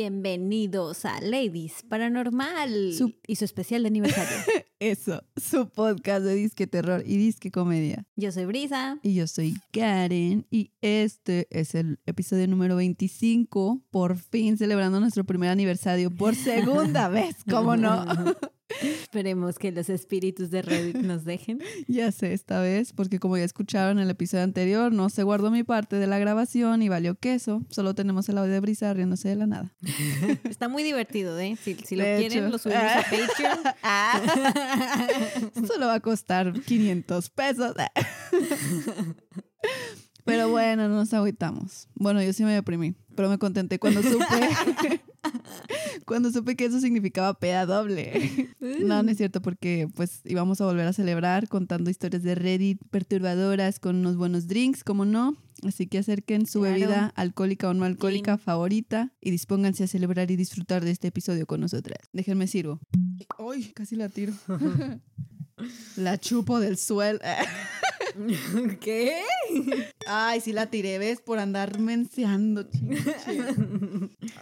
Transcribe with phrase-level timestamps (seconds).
[0.00, 4.36] Bienvenidos a Ladies Paranormal Su- y su especial de aniversario.
[4.78, 8.04] Eso, su podcast de disque terror y disque comedia.
[8.14, 8.98] Yo soy Brisa.
[9.02, 15.24] Y yo soy Karen y este es el episodio número 25, por fin celebrando nuestro
[15.24, 18.04] primer aniversario por segunda vez, ¿cómo no?
[18.82, 21.60] Esperemos que los espíritus de Reddit nos dejen.
[21.88, 25.50] ya sé esta vez, porque como ya escucharon en el episodio anterior, no se guardó
[25.50, 27.62] mi parte de la grabación y valió queso.
[27.70, 29.72] Solo tenemos el audio de Brisa riéndose de la nada.
[30.44, 31.56] Está muy divertido, ¿eh?
[31.62, 32.50] Si, si lo De quieren, hecho.
[32.50, 33.04] lo subimos a
[35.52, 35.66] Patreon.
[35.66, 37.74] Solo va a costar 500 pesos.
[40.24, 41.88] Pero bueno, no nos agüitamos.
[41.94, 44.24] Bueno, yo sí me deprimí, pero me contenté cuando supe
[46.06, 48.48] cuando supe que eso significaba peda doble.
[48.84, 52.80] No, no es cierto porque pues íbamos a volver a celebrar contando historias de Reddit
[52.90, 55.36] perturbadoras con unos buenos drinks, como no.
[55.62, 56.74] Así que acerquen su Claro.
[56.74, 61.46] bebida alcohólica o no alcohólica favorita y dispónganse a celebrar y disfrutar de este episodio
[61.46, 61.98] con nosotras.
[62.12, 62.80] Déjenme sirvo.
[63.38, 64.34] Uy, casi la tiro.
[65.96, 67.18] La chupo del suelo.
[68.80, 69.20] ¿Qué?
[70.06, 71.20] Ay, sí la tiré, ¿ves?
[71.20, 72.64] Por andar menseando.
[72.64, 73.02] chinche.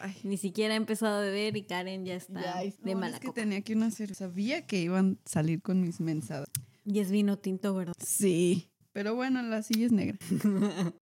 [0.00, 3.16] Ay, Ni siquiera ha empezado a beber y Karen ya está ya, de no, mala
[3.16, 3.40] es que copa.
[3.40, 4.26] tenía que una cerveza.
[4.26, 6.48] Sabía que iban a salir con mis mensadas.
[6.84, 7.94] Y es vino tinto, ¿verdad?
[8.04, 8.70] Sí.
[8.92, 10.18] Pero bueno, la silla es negra.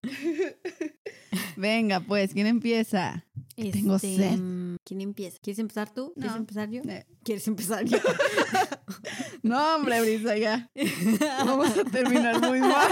[1.56, 3.26] Venga, pues, ¿quién empieza?
[3.70, 4.38] Tengo Este, sed.
[4.38, 5.38] mm, ¿Quién empieza?
[5.42, 6.12] ¿Quieres empezar tú?
[6.14, 6.38] ¿Quieres No.
[6.38, 6.82] empezar yo?
[6.82, 7.98] Eh, ¿Quieres empezar yo?
[9.42, 10.70] No, hombre, Brisa, ya.
[11.44, 12.90] Vamos a terminar muy mal.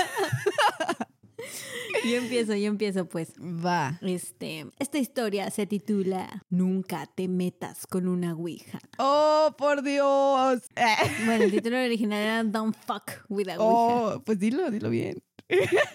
[2.04, 3.32] yo empiezo, yo empiezo pues.
[3.38, 3.98] Va.
[4.02, 8.78] Este, esta historia se titula Nunca te metas con una ouija.
[8.98, 10.62] Oh, por Dios.
[11.26, 14.16] Bueno, el título original era Don't fuck with a ouija.
[14.16, 15.22] Oh, pues dilo, dilo bien.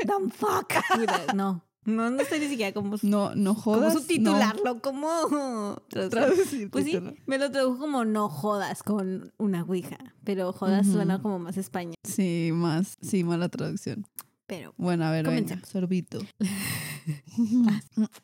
[0.05, 1.33] Don't fuck with a...
[1.33, 3.93] No, no, no sé ni siquiera cómo, No, no cómo jodas.
[3.93, 5.77] subtitularlo, cómo No.
[5.89, 6.09] traducirlo.
[6.09, 6.69] Traducir.
[6.71, 11.39] Pues sí, me lo tradujo como no jodas con una ouija, pero jodas suena como
[11.39, 11.95] más español.
[12.03, 14.05] Sí, más, sí, mala traducción.
[14.45, 16.19] Pero Bueno, a ver, venga, sorbito.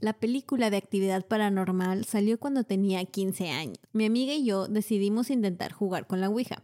[0.00, 3.78] La película de actividad paranormal salió cuando tenía 15 años.
[3.92, 6.62] Mi amiga y yo decidimos intentar jugar con la Ouija.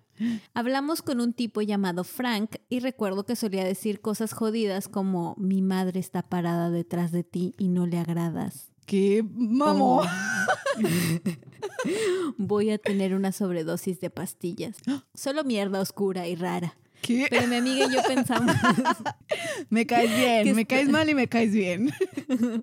[0.54, 5.62] Hablamos con un tipo llamado Frank y recuerdo que solía decir cosas jodidas como mi
[5.62, 8.70] madre está parada detrás de ti y no le agradas.
[8.86, 10.00] ¡Qué mamó!
[10.00, 10.04] O,
[12.36, 14.76] Voy a tener una sobredosis de pastillas.
[15.14, 16.76] Solo mierda oscura y rara.
[17.02, 17.26] ¿Qué?
[17.28, 18.54] Pero mi amiga y yo pensamos,
[19.70, 21.90] Me caes bien, me está- caes mal y me caes bien.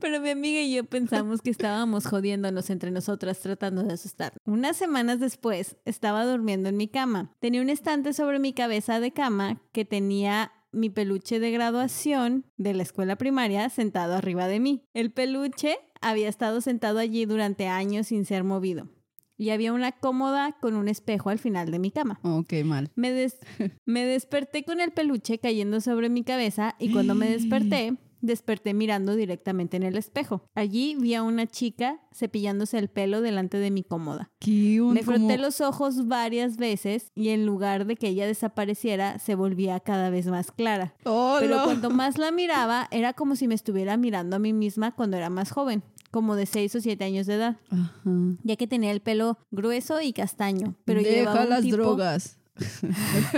[0.00, 4.32] Pero mi amiga y yo pensamos que estábamos jodiéndonos entre nosotras tratando de asustar.
[4.44, 7.34] Unas semanas después estaba durmiendo en mi cama.
[7.40, 12.74] Tenía un estante sobre mi cabeza de cama que tenía mi peluche de graduación de
[12.74, 14.82] la escuela primaria sentado arriba de mí.
[14.92, 18.88] El peluche había estado sentado allí durante años sin ser movido.
[19.36, 22.20] Y había una cómoda con un espejo al final de mi cama.
[22.22, 22.90] Ok, mal.
[22.94, 23.38] Me, des-
[23.84, 29.16] me desperté con el peluche cayendo sobre mi cabeza y cuando me desperté, desperté mirando
[29.16, 30.44] directamente en el espejo.
[30.54, 34.30] Allí vi a una chica cepillándose el pelo delante de mi cómoda.
[34.38, 38.26] ¿Qué un- Me froté como- los ojos varias veces y en lugar de que ella
[38.26, 40.94] desapareciera, se volvía cada vez más clara.
[41.04, 41.38] ¡Hola!
[41.40, 45.16] Pero cuanto más la miraba, era como si me estuviera mirando a mí misma cuando
[45.18, 45.82] era más joven,
[46.14, 48.00] como de 6 o 7 años de edad, Ajá.
[48.44, 50.76] ya que tenía el pelo grueso y castaño.
[50.84, 52.38] Pero Deja llevaba un las tipo- drogas.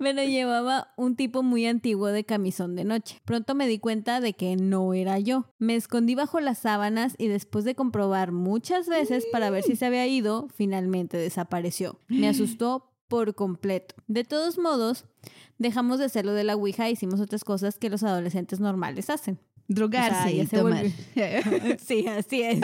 [0.00, 3.20] Pero llevaba un tipo muy antiguo de camisón de noche.
[3.24, 5.46] Pronto me di cuenta de que no era yo.
[5.58, 9.86] Me escondí bajo las sábanas y después de comprobar muchas veces para ver si se
[9.86, 12.00] había ido, finalmente desapareció.
[12.08, 13.94] Me asustó por completo.
[14.08, 15.04] De todos modos,
[15.58, 19.08] dejamos de hacer lo de la Ouija e hicimos otras cosas que los adolescentes normales
[19.10, 19.38] hacen.
[19.68, 20.86] Drogarse O sea, y tomar.
[21.86, 22.60] Sí, así es.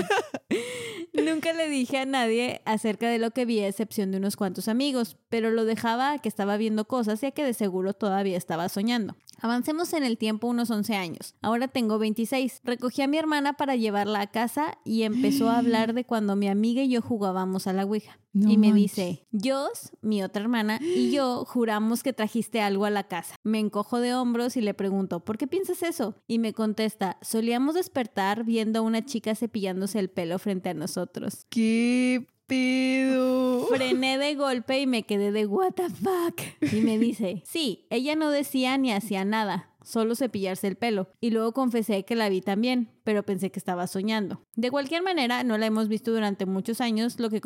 [1.15, 4.69] Nunca le dije a nadie acerca de lo que vi, a excepción de unos cuantos
[4.69, 8.37] amigos, pero lo dejaba a que estaba viendo cosas y a que de seguro todavía
[8.37, 9.15] estaba soñando.
[9.41, 11.35] Avancemos en el tiempo unos 11 años.
[11.43, 12.63] Ahora tengo 26.
[12.65, 16.49] Recogí a mi hermana para llevarla a casa y empezó a hablar de cuando mi
[16.49, 18.19] amiga y yo jugábamos a la Ouija.
[18.33, 18.97] No y me manches.
[18.97, 23.37] dice, Jos, mi otra hermana, y yo juramos que trajiste algo a la casa.
[23.45, 26.17] Me encojo de hombros y le pregunto, ¿por qué piensas eso?
[26.27, 31.04] Y me contesta, solíamos despertar viendo a una chica cepillándose el pelo frente a nosotros.
[31.49, 33.67] ¡Qué pedo!
[33.67, 36.41] Frené de golpe y me quedé de what the fuck.
[36.73, 41.09] Y me dice, sí, ella no decía ni hacía nada, solo cepillarse el pelo.
[41.21, 44.45] Y luego confesé que la vi también, pero pensé que estaba soñando.
[44.57, 47.41] De cualquier manera, no la hemos visto durante muchos años, lo que,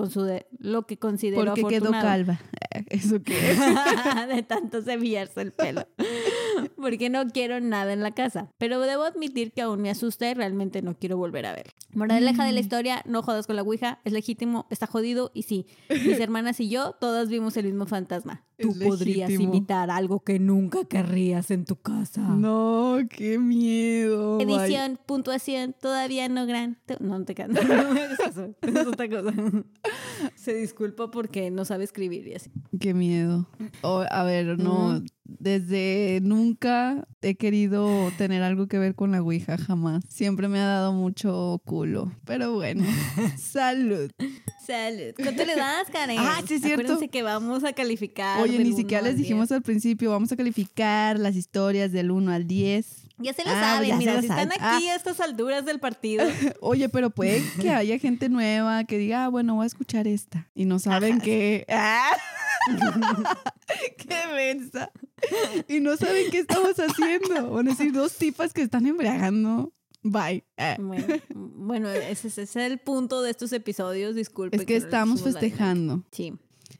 [0.58, 2.06] lo que considero Porque quedó afortunado.
[2.06, 2.40] calva.
[2.88, 3.58] ¿Eso qué es?
[4.28, 5.86] de tanto cepillarse el pelo.
[6.76, 8.50] porque no quiero nada en la casa.
[8.58, 11.72] Pero debo admitir que aún me asusta y realmente no quiero volver a ver.
[11.92, 15.66] Moraleja de la historia, no jodas con la Ouija, es legítimo, está jodido y sí,
[15.88, 18.44] mis hermanas y yo todas vimos el mismo fantasma.
[18.58, 19.54] Tú Es podrías legítimo.
[19.54, 22.20] imitar algo que nunca querrías en tu casa.
[22.20, 24.38] No, qué miedo.
[24.56, 24.96] vaya.
[25.80, 26.78] Todavía no gran.
[27.00, 27.60] No, no te canto.
[27.68, 28.54] No eso.
[28.60, 29.32] Es otra cosa.
[30.34, 32.50] Se disculpa porque no sabe escribir y así.
[32.80, 33.48] Qué miedo.
[33.82, 35.02] O, a ver, no.
[35.28, 40.02] Desde nunca he querido tener algo que ver con la Ouija, jamás.
[40.08, 42.10] Siempre me ha dado mucho culo.
[42.24, 42.84] Pero bueno,
[43.38, 44.10] salud.
[44.66, 45.12] Salud.
[45.16, 46.18] ¿Cuánto le das, Karen?
[46.18, 46.82] Ah, sí, es cierto.
[46.82, 48.40] Acuérdense que vamos a calificar.
[48.40, 49.56] Oye, ni siquiera les dijimos 10.
[49.58, 53.04] al principio, vamos a calificar las historias del 1 al 10.
[53.20, 56.24] Ya se lo Ah, saben, mira, lo si están aquí a estas alturas del partido.
[56.60, 60.48] Oye, pero puede que haya gente nueva que diga, ah, bueno, voy a escuchar esta.
[60.54, 61.22] Y no saben Ajá.
[61.24, 61.66] que...
[61.70, 62.10] ¡Ah!
[63.96, 64.90] ¡Qué mensa!
[65.68, 67.50] Y no saben qué estamos haciendo.
[67.50, 69.72] Van a decir dos tipas que están embriagando.
[70.02, 70.44] Bye.
[70.56, 70.76] Ah.
[70.78, 74.58] Bueno, bueno, ese, ese es el punto de estos episodios, disculpen.
[74.60, 76.04] Es que estamos festejando.
[76.12, 76.34] Sí,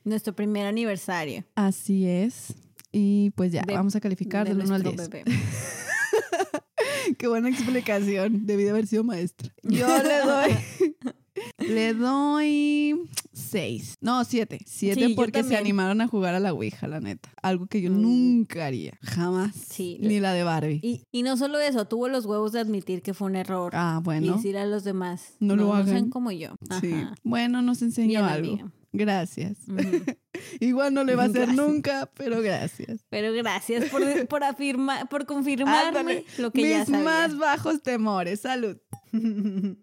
[0.04, 1.44] nuestro primer aniversario.
[1.54, 2.54] Así es.
[2.92, 5.10] Y pues ya, De- vamos a calificar de del 1 al nuestro 10.
[5.10, 5.38] bebé.
[7.18, 8.46] Qué buena explicación.
[8.46, 9.52] Debí de haber sido maestra.
[9.62, 10.56] Yo le doy.
[11.58, 12.96] le doy
[13.32, 13.96] 6.
[14.00, 14.58] No, 7.
[14.66, 17.28] 7 Sí, yo porque se animaron a jugar a la Ouija, la neta.
[17.42, 18.02] Algo que yo Mm.
[18.02, 18.98] nunca haría.
[19.02, 19.54] Jamás.
[19.54, 20.80] Sí, Ni la de Barbie.
[20.82, 23.72] Y, y no solo eso, tuvo los huevos de admitir que fue un error.
[23.74, 24.36] ah, Y bueno.
[24.36, 25.34] decir a los demás.
[25.40, 26.10] No lo sean hagan".
[26.10, 26.50] como yo.
[26.80, 26.94] Sí.
[27.22, 28.52] Bueno, nos enseñó algo.
[28.52, 28.72] amiga.
[28.90, 29.58] Gracias.
[30.60, 31.56] Igual no le va a hacer Gracias.
[31.66, 33.04] nunca, pero gracias.
[33.10, 36.24] Pero gracias por, por afirmar, por confirmarme Ándale.
[36.38, 37.04] lo que ya Mis sabía.
[37.04, 38.40] más bajos temores.
[38.40, 38.78] Salud.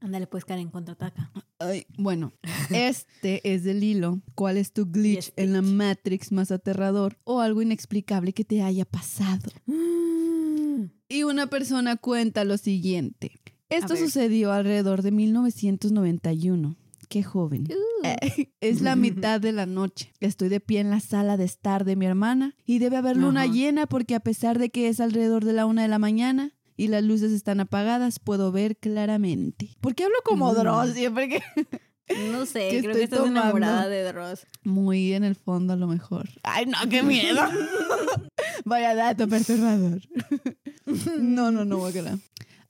[0.00, 1.32] Ándale, pues Karen, contraataca.
[1.58, 2.32] Ay, bueno,
[2.70, 4.20] este es del hilo.
[4.34, 8.84] ¿Cuál es tu glitch en la Matrix más aterrador o algo inexplicable que te haya
[8.84, 9.50] pasado?
[11.08, 13.32] Y una persona cuenta lo siguiente.
[13.70, 16.76] Esto sucedió alrededor de 1991.
[17.08, 17.68] Qué joven.
[17.70, 18.06] Uh.
[18.06, 20.12] Eh, es la mitad de la noche.
[20.20, 23.46] Estoy de pie en la sala de estar de mi hermana y debe haber luna
[23.46, 26.88] llena porque a pesar de que es alrededor de la una de la mañana y
[26.88, 29.76] las luces están apagadas, puedo ver claramente.
[29.82, 30.56] ¿Por qué hablo como Mm.
[30.56, 31.42] Dross siempre que
[32.32, 33.40] No sé, ¿Qué creo que estás tomando?
[33.40, 34.46] enamorada de Dross.
[34.64, 36.30] muy en el fondo a lo mejor?
[36.42, 37.42] Ay, no, qué miedo.
[38.64, 40.00] Vaya dato perturbador.
[41.18, 42.18] no, no, no, guacala.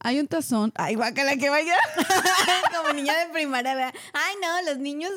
[0.01, 0.73] Hay un tazón.
[0.77, 1.75] Ay, guacala, que vaya.
[2.77, 3.75] Como niña de primaria.
[3.75, 3.95] ¿verdad?
[4.13, 5.11] Ay, no, los niños.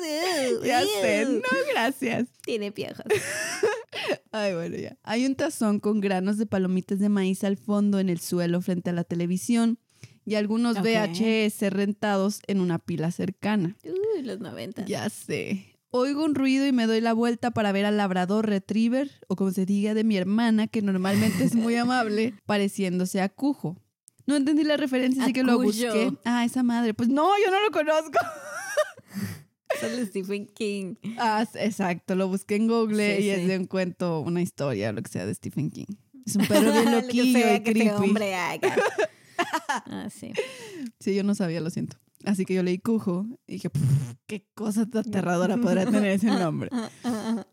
[0.64, 1.40] Ya sé, no,
[1.72, 2.26] gracias.
[2.42, 3.04] Tiene piojos.
[4.32, 4.96] Ay, bueno, ya.
[5.02, 8.90] Hay un tazón con granos de palomitas de maíz al fondo en el suelo frente
[8.90, 9.78] a la televisión
[10.24, 10.76] y algunos.
[10.80, 13.76] VHS rentados en una pila cercana.
[13.84, 14.86] Uy, los 90.
[14.86, 15.72] Ya sé.
[15.94, 19.50] Oigo un ruido y me doy la vuelta para ver al labrador retriever, o como
[19.50, 23.76] se diga de mi hermana, que normalmente es muy amable, pareciéndose a Cujo.
[24.26, 26.12] No entendí la referencia, así que lo busqué.
[26.24, 26.94] Ah, esa madre.
[26.94, 28.18] Pues no, yo no lo conozco.
[29.80, 30.94] Solo Stephen King.
[31.18, 35.02] Ah, exacto, lo busqué en Google Sí, y es de un cuento, una historia, lo
[35.02, 35.86] que sea de Stephen King.
[36.26, 38.02] Es un perro bien Lo que loquillo sea y que este creepy.
[38.02, 38.74] hombre haga.
[39.86, 40.32] Ah, sí.
[41.00, 41.96] Sí, yo no sabía, lo siento.
[42.24, 43.82] Así que yo leí Cujo y dije, "Puf,
[44.26, 46.70] qué cosa tan aterradora podrá tener ese nombre.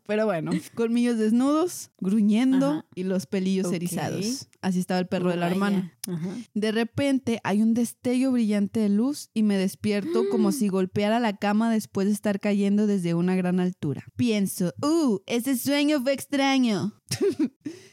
[0.07, 2.85] Pero bueno, colmillos desnudos, gruñendo Ajá.
[2.95, 4.47] y los pelillos erizados.
[4.61, 5.93] Así estaba el perro de la hermana.
[6.07, 6.29] Ajá.
[6.53, 11.37] De repente hay un destello brillante de luz y me despierto como si golpeara la
[11.37, 14.03] cama después de estar cayendo desde una gran altura.
[14.15, 15.19] Pienso, ¡uh!
[15.25, 16.93] Ese sueño fue extraño.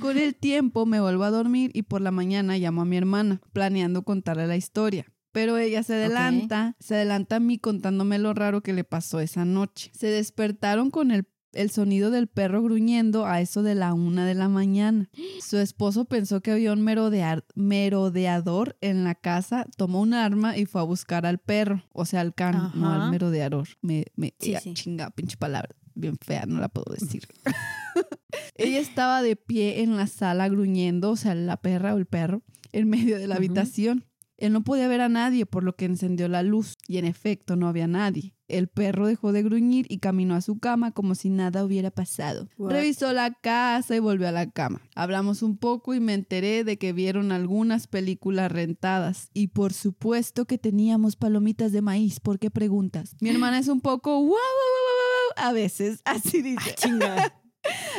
[0.00, 3.40] Con el tiempo me vuelvo a dormir y por la mañana llamo a mi hermana,
[3.52, 5.06] planeando contarle la historia.
[5.38, 9.44] Pero ella se adelanta, se adelanta a mí contándome lo raro que le pasó esa
[9.44, 9.90] noche.
[9.94, 14.34] Se despertaron con el, el sonido del perro gruñendo a eso de la una de
[14.34, 15.08] la mañana.
[15.40, 20.66] Su esposo pensó que había un merodear- merodeador en la casa, tomó un arma y
[20.66, 23.68] fue a buscar al perro, o sea, al can, no al merodeador.
[23.80, 27.26] Me, me, Sí, chinga, pinche palabra, bien fea, no la puedo decir.
[28.54, 32.42] Ella estaba de pie en la sala gruñendo, o sea, la perra o el perro,
[32.72, 34.04] en medio de la habitación.
[34.38, 37.56] Él no podía ver a nadie, por lo que encendió la luz, y en efecto
[37.56, 38.34] no había nadie.
[38.46, 42.48] El perro dejó de gruñir y caminó a su cama como si nada hubiera pasado.
[42.56, 42.70] What?
[42.70, 44.80] Revisó la casa y volvió a la cama.
[44.94, 49.28] Hablamos un poco y me enteré de que vieron algunas películas rentadas.
[49.34, 52.20] Y por supuesto que teníamos palomitas de maíz.
[52.20, 53.16] ¿Por qué preguntas?
[53.20, 56.74] Mi hermana es un poco wow, wow, wow, wow, wow, a veces, así dice.
[56.76, 57.34] Chinga.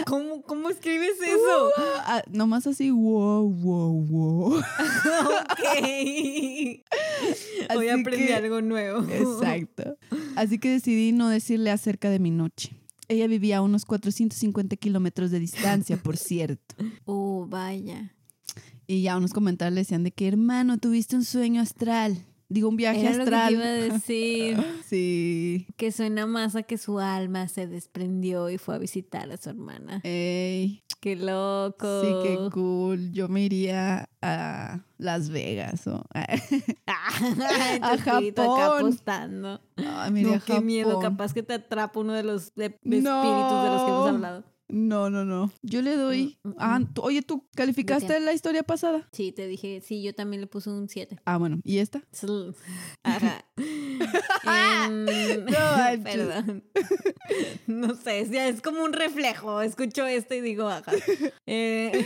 [0.07, 1.69] ¿Cómo, ¿Cómo escribes eso?
[2.05, 4.57] Ah, nomás así, wow, wow, wow.
[4.57, 5.79] ok.
[7.75, 9.03] Hoy aprendí que- algo nuevo.
[9.09, 9.97] Exacto.
[10.35, 12.71] Así que decidí no decirle acerca de mi noche.
[13.07, 16.75] Ella vivía a unos 450 kilómetros de distancia, por cierto.
[17.05, 18.15] Oh, vaya.
[18.87, 22.25] Y ya unos comentarios le decían de que, hermano, tuviste un sueño astral.
[22.51, 23.53] Digo, un viaje Era lo que te astral.
[23.53, 24.57] iba a decir.
[24.89, 25.67] Sí.
[25.77, 29.51] que suena más a que su alma se desprendió y fue a visitar a su
[29.51, 30.01] hermana.
[30.03, 32.01] Ey, ¡Qué loco!
[32.01, 33.11] sí, qué cool.
[33.11, 36.03] Yo me iría a Las Vegas o...
[36.87, 38.61] A acá Japón.
[38.79, 39.61] apostando.
[39.77, 40.89] Ay, me iría No, a qué miedo.
[40.89, 41.03] Japón.
[41.03, 44.43] Capaz que te atrapa uno de los de- espíritus de los que hemos hablado.
[44.69, 45.51] No, no, no.
[45.63, 46.37] Yo le doy...
[46.43, 46.93] Mm, mm, Ah, mm.
[46.93, 49.07] tú- oye, ¿tú calificaste la historia pasada?
[49.11, 51.17] Sí, te dije, sí, yo también le puse un 7.
[51.25, 51.59] Ah, bueno.
[51.63, 52.01] ¿Y esta?
[53.03, 53.43] Ajá.
[54.43, 55.05] Em,
[55.45, 55.99] manches.
[56.03, 56.63] perdón.
[57.67, 59.61] No sé, es, es como un reflejo.
[59.61, 60.91] Escucho esto y digo, ajá.
[61.45, 62.05] Eh,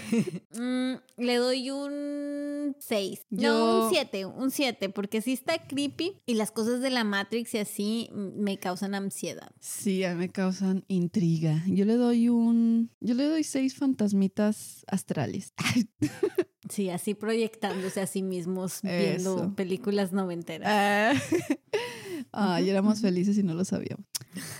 [0.57, 3.25] mm, le doy un 6.
[3.29, 7.03] No, Yo- un 7, un 7, porque sí está creepy y las cosas de la
[7.03, 9.51] Matrix y así me causan ansiedad.
[9.59, 11.63] Sí, me causan intriga.
[11.67, 12.52] Yo le doy un...
[12.99, 15.53] Yo le doy seis fantasmitas astrales.
[16.69, 19.55] Sí, así proyectándose a sí mismos viendo Eso.
[19.55, 20.67] películas noventeras.
[20.71, 21.13] Ah,
[22.31, 24.05] Ay, éramos felices y no lo sabíamos.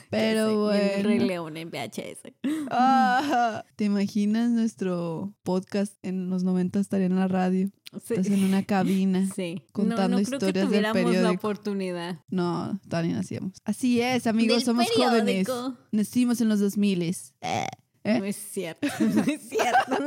[0.10, 1.26] Pero sé, viendo el Rey bueno.
[1.26, 2.34] León en VHS.
[2.70, 7.70] Ah, ¿Te imaginas nuestro podcast en los 90 estaría en la radio?
[8.04, 8.16] Sí.
[8.16, 9.28] Estás en una cabina.
[9.34, 9.64] Sí.
[9.72, 12.20] contando no, no creo historias que del la oportunidad.
[12.30, 13.54] No, todavía nacíamos.
[13.64, 15.48] Así es, amigos, somos jóvenes.
[15.92, 17.02] Nacimos en los 2000
[17.42, 17.68] ¿Eh?
[18.20, 20.04] No es cierto, no es cierto.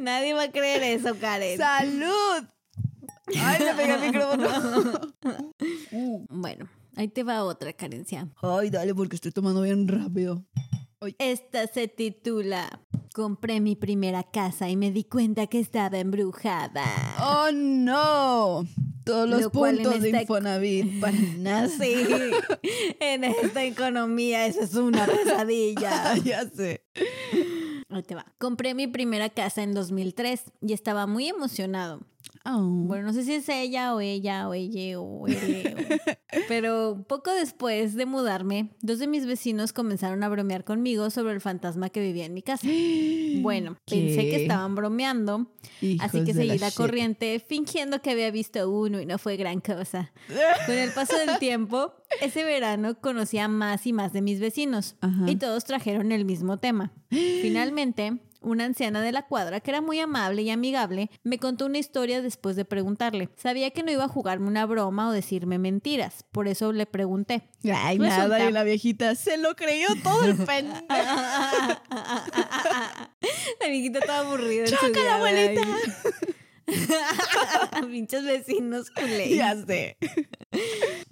[0.00, 1.58] Nadie va a creer eso, Karen.
[1.58, 2.44] ¡Salud!
[3.38, 5.00] ¡Ay, le pegué al micrófono!
[6.28, 8.28] Bueno, ahí te va otra carencia.
[8.42, 10.44] Ay, dale, porque estoy tomando bien rápido.
[11.18, 12.80] Esta se titula
[13.16, 16.84] Compré mi primera casa y me di cuenta que estaba embrujada.
[17.18, 18.68] ¡Oh, no!
[19.04, 21.66] Todos los Lo puntos de Infonavit para nada.
[21.78, 21.94] Sí,
[23.00, 26.14] en esta economía eso es una pesadilla.
[26.24, 26.84] ya sé.
[27.88, 28.26] Ahí te va.
[28.36, 32.02] Compré mi primera casa en 2003 y estaba muy emocionado.
[32.44, 32.60] Oh.
[32.60, 35.36] Bueno, no sé si es ella o ella o ella o él.
[35.36, 36.12] o-
[36.48, 41.40] Pero poco después de mudarme, dos de mis vecinos comenzaron a bromear conmigo sobre el
[41.40, 42.66] fantasma que vivía en mi casa.
[43.46, 45.52] Bueno, pensé que estaban bromeando,
[46.00, 50.12] así que seguí la corriente fingiendo que había visto uno y no fue gran cosa.
[50.66, 54.96] Con el paso del tiempo, ese verano conocí a más y más de mis vecinos
[55.00, 55.30] Ajá.
[55.30, 56.92] y todos trajeron el mismo tema.
[57.10, 61.78] Finalmente, una anciana de la cuadra, que era muy amable y amigable, me contó una
[61.78, 63.28] historia después de preguntarle.
[63.36, 67.48] Sabía que no iba a jugarme una broma o decirme mentiras, por eso le pregunté.
[67.74, 70.86] Ay, Resulta- nada, y la viejita se lo creyó todo el pendejo.
[73.60, 74.66] la viejita estaba aburrida.
[74.66, 75.62] ¡Chócala, día, abuelita!
[77.90, 79.36] Pinches vecinos culés.
[79.36, 79.96] ya sé.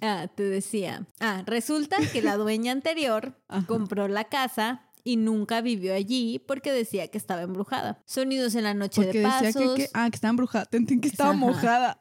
[0.01, 1.05] Ah, te decía.
[1.19, 3.65] Ah, resulta que la dueña anterior Ajá.
[3.67, 8.01] compró la casa y nunca vivió allí porque decía que estaba embrujada.
[8.05, 9.75] Sonidos en la noche Porque de decía pasos.
[9.75, 10.65] que, que- ah, que estaba embrujada.
[10.65, 11.39] Te entendí que estaba Ajá.
[11.39, 11.99] mojada.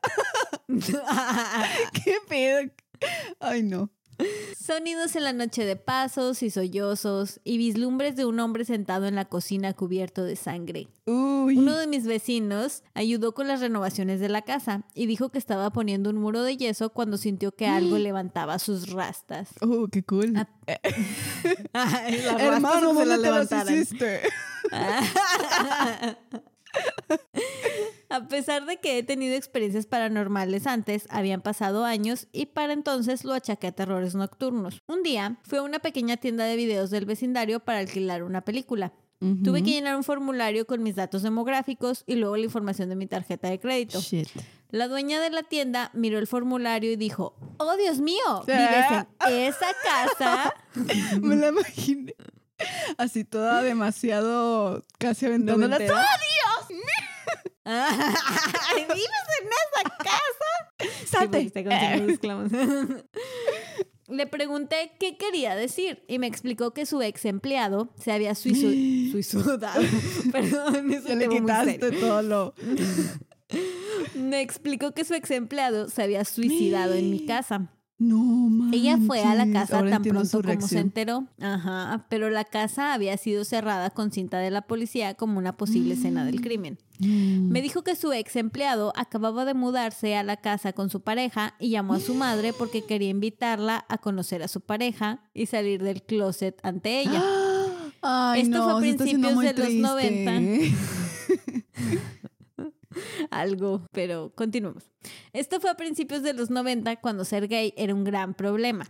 [2.05, 2.71] ¿Qué pedo?
[3.41, 3.91] Ay, no.
[4.59, 9.15] Sonidos en la noche de pasos y sollozos y vislumbres de un hombre sentado en
[9.15, 10.89] la cocina cubierto de sangre.
[11.07, 11.59] Uy.
[11.59, 15.71] Uno de mis vecinos ayudó con las renovaciones de la casa y dijo que estaba
[15.71, 19.51] poniendo un muro de yeso cuando sintió que algo levantaba sus rastas.
[19.61, 20.33] Oh, qué cool.
[20.37, 20.49] Ah,
[21.75, 23.75] las rastas Hermano, que se ¿dónde las te las levantaran.
[23.75, 24.21] hiciste?
[28.09, 33.25] A pesar de que he tenido experiencias paranormales antes, habían pasado años y para entonces
[33.25, 34.83] lo achaqué a terrores nocturnos.
[34.87, 38.93] Un día fui a una pequeña tienda de videos del vecindario para alquilar una película.
[39.43, 43.07] Tuve que llenar un formulario con mis datos demográficos y luego la información de mi
[43.07, 43.99] tarjeta de crédito.
[43.99, 44.29] Shit.
[44.71, 48.45] La dueña de la tienda miró el formulario y dijo, ¡Oh, Dios mío!
[48.47, 50.55] ¿Vives en esa casa?
[51.23, 52.15] Me la imaginé.
[52.99, 55.79] Así toda demasiado casi aventándola.
[55.79, 56.01] Noventera.
[56.01, 56.34] ¡Oh,
[58.77, 60.51] ¿Vives en esa casa?
[61.07, 61.51] ¡Salte!
[61.51, 62.19] Sí.
[64.15, 68.69] Le pregunté qué quería decir y me explicó que su ex empleado se había suizo-
[69.13, 69.81] suicidado.
[70.33, 72.55] Perdón, eso Ya le quitaste todo lo.
[74.15, 77.71] Me explicó que su ex empleado se había suicidado en mi casa.
[77.97, 78.81] No, manches.
[78.81, 81.27] Ella fue a la casa Ahora tan pronto como se enteró.
[81.41, 85.95] Ajá, pero la casa había sido cerrada con cinta de la policía como una posible
[85.95, 86.79] escena del crimen.
[86.99, 87.51] Mm.
[87.51, 91.55] Me dijo que su ex empleado acababa de mudarse a la casa con su pareja
[91.61, 95.83] y llamó a su madre porque quería invitarla a conocer a su pareja y salir
[95.83, 97.23] del closet ante ella.
[98.03, 99.81] Ay, Esto no, fue a principios de los triste.
[99.81, 100.33] 90.
[103.31, 104.91] algo, pero continuemos.
[105.33, 108.87] Esto fue a principios de los 90 cuando ser gay era un gran problema.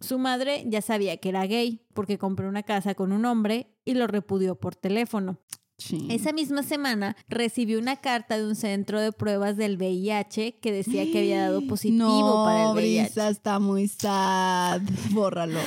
[0.00, 3.94] Su madre ya sabía que era gay porque compró una casa con un hombre y
[3.94, 5.38] lo repudió por teléfono.
[5.78, 6.08] Sí.
[6.10, 11.04] Esa misma semana recibió una carta de un centro de pruebas del VIH que decía
[11.04, 13.02] que había dado positivo no, para el VIH.
[13.04, 14.80] Brisa está muy sad.
[15.10, 15.60] Bórralo.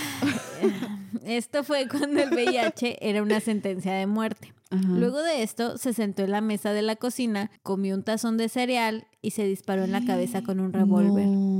[1.23, 4.53] Esto fue cuando el VIH era una sentencia de muerte.
[4.71, 4.87] Ajá.
[4.87, 8.49] Luego de esto, se sentó en la mesa de la cocina, comió un tazón de
[8.49, 11.27] cereal y se disparó en la cabeza con un revólver.
[11.27, 11.51] No.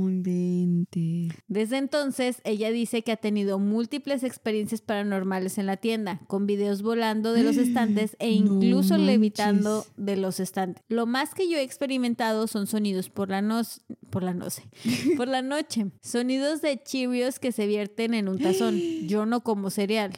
[1.48, 6.82] Desde entonces, ella dice que ha tenido múltiples experiencias paranormales en la tienda, con videos
[6.82, 10.82] volando de los estantes e incluso levitando de los estantes.
[10.88, 14.62] Lo más que yo he experimentado son sonidos por la noche, por la noche,
[15.16, 18.76] por la noche, sonidos de Cheerios que se vierten en un tazón.
[19.06, 20.12] Yo no como cereal.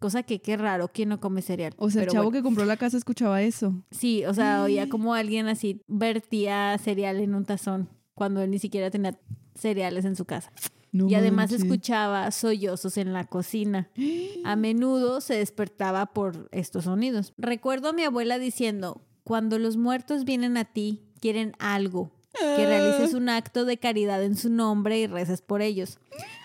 [0.00, 1.74] Cosa que qué raro, ¿quién no come cereal?
[1.76, 2.38] O sea, el chavo bueno.
[2.38, 3.74] que compró la casa escuchaba eso.
[3.90, 8.58] Sí, o sea, oía como alguien así vertía cereal en un tazón cuando él ni
[8.58, 9.18] siquiera tenía
[9.54, 10.50] cereales en su casa.
[10.90, 13.90] No y además escuchaba sollozos en la cocina.
[14.44, 17.34] A menudo se despertaba por estos sonidos.
[17.36, 23.12] Recuerdo a mi abuela diciendo, cuando los muertos vienen a ti, quieren algo, que realices
[23.12, 25.98] un acto de caridad en su nombre y reces por ellos.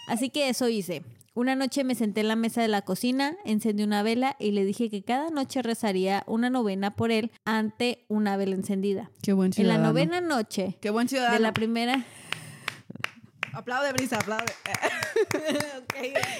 [0.07, 1.03] Así que eso hice.
[1.35, 4.63] Una noche me senté en la mesa de la cocina, encendí una vela y le
[4.63, 9.11] dije que cada noche rezaría una novena por él ante una vela encendida.
[9.21, 9.87] Qué buen En la ciudadano.
[9.89, 11.33] novena noche Qué buen ciudadano.
[11.35, 12.05] de la primera...
[13.51, 14.45] Aplaude, Brisa, aplaude.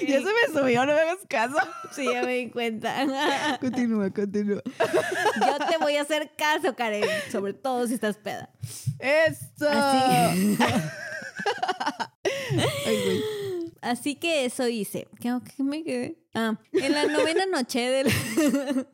[0.06, 1.56] Ya se me subió, no me hagas caso.
[1.92, 3.56] Sí, ya me di cuenta.
[3.60, 4.62] Continúa, continúa.
[4.66, 7.04] Yo te voy a hacer caso, Karen.
[7.32, 8.50] Sobre todo si estás peda.
[8.98, 9.66] ¡Eso!
[9.66, 10.58] Así.
[12.86, 13.22] Ay, güey.
[13.82, 15.08] Así que eso hice.
[15.20, 16.18] ¿Qué, qué me quedé?
[16.34, 18.08] Ah, en la novena noche del...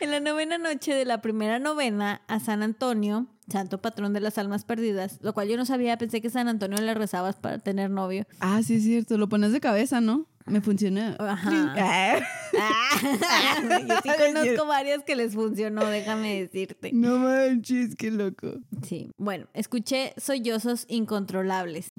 [0.00, 4.38] en la novena noche de la primera novena a San Antonio, santo patrón de las
[4.38, 7.90] almas perdidas, lo cual yo no sabía, pensé que San Antonio le rezabas para tener
[7.90, 8.26] novio.
[8.40, 9.18] Ah, sí es cierto.
[9.18, 10.26] Lo pones de cabeza, ¿no?
[10.46, 11.16] Me funciona.
[11.20, 11.74] Ajá.
[11.78, 12.20] Ah,
[13.88, 16.90] yo sí conozco varias que les funcionó, déjame decirte.
[16.92, 18.54] No manches, qué loco.
[18.82, 21.92] Sí, bueno, escuché sollozos incontrolables.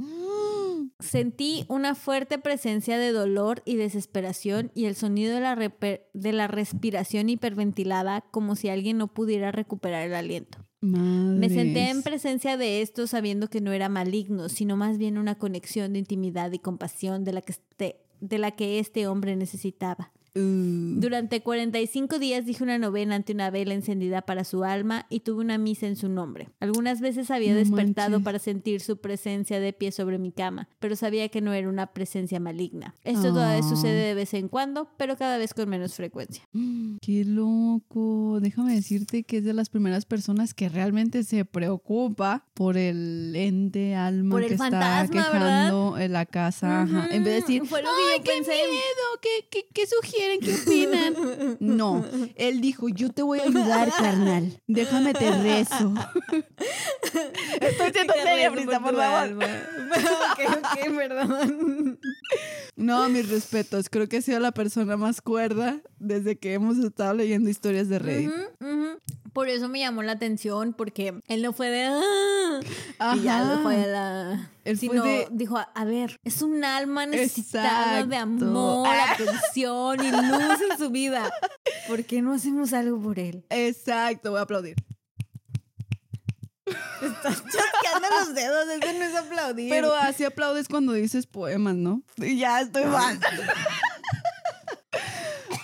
[1.02, 6.48] Sentí una fuerte presencia de dolor y desesperación y el sonido de la, de la
[6.48, 10.60] respiración hiperventilada como si alguien no pudiera recuperar el aliento.
[10.84, 15.38] Me senté en presencia de esto sabiendo que no era maligno, sino más bien una
[15.38, 20.12] conexión de intimidad y compasión de la que este, de la que este hombre necesitaba.
[20.34, 25.22] Uh, Durante 45 días dije una novena ante una vela encendida para su alma y
[25.22, 26.48] tuve una misa en su nombre.
[26.62, 28.24] Algunas veces había No despertado manches.
[28.24, 31.88] para sentir su presencia de pie sobre mi cama, pero sabía que no era una
[31.88, 32.96] presencia maligna.
[33.04, 33.70] Esto todavía Ah.
[33.70, 36.44] sucede de vez en cuando, pero cada vez con menos frecuencia.
[37.02, 38.40] qué loco.
[38.42, 43.96] Déjame decirte que es de las primeras personas que realmente se preocupa por el ente
[43.96, 46.84] alma Por el que está fantasma, quejando en la casa.
[46.84, 47.08] ajá.
[47.12, 48.52] En vez de decir, Ujú, fue lo que ¡ay, yo qué pensé".
[48.52, 49.20] miedo!
[49.22, 49.86] ¿Qué, qué, qué
[50.22, 50.40] sugieren?
[50.40, 51.58] ¿Qué opinan?
[51.60, 52.06] No,
[52.36, 54.62] él dijo, yo te voy a ayudar, carnal.
[54.68, 55.94] Déjame te rezo.
[57.62, 59.44] Estoy siendo seria, Brisa, por favor.
[60.32, 62.00] ok, ok, perdón.
[62.76, 63.90] No, mis respetos.
[63.90, 68.00] Creo que he sido la persona más cuerda desde que hemos estado leyendo historias de
[68.00, 68.30] Reddit.
[68.30, 69.00] Ujú, ujú.
[69.34, 71.86] Por eso me llamó la atención, porque él no fue de...
[73.00, 74.52] "Ah", y ya no fue de la...
[74.66, 79.14] Él sino de- dijo, a ver, es un alma necesitada de amor, Ah.
[79.14, 81.32] atención y luz en su vida.
[81.88, 83.46] ¿Por qué no hacemos algo por él?
[83.50, 84.76] Exacto, voy a aplaudir.
[87.02, 89.70] Estás chasqueando los dedos, eso no es aplaudir.
[89.70, 92.04] Pero así aplaudes cuando dices poemas, ¿no?
[92.18, 93.20] Y ya estoy mal.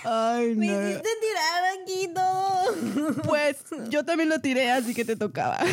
[0.10, 0.90] Ay, me no.
[0.90, 3.14] hiciste tirar aquí todo.
[3.26, 3.58] Pues
[3.90, 5.60] yo también lo tiré, así que te tocaba.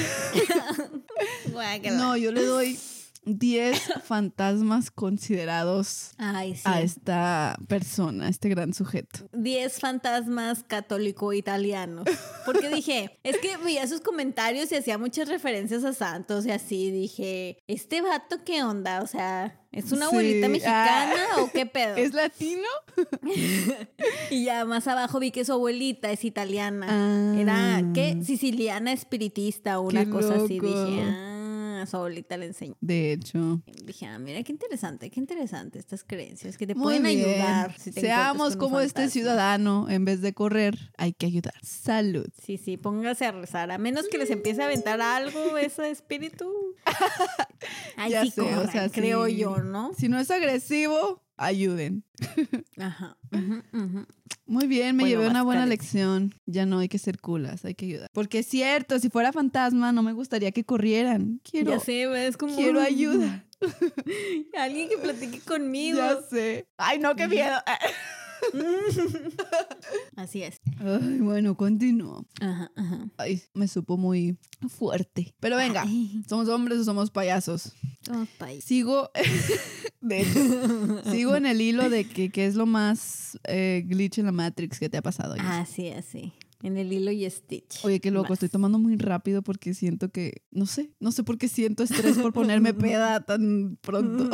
[1.93, 2.79] No, yo le doy
[3.27, 6.63] 10 fantasmas considerados Ay, sí.
[6.65, 9.29] a esta persona, a este gran sujeto.
[9.33, 12.05] 10 fantasmas católico-italianos.
[12.45, 16.91] Porque dije, es que veía sus comentarios y hacía muchas referencias a santos y así.
[16.91, 19.03] Dije, ¿este vato qué onda?
[19.03, 20.13] O sea, ¿es una Sí.
[20.13, 21.43] abuelita mexicana Ah.
[21.43, 21.97] o qué pedo?
[21.97, 22.69] ¿Es latino?
[24.31, 26.87] Y ya más abajo vi que su abuelita es italiana.
[26.91, 27.35] Ah.
[27.39, 28.19] Era, ¿qué?
[28.25, 30.59] Siciliana espiritista o una Qué cosa así.
[30.61, 31.44] Dije, ah,
[31.87, 32.77] su abuelita le enseñó.
[32.81, 33.61] De hecho.
[33.85, 37.21] Dije, ah, mira qué interesante, qué interesante estas creencias que te Muy pueden bien.
[37.21, 37.73] ayudar.
[37.79, 39.89] si te encuentras Seamos como este ciudadano.
[39.89, 41.55] En vez de correr, hay que ayudar.
[41.63, 42.27] Salud.
[42.43, 43.71] Sí, sí, póngase a rezar.
[43.71, 46.51] A menos que les empiece a aventar algo ese espíritu.
[47.97, 49.37] Ay, Ya sí, sé, o sea, creo sí.
[49.37, 49.93] yo, ¿no?
[49.95, 52.05] Si no es agresivo, ayuden.
[52.79, 53.17] Ajá.
[53.33, 54.07] ujú, ujú.
[54.47, 56.35] Muy bien, me Bueno, llevé una buena lección.
[56.47, 58.09] Ya no hay que ser culas, hay que ayudar.
[58.13, 61.41] Porque es cierto, si fuera fantasma, no me gustaría que corrieran.
[61.43, 62.55] Quiero, Ya sé, es como...
[62.55, 63.45] quiero ayuda.
[64.59, 65.99] Alguien que platique conmigo.
[65.99, 66.67] Ya sé.
[66.77, 67.57] Ay, no, qué miedo.
[70.17, 70.61] Así es.
[70.79, 72.27] Ay, bueno, continúo.
[72.41, 73.09] Ajá, ajá.
[73.19, 75.35] Ay, me supo muy fuerte.
[75.41, 77.73] Pero venga, Ay, ¿somos hombres o somos payasos?
[78.05, 78.65] somos país.
[78.65, 79.11] Sigo,
[80.01, 84.27] de hecho, sigo en el hilo de que qué es lo más eh, glitch en
[84.27, 85.35] la Matrix que te ha pasado.
[85.39, 86.33] Así, así.
[86.63, 87.85] En el hilo y Stitch.
[87.85, 91.37] Oye, qué loco, estoy tomando muy rápido porque siento que, no sé, no sé por
[91.37, 94.31] qué siento estrés por ponerme peda tan pronto.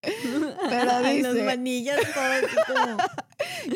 [0.00, 2.96] Pero Ay, Las dice- manillas todo así como...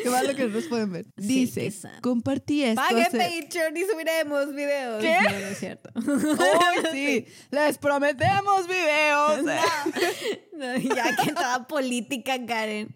[0.03, 1.05] Qué malo que no nos pueden ver.
[1.15, 2.81] Dice, compartí esto.
[2.81, 5.01] Pague hace- Patreon y subiremos videos.
[5.01, 5.17] ¿Qué?
[5.23, 5.89] No, no es cierto.
[5.95, 7.25] ¡Uy, sí!
[7.51, 9.45] ¡Les prometemos videos!
[10.59, 12.93] No, ya que toda política, Karen.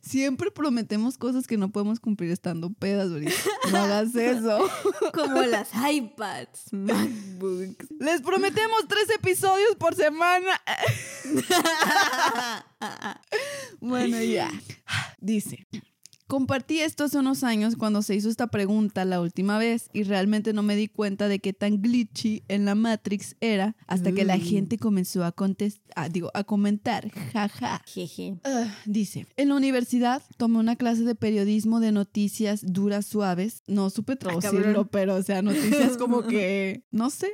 [0.00, 3.32] Siempre prometemos cosas que no podemos cumplir estando pedas, ahorita.
[3.70, 4.68] No hagas eso.
[5.14, 7.86] Como las iPads, MacBooks.
[8.00, 10.60] Les prometemos tres episodios por semana.
[13.80, 14.50] Bueno, ya.
[15.20, 15.66] Dice.
[16.36, 20.54] Compartí esto hace unos años cuando se hizo esta pregunta la última vez y realmente
[20.54, 24.38] no me di cuenta de qué tan glitchy en la Matrix era hasta que la
[24.38, 24.40] Mm.
[24.40, 27.82] gente comenzó a contestar, digo, a comentar, jaja.
[27.84, 28.38] Jeje.
[28.44, 33.62] Ah, dice, en la universidad tomé una clase de periodismo de noticias duras, suaves.
[33.66, 34.88] No supe traducirlo, cabrón.
[34.90, 37.30] pero o sea, noticias como que, no sé,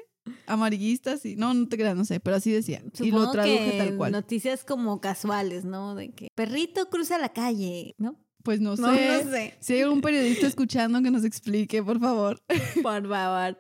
[0.48, 2.82] amarillistas y no, no te creas, no sé, pero así decía.
[2.98, 4.10] y lo traduje que tal cual.
[4.10, 5.94] Noticias como casuales, ¿no?
[5.94, 8.18] De que perrito cruza la calle, ¿no?
[8.48, 8.80] Pues no sé.
[8.80, 9.58] No, no sé.
[9.60, 12.40] Si hay algún periodista escuchando que nos explique, por favor.
[12.82, 13.58] Por favor.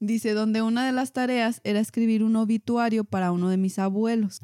[0.00, 4.40] Dice, donde una de las tareas era escribir un obituario para uno de mis abuelos.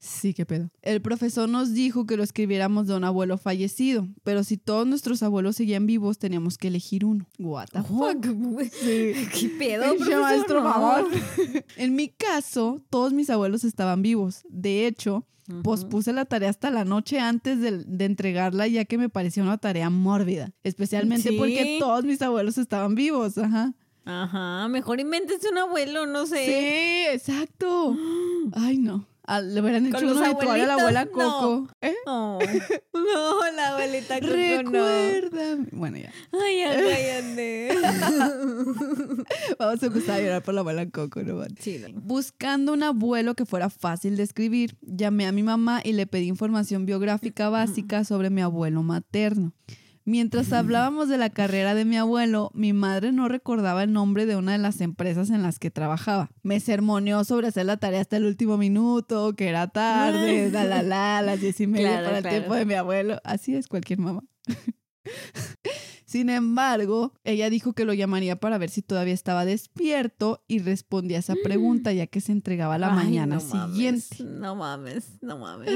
[0.00, 0.70] Sí, qué pedo.
[0.82, 5.22] El profesor nos dijo que lo escribiéramos de un abuelo fallecido, pero si todos nuestros
[5.24, 7.26] abuelos seguían vivos, teníamos que elegir uno.
[7.38, 8.24] What the fuck?
[8.72, 9.12] Sí.
[9.40, 10.22] ¿Qué pedo, Pinche profesor?
[10.22, 11.04] maestro No.
[11.76, 14.42] En mi caso, todos mis abuelos estaban vivos.
[14.48, 15.26] De hecho,
[15.64, 19.58] pospuse la tarea hasta la noche antes de, de entregarla, ya que me parecía una
[19.58, 20.52] tarea mórbida.
[20.62, 21.36] Especialmente Sí.
[21.36, 23.36] porque todos mis abuelos estaban vivos.
[23.38, 23.74] Ajá.
[24.04, 26.44] Ajá, mejor inventes un abuelo, no sé.
[26.46, 27.96] Sí, exacto.
[28.52, 29.06] Ay, no.
[29.30, 31.68] Ah, le hubieran hecho un obituario a la abuela Coco.
[31.82, 31.94] ¿Eh?
[32.06, 32.38] Oh,
[32.94, 34.62] no, la abuelita Coco no.
[34.62, 35.56] Recuerda.
[35.70, 36.10] Bueno, ya.
[36.32, 37.76] Ay, cállate.
[39.58, 41.44] Vamos a empezar a llorar por la abuela Coco, ¿no?
[41.60, 42.00] Sí, no.
[42.00, 46.26] Buscando un abuelo que fuera fácil de escribir, llamé a mi mamá y le pedí
[46.26, 49.52] información biográfica básica sobre mi abuelo materno.
[50.08, 54.36] Mientras hablábamos de la carrera de mi abuelo, mi madre no recordaba el nombre de
[54.36, 56.30] una de las empresas en las que trabajaba.
[56.42, 60.82] Me sermoneó sobre hacer la tarea hasta el último minuto, que era tarde, la la
[60.82, 63.20] la, las diez y media Claro, para el tiempo de mi abuelo.
[63.22, 64.24] Así es cualquier mamá.
[66.06, 71.18] Sin embargo, ella dijo que lo llamaría para ver si todavía estaba despierto y respondía
[71.18, 74.24] a esa pregunta ya que se entregaba la Ay, mañana no mames, siguiente.
[74.24, 75.68] no mames, no mames.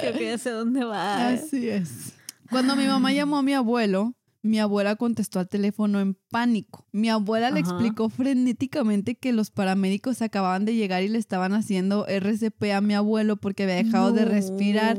[0.00, 1.28] Creo que ya sé dónde va.
[1.28, 2.17] Así es.
[2.50, 6.86] Cuando mi mamá llamó a mi abuelo, mi abuela contestó al teléfono en pánico.
[6.92, 12.06] Mi abuela le explicó frenéticamente que los paramédicos acababan de llegar y le estaban haciendo
[12.06, 14.98] RCP a mi abuelo porque había dejado de respirar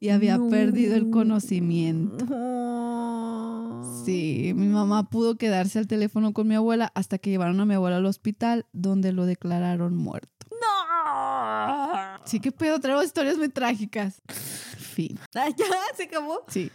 [0.00, 2.24] y había perdido el conocimiento.
[2.26, 4.02] No.
[4.04, 7.74] Sí, mi mamá pudo quedarse al teléfono con mi abuela hasta que llevaron a mi
[7.74, 10.37] abuela al hospital donde lo declararon muerto.
[12.28, 14.20] Sí, qué pedo, traigo historias muy trágicas.
[14.94, 15.18] Fin.
[15.34, 15.64] Ah, ya
[15.96, 16.44] se acabó.
[16.48, 16.70] Sí.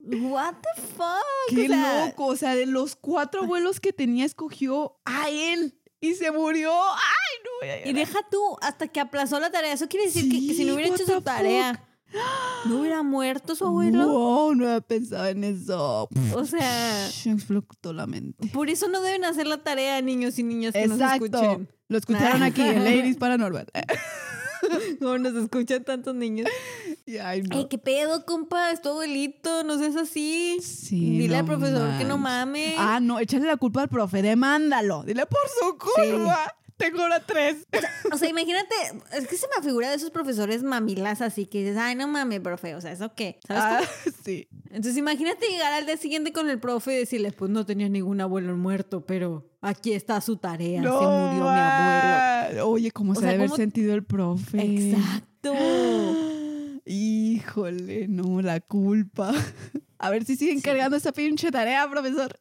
[0.00, 1.48] What the fuck?
[1.50, 2.26] Qué O sea, loco.
[2.26, 6.70] O sea, de los cuatro abuelos que tenía, escogió a él y se murió.
[6.72, 9.72] ¡Ay, no voy a Y deja tú hasta que aplazó la tarea.
[9.72, 11.82] Eso quiere decir que- que, si no hubiera hecho su tarea,
[12.66, 14.06] ¿no hubiera muerto su abuelo?
[14.06, 16.08] Wow, no había pensado en eso.
[16.34, 18.46] O sea, explotó la mente.
[18.48, 21.24] por eso no deben hacer la tarea, niños y niñas que nos Exacto.
[21.26, 21.68] escuchen.
[21.88, 23.66] Lo escucharon aquí en Ladies Paranormal.
[25.00, 26.48] Como nos escuchan tantos niños.
[27.22, 28.70] Ay, ¿qué pedo, compa?
[28.70, 30.58] Es tu abuelito, no seas así.
[30.62, 32.46] Sí, Dile al profesor que no manches.
[32.46, 32.74] mame.
[32.78, 35.02] Ah, no, échale la culpa al profe, demándalo.
[35.04, 36.54] Dile por su culpa.
[36.76, 37.66] Tengo ahora tres.
[38.12, 38.74] O sea, imagínate,
[39.16, 42.40] es que se me figura de esos profesores mamilas así que dices, ay, no mames,
[42.40, 43.38] profe, o sea, ¿eso qué?
[43.46, 44.16] ¿Sabes Ah, cómo?
[44.24, 44.48] sí.
[44.70, 48.20] Entonces imagínate llegar al día siguiente con el profe y decirle, pues no tenía ningún
[48.20, 52.68] abuelo muerto, pero aquí está su tarea, se murió mi abuelo.
[52.68, 54.60] Oye, ¿cómo O se sea, debe haber ¿cómo- sentido el profe?
[54.62, 55.54] Exacto.
[56.86, 59.32] Híjole, no, la culpa.
[60.04, 62.38] A ver si siguen cargando esa pinche tarea, profesor.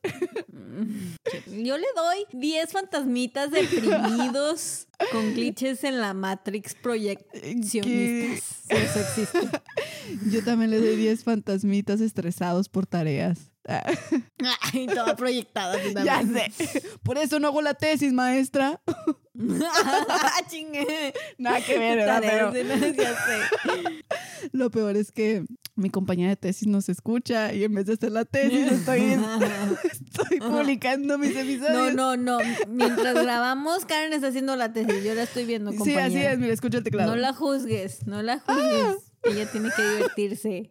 [1.47, 8.65] Yo le doy 10 fantasmitas deprimidos con glitches en la Matrix proyeccionistas.
[8.67, 9.39] Eso existe.
[10.30, 13.39] Yo también le doy 10 fantasmitas estresados por tareas.
[14.73, 15.78] Ay, toda proyectada.
[16.04, 16.52] Ya sé.
[17.02, 18.82] Por eso no hago la tesis, maestra.
[20.49, 21.13] Chingue.
[21.38, 22.21] Nada que ver, ¿verdad?
[22.21, 24.04] Tareas Pero no- ya sé.
[24.52, 25.45] lo peor es que
[25.76, 29.02] mi compañera de tesis nos escucha y en vez de hacer la tesis estoy,
[29.92, 31.94] estoy publicando mis No, episodios.
[31.96, 32.38] no, no.
[32.68, 35.04] Mientras grabamos, Karen está haciendo la tesis.
[35.04, 36.06] Yo la estoy viendo, Sí, compañera.
[36.06, 37.10] así es, mira, escucha el teclado.
[37.12, 39.12] No la juzgues, no la juzgues.
[39.24, 40.70] Ella tiene que divertirse.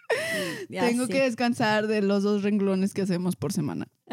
[0.69, 3.89] Ya Tengo que descansar de los dos renglones que hacemos por semana.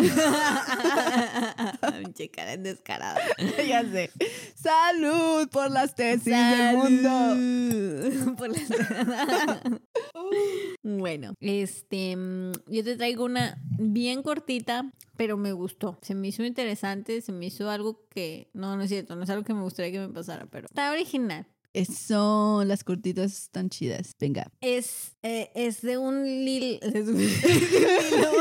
[2.04, 3.20] Pinche Karen descarada.
[3.68, 4.10] ya sé.
[4.56, 8.36] Salud por las tesis del mundo.
[8.38, 9.80] Por la-
[10.84, 16.00] bueno, este, mm, yo te traigo una bien cortita, pero me gustó.
[16.02, 19.30] Se me hizo interesante, se me hizo algo que, no, no es cierto, no es
[19.30, 21.46] algo que me gustaría que me pasara, pero está original.
[21.74, 24.16] Eso, las cortitas están chidas.
[24.20, 24.52] Venga.
[24.62, 26.80] Es, eh, es de un lil...
[26.82, 27.18] es un-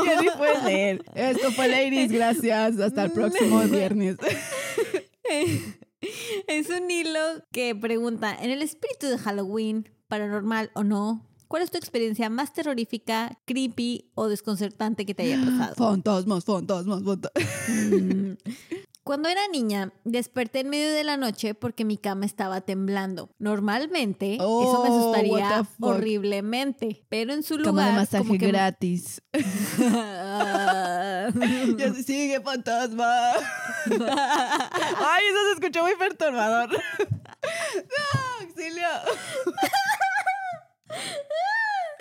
[0.05, 1.03] ya ni puedes leer.
[1.13, 2.79] Esto fue Ladies, gracias.
[2.79, 4.17] Hasta el próximo viernes.
[6.47, 7.19] Es un hilo
[7.51, 12.53] que pregunta, en el espíritu de Halloween, paranormal o no, ¿cuál es tu experiencia más
[12.53, 15.75] terrorífica, creepy o desconcertante que te haya pasado?
[15.75, 17.47] Fantasmas, fantasmas, fantasmas.
[17.91, 18.31] Mm.
[19.09, 23.31] Cuando era niña, desperté en medio de la noche porque mi cama estaba temblando.
[23.39, 27.73] Normalmente, eso me Oh, asustaría horriblemente, pero en su lugar...
[27.73, 29.19] Cama de masaje como que- gratis.
[31.79, 33.11] Ya se sigue, fantasma.
[33.87, 36.69] Ay, eso se escuchó muy perturbador.
[36.71, 38.87] No, auxilio.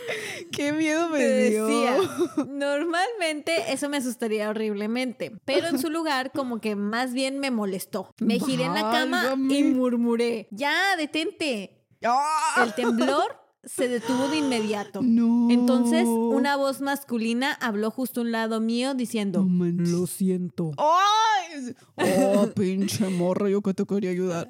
[0.53, 1.66] Qué miedo me Te dio.
[1.66, 1.97] decía,
[2.49, 8.14] normalmente eso me asustaría horriblemente, pero en su lugar como que más bien me molestó.
[8.21, 11.75] Me giré en la cama y murmuré, ya, detente.
[12.05, 12.62] ¡Ah!
[12.64, 15.01] El temblor se detuvo de inmediato.
[15.03, 15.49] No.
[15.51, 20.73] Entonces, una voz masculina habló justo a un lado mío diciendo, No lo siento.
[20.79, 21.75] ¡Ay!
[21.97, 24.49] Oh, pinche morro, yo que te quería ayudar.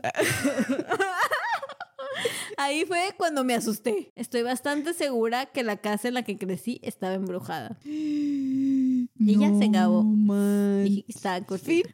[2.56, 4.12] Ahí fue cuando me asusté.
[4.16, 7.78] Estoy bastante segura que la casa en la que crecí estaba embrujada.
[7.84, 10.04] Y ya se acabó.
[10.84, 11.90] Y estaba cortita.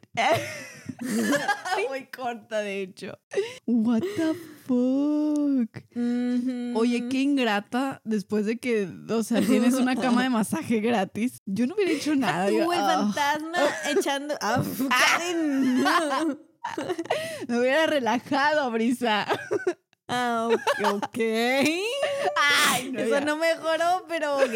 [1.89, 3.17] Muy corta, de hecho.
[3.65, 4.33] What the
[4.65, 5.83] fuck.
[6.75, 11.41] Oye, qué ingrata después de que, o sea, tienes una cama de masaje gratis.
[11.45, 12.47] Yo no hubiera hecho nada.
[12.47, 13.59] Tú, el ah, fantasma
[13.89, 14.35] echando.
[14.41, 16.39] ¡Ah, Karen!
[17.47, 19.27] me hubiera relajado, Brisa.
[20.07, 20.93] Ah, ok.
[20.93, 21.17] ok.
[21.17, 23.21] Ay, no, Eso ya.
[23.21, 24.53] no mejoró, pero ok.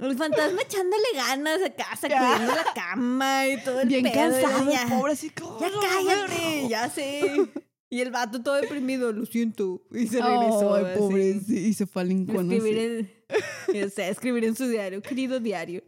[0.00, 4.14] El fantasma echándole ganas a casa, cuidando la cama y todo el Bien pedo.
[4.14, 5.60] cansado, ya, pobre, así como.
[5.60, 7.50] Ya cállate, ya sé.
[7.90, 9.82] Y el vato todo deprimido, lo siento.
[9.92, 10.74] Y se regresó.
[10.74, 12.50] Ay, pobre, sí, y se fue al lincoln.
[12.50, 13.10] Escribir
[13.74, 15.82] en, sé, escribir en su diario, querido diario.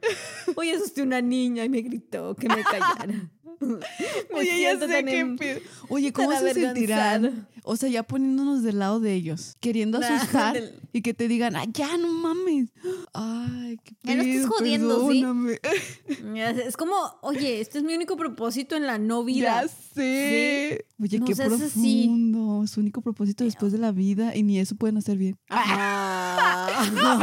[0.54, 3.30] Hoy asusté una niña y me gritó que me callara.
[4.32, 5.60] Me Oye, ya sé tan qué en- pedo.
[5.88, 7.48] Oye, ¿cómo tan se sentirán?
[7.66, 11.28] O sea, ya poniéndonos del lado de ellos, queriendo Nah, asustar del- y que te
[11.28, 12.68] digan, ay, ya no mames.
[13.14, 15.20] Ay, qué Ya no estés pedo, jodiendo, ¿sí?
[15.22, 15.58] perdóname.
[16.56, 19.62] Sé, Es como, oye, este es mi único propósito en la no vida.
[19.62, 20.86] Ya sé.
[21.02, 22.02] Oye, No qué seas así.
[22.04, 22.66] profundo.
[22.66, 25.36] Su único propósito después de la vida y ni eso pueden hacer bien.
[25.48, 26.86] Ah.
[26.92, 27.18] No,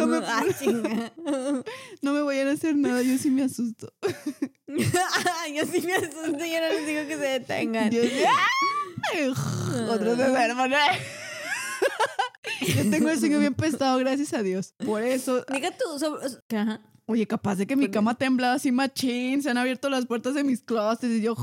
[0.00, 0.42] no me, Ah,
[2.02, 3.92] no me vayan a hacer nada, yo sí me asusto.
[4.68, 7.90] Yo sí me asusto, yo no les digo que se detengan.
[7.90, 8.02] Yo.
[9.88, 10.76] Otro ¿no?
[12.60, 14.74] Yo tengo el sueño bien pestado, gracias a Dios.
[14.84, 16.28] Por eso, Diga tú sobre...
[16.56, 16.80] Ajá.
[17.06, 20.44] oye, capaz de que mi cama temblaba así machín, se han abierto las puertas de
[20.44, 21.34] mis closets y yo...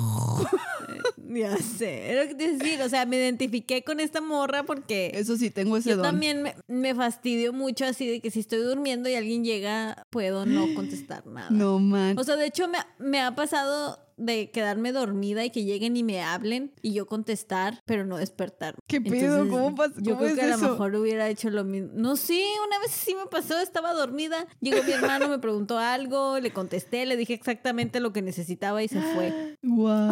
[1.30, 4.22] Ya sé, era lo que te iba a decir, o sea, me identifiqué con esta
[4.22, 6.04] morra porque Eso sí, tengo ese yo don.
[6.06, 10.46] también me, me fastidio mucho así de que si estoy durmiendo y alguien llega, puedo
[10.46, 11.50] no contestar nada.
[11.50, 12.18] No, man.
[12.18, 16.04] O sea, de hecho me, me ha pasado de quedarme dormida y que lleguen y
[16.04, 18.76] me hablen y yo contestar, pero no despertar.
[18.88, 19.48] ¿Qué pedo?
[19.48, 21.90] ¿Cómo pas- Yo creo es que a lo mejor hubiera hecho lo mismo.
[21.94, 24.48] No sé, una vez sí me pasó, estaba dormida.
[24.60, 28.88] Llegó mi hermano, me preguntó algo, le contesté, le dije exactamente lo que necesitaba y
[28.88, 29.58] se fue.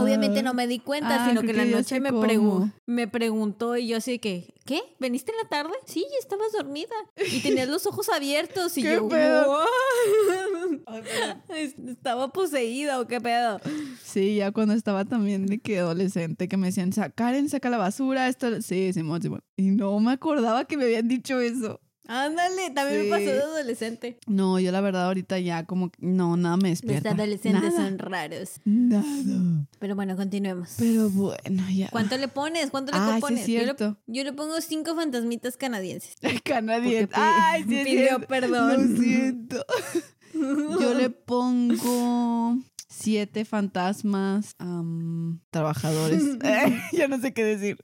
[0.02, 2.12] Obviamente no me di cuenta, Ah, sino que la noche me,
[2.86, 4.82] me preguntó y yo así que, ¿qué?
[5.00, 5.74] ¿Veniste en la tarde?
[5.86, 6.96] Sí, ya estabas dormida.
[7.32, 9.60] Y tenías los ojos abiertos y ¿Qué yo, pedo?
[11.88, 13.60] ¿Estaba poseída o qué pedo?
[14.04, 17.78] Sí, ya cuando estaba también de que adolescente, que me decían, "Sa- Karen, saca la
[17.78, 18.62] basura, esto...
[18.62, 19.42] Sí, Simón, Simón.
[19.56, 21.80] Y no me acordaba que me habían dicho eso.
[22.08, 24.20] Ándale, también me pasó de adolescente.
[24.28, 25.92] No, yo la verdad ahorita ya como...
[25.98, 27.12] No, nada me Los despierta.
[27.12, 27.86] adolescentes Nada.
[27.90, 28.50] son raros.
[28.66, 29.66] Nada.
[29.80, 30.76] Pero bueno, continuemos.
[30.78, 31.90] Pero bueno, ya.
[31.90, 32.70] ¿Cuánto le pones?
[32.70, 33.98] ¿Cuánto le Ah, sí, Yo le- cierto.
[34.08, 36.16] Yo, le, pongo cinco fantasmitas canadienses.
[36.44, 37.08] Canadiense.
[37.08, 38.96] Porque pi- Ay, sí, pidió perdón.
[38.96, 39.66] Lo siento.
[40.34, 42.58] Yo le pongo
[42.90, 44.56] siete fantasmas
[45.50, 46.24] trabajadores.
[46.94, 47.78] ya no sé qué decir.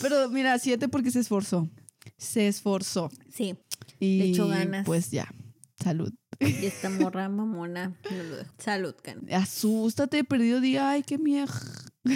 [0.00, 1.68] Pero mira, siete porque se esforzó.
[2.16, 3.10] Se esforzó.
[3.32, 3.56] Sí,
[4.00, 4.84] Y Le echó ganas.
[4.86, 5.32] pues ya.
[5.82, 6.12] Salud.
[6.40, 7.96] y esta morra mamona.
[8.58, 9.26] Salud, can.
[9.32, 10.90] Asústate, perdido día.
[10.90, 11.60] Ay, qué mierda.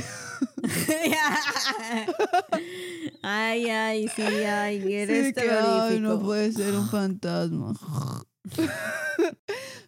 [3.22, 7.74] ay, ay, sí, ay, eres Sí, que, ay, no puede ser un fantasma.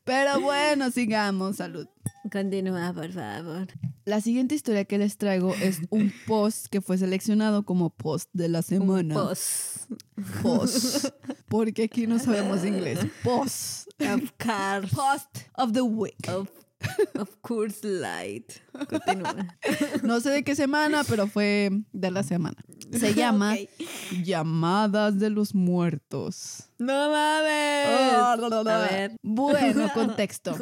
[0.04, 1.56] Pero bueno, sigamos.
[1.56, 1.86] Salud.
[2.30, 3.66] Continúa, por favor.
[4.04, 8.48] La siguiente historia que les traigo es un post que fue seleccionado como post de
[8.48, 9.14] la semana.
[9.14, 9.86] Pos.
[10.42, 11.06] Post.
[11.48, 12.98] Porque aquí no sabemos inglés.
[13.22, 13.88] Post.
[14.00, 14.94] Of course.
[14.94, 16.28] Post of the week.
[16.28, 16.48] Of,
[17.18, 18.52] of course, light.
[18.88, 19.58] Continúa.
[20.02, 22.56] No sé de qué semana, pero fue de la semana.
[22.92, 23.56] Se llama.
[24.24, 26.70] Llamadas de los Muertos.
[26.78, 28.66] No mames.
[28.66, 29.16] A ver.
[29.22, 30.56] Bueno, contexto.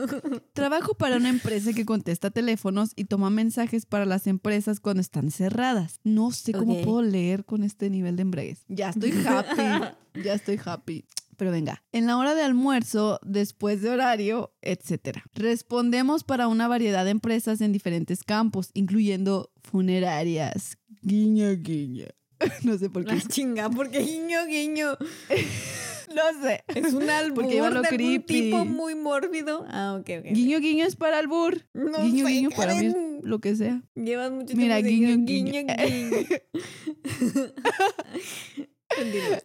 [0.53, 5.31] Trabajo para una empresa que contesta teléfonos y toma mensajes para las empresas cuando están
[5.31, 6.01] cerradas.
[6.03, 8.65] No sé cómo puedo leer con este nivel de embraguez.
[8.69, 10.23] Ya estoy happy.
[10.23, 11.05] ya estoy happy.
[11.39, 15.19] Pero venga, en la hora de almuerzo, después de horario, etc.
[15.35, 20.79] Respondemos para una variedad de empresas en diferentes campos, incluyendo funerarias.
[21.01, 22.07] Guiño, guiño.
[22.65, 23.15] No sé por qué.
[23.15, 24.97] La chinga, porque guiño, guiño.
[26.09, 26.65] No sé.
[26.69, 29.67] Es un albur Porque iba lo de algún tipo muy mórbido.
[29.69, 30.25] Ah, ok, ok.
[30.33, 31.67] Guiño, guiño es para albur.
[31.75, 33.83] No guiño, sé, guiño para mí es lo que sea.
[33.95, 35.53] Llevas mucho Mira, tiempo guiño, diciendo guiño.
[35.53, 36.27] guiño, guiño.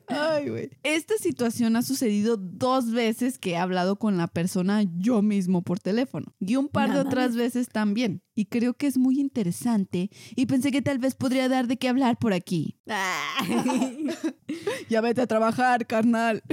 [0.08, 0.70] Ay, güey.
[0.84, 5.80] Esta situación ha sucedido dos veces que he hablado con la persona yo mismo por
[5.80, 6.34] teléfono.
[6.40, 8.22] Y un par de Nada otras veces también.
[8.36, 10.10] Y creo que es muy interesante.
[10.36, 12.78] Y pensé que tal vez podría dar de qué hablar por aquí.
[12.88, 14.08] Ay.
[14.90, 16.44] Ya vete a trabajar, carnal.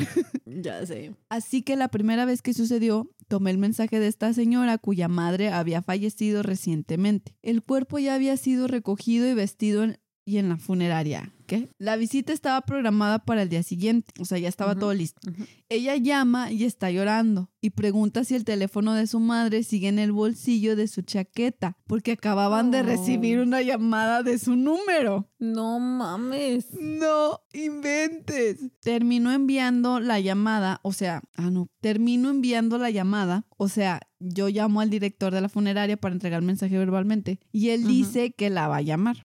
[0.47, 1.15] ya sé.
[1.29, 5.51] Así que la primera vez que sucedió, tomé el mensaje de esta señora cuya madre
[5.51, 7.35] había fallecido recientemente.
[7.43, 11.33] El cuerpo ya había sido recogido y vestido en- y en la funeraria.
[11.51, 11.69] ¿Qué?
[11.79, 15.21] La visita estaba programada para el día siguiente, o sea, ya estaba todo listo.
[15.69, 19.99] Ella llama y está llorando y pregunta si el teléfono de su madre sigue en
[19.99, 25.29] el bolsillo de su chaqueta, porque acababan de recibir una llamada de su número.
[25.41, 26.69] No mames.
[26.81, 28.61] No inventes.
[28.81, 34.49] Terminó enviando la llamada, o sea, ah, no, terminó enviando la llamada, o sea, yo
[34.49, 38.51] llamo al director de la funeraria para entregar el mensaje verbalmente y él dice que
[38.51, 39.27] la va a llamar.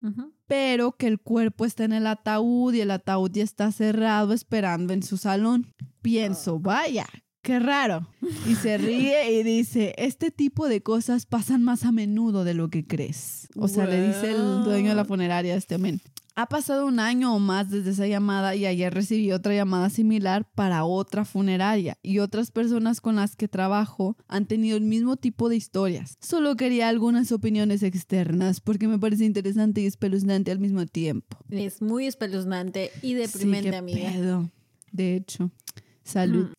[0.51, 4.91] Pero que el cuerpo está en el ataúd y el ataúd ya está cerrado esperando
[4.91, 5.65] en su salón.
[6.01, 7.07] Pienso, vaya.
[7.41, 8.05] Qué raro.
[8.45, 12.67] Y se ríe y dice, este tipo de cosas pasan más a menudo de lo
[12.67, 13.47] que crees.
[13.55, 16.01] O sea, le dice el dueño de la funeraria a este men.
[16.35, 20.49] Ha pasado un año o más desde esa llamada y ayer recibí otra llamada similar
[20.55, 25.49] para otra funeraria y otras personas con las que trabajo han tenido el mismo tipo
[25.49, 26.17] de historias.
[26.21, 31.37] Solo quería algunas opiniones externas porque me parece interesante y espeluznante al mismo tiempo.
[31.49, 34.11] Es muy espeluznante y deprimente, sí, qué amiga.
[34.11, 34.49] pedo.
[34.91, 35.51] De hecho,
[36.03, 36.49] salud.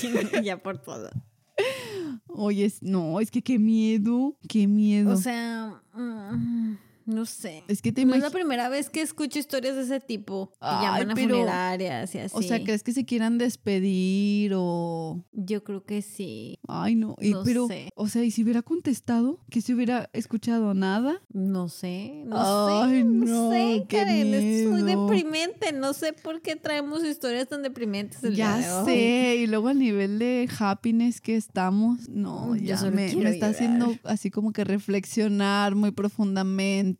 [0.00, 1.10] Chinga, ya por todo.
[2.26, 5.12] Oye, no, es que qué miedo, qué miedo.
[5.12, 6.74] O sea, mm,
[7.06, 7.64] no sé.
[7.68, 10.48] es que te No es la primera vez que escucho historias de ese tipo.
[10.52, 12.34] Que Ay, llaman a pero- funerarias y así.
[12.36, 15.24] O sea, ¿crees que se quieran despedir o...?
[15.32, 16.58] Yo creo que sí.
[16.68, 17.16] Ay, no.
[17.20, 17.90] Y, No pero, sé.
[17.94, 19.40] o sea, ¿y si hubiera contestado?
[19.50, 21.20] ¿Que si hubiera escuchado nada?
[21.32, 22.36] No sé, no
[22.82, 23.04] Ay, sé.
[23.04, 24.34] No, no, sé, qué Karen.
[24.34, 25.72] Es muy deprimente.
[25.72, 28.86] No sé por qué traemos historias tan deprimentes el día de Ya hoy.
[28.86, 29.36] sé.
[29.40, 33.48] Y luego al nivel de happiness que estamos, no, Yo ya solo me, me está
[33.48, 36.93] haciendo así como que reflexionar muy profundamente.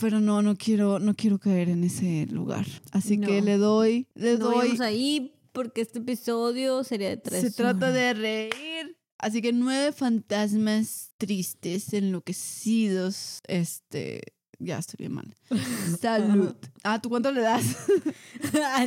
[0.00, 2.66] Pero no, no quiero, no quiero caer en ese lugar.
[2.92, 4.78] Así que le doy, le No doy.
[4.80, 8.96] ahí porque este episodio sería de tres Se trata de reír.
[9.18, 13.40] Así que nueve fantasmas tristes, enloquecidos.
[13.46, 14.22] Este.
[14.58, 15.36] Ya estoy bien mal.
[16.00, 16.54] Salud.
[16.84, 17.64] Ah, ¿tú cuánto le das?
[18.54, 18.86] Ah.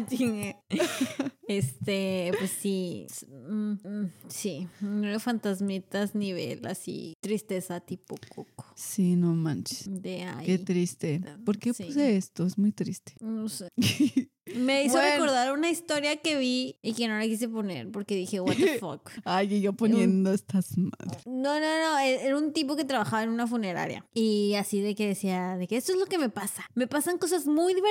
[1.47, 3.07] Este, pues sí.
[3.27, 4.67] mm, mm, Sí.
[5.19, 7.13] Fantasmitas nivel así.
[7.21, 8.65] Tristeza tipo coco.
[8.75, 9.85] Sí, no manches.
[9.87, 10.45] De ahí.
[10.45, 11.21] Qué triste.
[11.45, 11.83] ¿Por qué Sí.
[11.85, 12.45] puse esto?
[12.45, 13.13] Es muy triste.
[13.21, 13.69] No sé.
[14.55, 15.11] Me hizo Bueno.
[15.13, 18.77] recordar una historia que vi y que no la quise poner porque dije, what the
[18.77, 19.09] fuck.
[19.25, 21.25] Ay, y yo poniendo estas madres.
[21.25, 24.93] No, no, no, e- era un tipo que trabajaba en una funeraria y así de
[24.93, 26.63] que decía, de que esto es lo que me pasa.
[26.75, 27.84] Me pasan cosas muy divertidas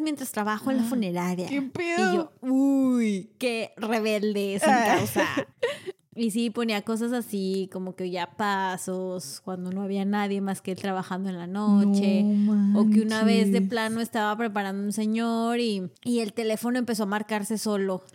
[0.00, 1.46] mientras trabajo en la funeraria.
[1.46, 2.14] Ah, ¿Qué Y pedo?
[2.14, 4.94] yo, uy, qué rebelde sin Ah.
[4.98, 5.24] causa.
[6.18, 10.72] Y sí, ponía cosas así, como que ya pasos, cuando no había nadie más que
[10.72, 12.22] él trabajando en la noche.
[12.24, 16.78] No O que una vez de plano estaba preparando un señor y, y el teléfono
[16.78, 18.02] empezó a marcarse solo.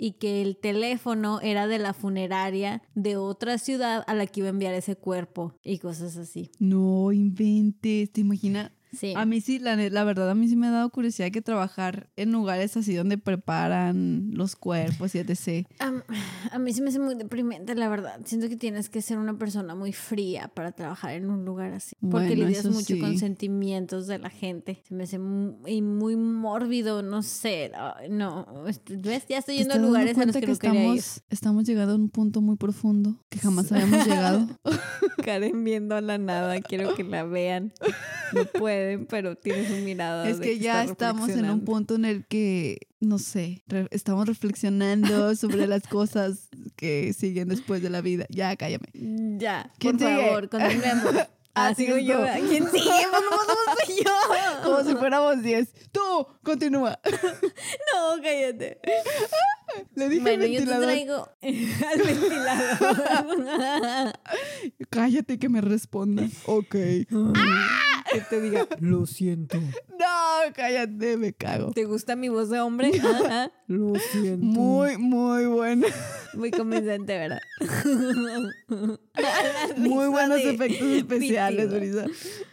[0.00, 4.46] Y que el teléfono era de la funeraria de otra ciudad a la que iba
[4.46, 6.52] a enviar ese cuerpo y cosas así.
[6.60, 8.70] No inventes, ¿te imaginas?
[8.96, 9.12] Sí.
[9.16, 12.08] A mí sí, la, la verdad, a mí sí me ha dado curiosidad que trabajar
[12.16, 15.66] en lugares así donde preparan los cuerpos y etc.
[15.78, 16.02] Am-
[16.52, 18.20] a mí se me hace muy deprimente, la verdad.
[18.24, 21.96] Siento que tienes que ser una persona muy fría para trabajar en un lugar así.
[22.00, 23.18] Porque Bueno, lidias mucho con sí.
[23.18, 24.82] sentimientos de la gente.
[24.88, 27.70] Se me hace muy, muy mórbido, no sé.
[28.10, 28.80] No, ¿ves?
[29.28, 30.98] Ya estoy ¿Te yendo a lugares a los que, no quería ir.
[30.98, 34.46] estamos, estamos llegando a un punto muy profundo que jamás habíamos llegado?
[35.24, 37.72] Karen viendo a la nada, quiero que la vean.
[38.34, 38.44] No
[39.08, 40.28] pero tiene su mirada.
[40.28, 45.34] Es que ya estamos en un punto en el que, no sé, re- estamos reflexionando
[45.36, 48.24] sobre las cosas que siguen después de la vida.
[48.30, 48.86] Ya, cállame.
[49.38, 50.26] Ya, ¿Quién por sigue?
[50.26, 51.14] favor, continuemos.
[51.54, 52.22] Ah, Ah, sigo yo.
[52.48, 52.88] ¿Quién sigue?
[53.10, 54.12] Pues no, no soy yo.
[54.62, 55.68] Como si fuéramos 10.
[55.90, 56.00] Tú,
[56.44, 57.00] continúa.
[57.04, 58.78] No, cállate.
[59.96, 60.84] Le dije Bueno, al yo te ventilador.
[60.84, 61.28] traigo
[61.90, 64.12] al ventilador.
[64.88, 66.28] Cállate que me responda.
[66.46, 66.76] Ok.
[68.12, 69.58] Que te diga, lo siento.
[69.58, 71.72] No, cállate, me cago.
[71.72, 72.92] ¿Te gusta mi voz de hombre?
[72.98, 73.50] Ajá.
[73.66, 74.44] Lo siento.
[74.44, 75.86] Muy, muy buena.
[76.34, 77.40] Muy convincente, ¿verdad?
[79.76, 81.70] Muy buenos efectos especiales.
[81.70, 82.06] Brisa.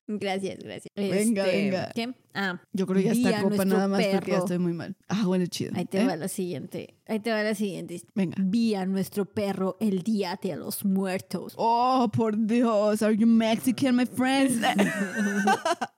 [0.08, 0.92] Gracias, gracias.
[0.96, 1.92] Venga, Este, venga.
[1.96, 2.14] ¿Qué?
[2.34, 4.96] Ah, Yo creo que ya está copa nada más porque ya estoy muy mal.
[5.08, 5.72] Ah, bueno, chido.
[5.76, 6.06] Ahí te ¿eh?
[6.06, 6.96] va la siguiente.
[7.08, 8.02] Ahí te va la siguiente.
[8.14, 8.36] Venga.
[8.40, 11.54] Vi a nuestro perro el día de los muertos.
[11.56, 13.02] Oh, por Dios.
[13.02, 14.60] Are you Mexican, my friends?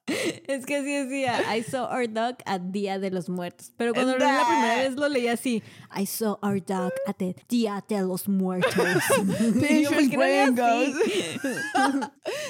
[0.48, 3.74] Es que así decía, I saw our dog at Día de los Muertos.
[3.76, 5.62] Pero cuando lo leí la primera vez lo leí así,
[5.94, 8.74] I saw our dog at the Día de los Muertos.
[9.56, 10.96] Gringos.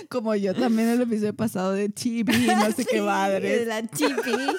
[0.09, 3.67] Como yo también el episodio pasado de TV, no sé qué De madres.
[3.67, 4.31] la chipi.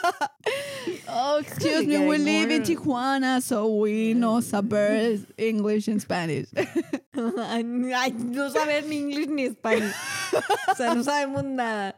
[1.10, 6.48] Oh, excuse me, we live in Tijuana, so we know saber English and Spanish.
[7.16, 9.90] Ay, no saber ni inglés ni español.
[10.70, 11.94] O sea, no sabemos nada.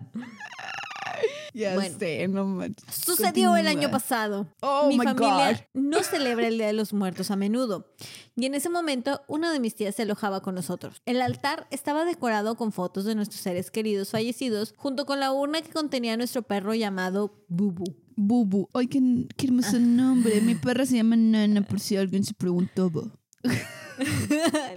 [1.54, 1.98] Ya Bueno.
[1.98, 2.84] sé, no manches.
[2.94, 3.90] Sucedió el año Continúa.
[3.90, 4.48] pasado.
[4.62, 7.92] Oh mi my familia no celebra el Día de los Muertos a menudo.
[8.36, 11.02] Y en ese momento, una de mis tías se alojaba con nosotros.
[11.06, 15.60] El altar estaba decorado con fotos de nuestros seres queridos fallecidos, junto con la urna
[15.62, 17.84] que contenía nuestro perro llamado Bubu.
[18.16, 18.68] Bubu.
[18.74, 19.00] Ay, qué,
[19.36, 20.40] qué hermoso nombre.
[20.42, 23.02] Mi perra se llama Nana, por si alguien se preguntaba.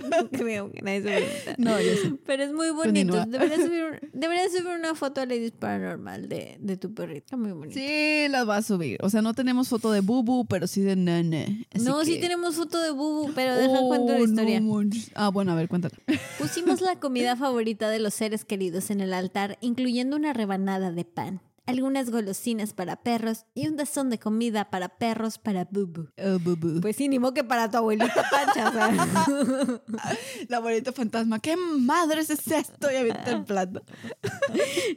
[0.10, 1.56] no creo que nadie se.
[1.58, 2.14] No, yo sé.
[2.26, 3.26] Pero es muy bonito.
[3.28, 7.26] Deberías subir, deberías subir una foto a Ladies Paranormal de, de tu perrito.
[7.26, 7.74] Está muy bonito.
[7.74, 8.98] Sí, las va a subir.
[9.02, 10.94] O sea, no tenemos foto de Bubu, pero sí de.
[10.94, 14.60] Así no, sí tenemos foto de Bubu, pero deja cuento la Oh, historia.
[14.60, 14.82] no
[15.16, 15.96] ah, bueno, a ver, cuéntala.
[16.40, 21.06] Pusimos la comida favorita de los seres queridos en el altar, incluyendo una rebanada de
[21.06, 26.10] pan, algunas golosinas para perros y un tazón de comida para perros para Bubu.
[26.18, 26.82] Oh, Bubu.
[26.82, 28.90] Pues sí, ni modo que para tu abuelita Pancha, sea.
[30.50, 31.40] La abuelita fantasma.
[31.40, 32.92] ¿Qué madres es esto?
[32.92, 33.84] Y avienta el plato.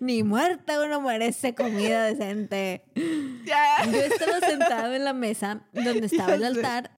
[0.00, 2.84] ni muerta uno merece comida decente.
[2.94, 6.90] Yo estaba sentado en la mesa donde estaba el altar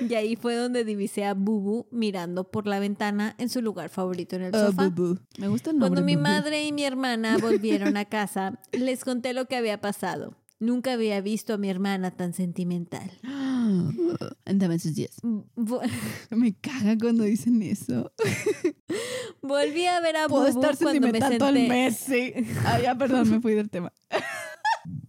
[0.00, 4.36] y ahí fue donde divisé a Bubu mirando por la ventana en su lugar favorito
[4.36, 4.88] en el Oh, sofá.
[4.88, 5.18] Bubu.
[5.38, 5.90] Me gusta el nombre.
[6.00, 6.22] Cuando mi Bubu.
[6.22, 10.36] madre y mi hermana volvieron a casa, les conté lo que había pasado.
[10.58, 13.10] Nunca había visto a mi hermana tan sentimental.
[14.46, 15.10] Andaba en sus días.
[15.22, 15.82] Vo-
[16.30, 18.10] Me caga cuando dicen eso.
[19.42, 21.68] Volví a ver a Puedo Bubu estar cuando me sentimental todo el senté.
[21.68, 22.32] mes, sí.
[22.64, 23.92] Ah, ya, perdón, me fui del tema.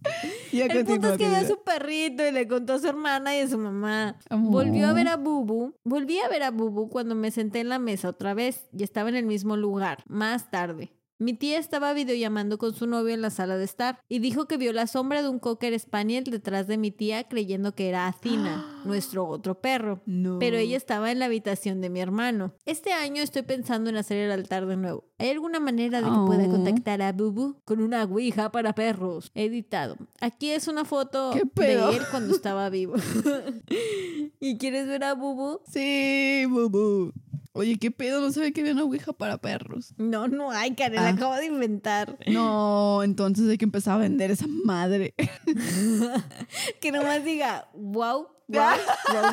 [0.52, 3.36] ya El punto es que vio a su perrito y le contó a su hermana
[3.36, 4.16] y a su mamá.
[4.28, 4.52] Amor.
[4.52, 5.74] Volvió a ver a Bubu.
[5.84, 9.08] Volví a ver a Bubu cuando me senté en la mesa otra vez y estaba
[9.08, 10.97] en el mismo lugar, más tarde.
[11.20, 14.56] Mi tía estaba videollamando con su novio en la sala de estar y dijo que
[14.56, 18.64] vio la sombra de un cocker spaniel detrás de mi tía creyendo que era Athena,
[18.84, 20.00] nuestro otro perro.
[20.06, 20.38] No.
[20.38, 22.54] Pero ella estaba en la habitación de mi hermano.
[22.66, 25.04] Este año estoy pensando en hacer el altar de nuevo.
[25.18, 26.50] ¿Hay alguna manera de que pueda Oh.
[26.52, 29.32] contactar a Bubu con una ouija para perros?
[29.34, 29.96] Editado.
[30.20, 32.94] Aquí es una foto ¿Qué de él cuando estaba vivo.
[34.40, 35.60] ¿Y quieres ver a Bubu?
[35.68, 37.12] Sí, Bubu.
[37.58, 38.20] Oye, ¿qué pedo?
[38.20, 39.92] No sabía que había una ouija para perros.
[39.96, 41.10] No, no hay, Karen, la Ah.
[41.10, 42.16] acabo de inventar.
[42.28, 45.14] No, entonces hay que empezar a vender esa madre.
[46.80, 48.76] Que nomás diga, wow, wow,
[49.10, 49.28] wow,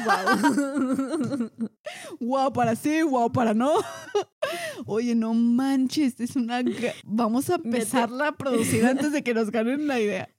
[1.38, 1.50] wow.
[2.20, 3.72] Guau para sí, guau para no.
[4.88, 6.64] Oye, no manches, es una...
[7.04, 10.30] Vamos a empezarla a producir antes de que nos ganen la idea.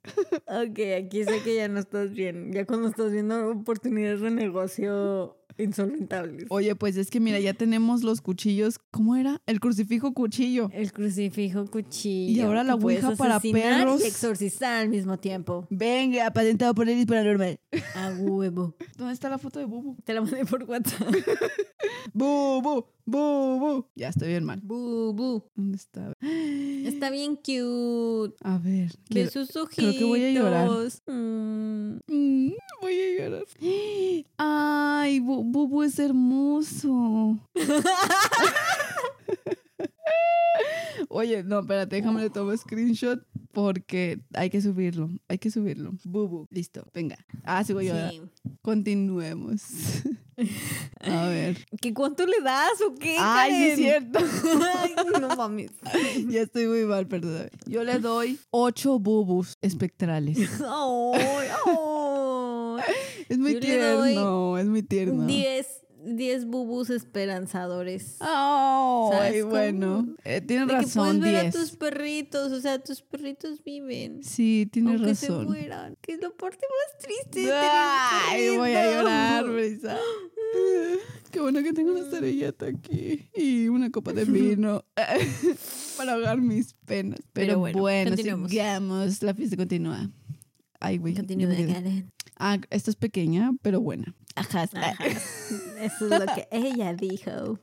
[0.47, 2.51] Ok, aquí sé que ya no estás bien.
[2.51, 6.45] Ya cuando estás viendo oportunidades de negocio insolventables.
[6.49, 8.79] Oye, pues es que mira, ya tenemos los cuchillos.
[8.91, 9.41] ¿Cómo era?
[9.45, 10.69] El crucifijo cuchillo.
[10.73, 12.31] El crucifijo cuchillo.
[12.31, 14.01] Y ahora la ouija para perros.
[14.03, 15.67] Y exorcizar al mismo tiempo.
[15.69, 17.59] Venga, patentado por Elis Paranormal.
[17.95, 18.75] A huevo.
[18.97, 19.95] ¿Dónde está la foto de Bubu?
[20.03, 21.07] Te la mandé por WhatsApp.
[22.13, 23.85] Bubu, Bubu.
[23.95, 24.59] Ya estoy bien mal.
[24.63, 25.43] Bu, bu.
[25.55, 26.13] ¿Dónde está?
[26.21, 28.35] Está bien cute.
[28.41, 28.89] A ver.
[28.91, 29.75] Ve quiero- sus ojitos.
[29.75, 30.69] creo que voy a llorar.
[31.07, 31.99] Mm.
[32.07, 32.51] Mm,
[32.81, 33.45] voy a llorar.
[33.59, 34.25] Bu-
[35.57, 37.39] Bubu es hermoso.
[41.09, 43.19] Oye, no, espérate, déjame le tomo screenshot
[43.53, 45.09] porque hay que subirlo.
[45.27, 45.93] Hay que subirlo.
[46.03, 47.17] Bubu, listo, venga.
[47.43, 47.95] Ah, sigo yo.
[48.11, 48.21] Sí.
[48.61, 49.63] Continuemos.
[50.99, 51.65] A ver.
[51.81, 53.15] ¿Qué cuánto le das o qué?
[53.19, 54.19] Ay, sí es cierto.
[54.77, 55.71] Ay, no mames.
[56.27, 57.49] ya estoy muy mal, perdón.
[57.65, 60.37] Yo le doy ocho bubus espectrales.
[60.61, 62.83] Ay, ay.
[63.29, 65.25] Es muy Yo tierno, es muy tierno.
[65.25, 65.67] Diez,
[66.05, 68.15] diez bubus esperanzadores.
[68.21, 69.49] Ay, ¿Sabes cómo?
[69.51, 70.15] bueno.
[70.23, 71.55] Eh, tienes De que razón, puedes ver a 10.
[71.55, 74.23] tus perritos, o sea, tus perritos viven.
[74.23, 75.45] Sí, tienes aunque se razón.
[75.45, 75.97] mueran.
[76.01, 77.39] Que es la parte más triste.
[77.41, 79.97] de tener un Ay, voy a llorar, Brisa.
[81.31, 84.85] Qué bueno que tengo una estrellita aquí y una copa de vino
[85.97, 87.19] para ahogar mis penas.
[87.33, 89.21] Pero, Pero bueno, bueno, sigamos.
[89.21, 90.09] La fiesta continúa.
[90.79, 91.13] Ay, güey.
[91.15, 91.53] Continúa.
[92.37, 94.15] Ah, esta es pequeña, pero buena.
[94.35, 94.63] Ajá.
[95.81, 97.59] Eso es lo que ella dijo.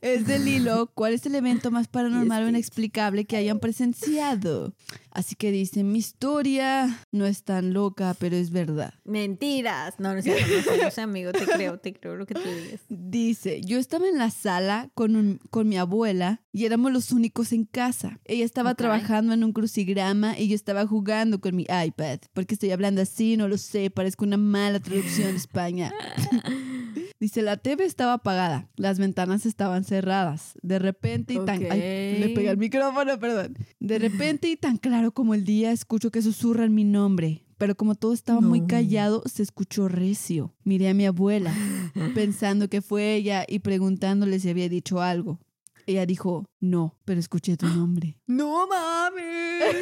[0.00, 0.90] Es del hilo.
[0.94, 4.74] ¿Cuál es el evento más paranormal o inexplicable que hayan presenciado?
[5.12, 8.94] Así que dice, mi historia no es tan loca, pero es verdad.
[9.04, 9.94] Mentiras.
[9.98, 11.32] No, no cierto, no sé, no sé, amigo.
[11.32, 12.80] Te creo, te creo lo que tú digas.
[12.88, 17.52] Dice, yo estaba en la sala con, un- con mi abuela y éramos los únicos
[17.52, 18.20] en casa.
[18.24, 18.78] Ella estaba Ok.
[18.78, 22.20] trabajando en un crucigrama y yo estaba jugando con mi iPad.
[22.32, 23.36] porque estoy hablando así?
[23.36, 25.92] No lo sé, parezco una mala traducción de España.
[27.20, 30.54] Dice, la TV estaba apagada, las ventanas estaban cerradas.
[30.62, 31.70] De repente y tan...
[31.70, 33.58] ay, le pegué al micrófono, perdón.
[33.78, 37.44] De repente y tan claro como el día, escucho que susurran mi nombre.
[37.58, 40.54] Pero como todo estaba muy callado, se escuchó recio.
[40.64, 41.54] Miré a mi abuela,
[42.14, 45.40] pensando que fue ella y preguntándole si había dicho algo.
[45.86, 48.18] Ella dijo, no, pero escuché tu nombre.
[48.26, 49.76] ¡No mames!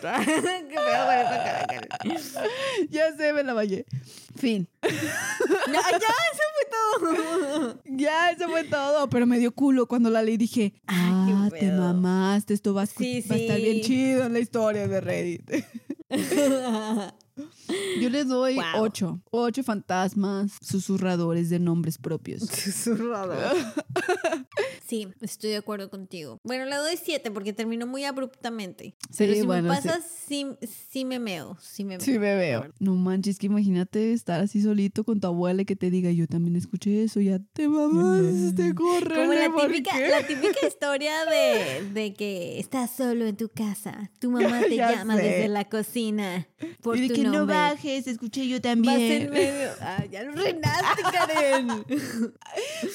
[0.24, 1.66] ¡Qué feo con esa cara,
[2.90, 3.84] ya sé, me la vallé.
[4.36, 4.68] Fin.
[5.68, 7.80] Ya, ya, eso fue todo.
[7.84, 9.08] Ya, eso fue todo.
[9.10, 11.82] Pero me dio culo cuando la leí dije, Ay, ah, qué te pedo.
[11.82, 15.00] mamaste, esto va a, escu- Sí, va a estar bien chido en la historia de
[15.00, 15.50] Reddit.
[18.00, 18.64] Yo le doy Wow.
[18.82, 19.20] ocho.
[19.30, 22.42] Ocho fantasmas susurradores de nombres propios.
[22.48, 23.54] Susurrador.
[24.86, 26.40] Sí, estoy de acuerdo contigo.
[26.44, 28.94] Bueno, le doy siete porque terminó muy abruptamente.
[29.18, 29.86] Pero Sí, si bueno, me sí.
[29.88, 30.46] pasas, sí,
[30.90, 31.58] sí me meo.
[31.60, 32.00] Sí me meo.
[32.00, 32.72] Sí, me veo.
[32.80, 36.26] No manches, que imagínate estar así solito con tu abuela y que te diga, yo
[36.26, 39.14] también escuché eso, ya te mamaste, corre.
[39.14, 44.10] Como la típica, la típica historia de, de que estás solo en tu casa.
[44.20, 45.22] Tu mamá te Ya llama sé.
[45.22, 46.48] desde la cocina
[46.80, 49.22] por y de tu no bajes, escuché yo Vas también.
[49.22, 49.68] en medio.
[49.80, 51.68] Ah, ya lo reinaste, Karen.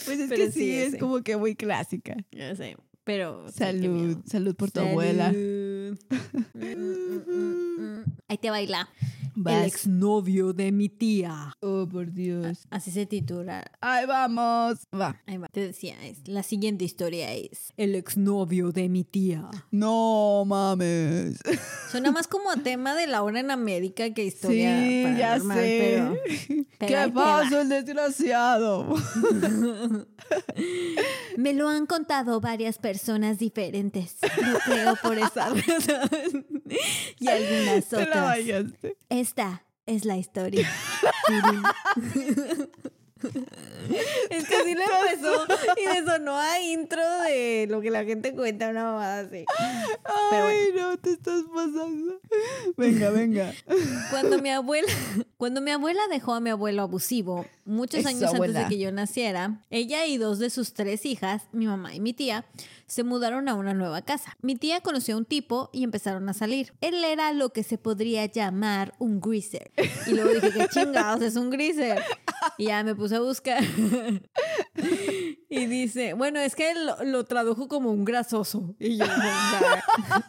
[0.06, 2.16] Pues es Pero que sí, sí, es como que muy clásica.
[2.32, 2.78] Ya sé.
[3.04, 3.50] Pero.
[3.52, 5.26] Salud, salud por tu abuela.
[5.28, 5.98] Salud.
[6.54, 8.04] Mm, mm, mm.
[8.28, 8.90] Ahí te baila.
[9.36, 9.54] Vas.
[9.56, 11.56] El exnovio de mi tía.
[11.62, 12.68] Oh, por Dios.
[12.70, 13.72] Así se titula.
[13.82, 14.88] Ahí vamos.
[14.94, 15.22] Va.
[15.26, 15.48] Ahí va.
[15.48, 19.50] Te decía, es, la siguiente historia es El exnovio de mi tía.
[19.72, 21.40] No mames.
[21.92, 25.46] Suena más como a tema de la hora en América que historia sí, ya sé.
[25.48, 26.18] pero...
[26.88, 28.94] ¿Qué pasó el desgraciado?
[31.38, 34.18] Me lo han contado varias personas diferentes.
[34.42, 36.46] No creo por esa razón.
[37.20, 38.94] y algunas Te la otras.
[39.24, 40.70] Esta es la historia.
[44.30, 45.46] es que así lo empezó
[45.78, 49.46] y le sonó a intro de lo que la gente cuenta, una mamada así.
[50.30, 52.20] Pero Ay, no, te estás pasando.
[52.78, 53.54] Venga, venga.
[54.10, 54.92] Cuando mi abuela,
[55.38, 58.92] cuando mi abuela dejó a mi abuelo abusivo, muchos Eso, años antes de que yo
[58.92, 62.46] naciera, ella y dos de sus tres hijas, mi mamá y mi tía,
[62.94, 64.38] se mudaron a una nueva casa.
[64.42, 66.74] Mi tía conoció a un tipo y empezaron a salir.
[66.82, 69.72] Él era lo que se podría llamar un greaser.
[70.06, 72.04] Y luego dije, ¿qué chingados es un greaser?
[72.58, 73.64] Y ya me puse a buscar.
[75.56, 78.76] Y dice, bueno, es que él lo, lo tradujo como un grasoso.
[78.80, 79.06] Y yo,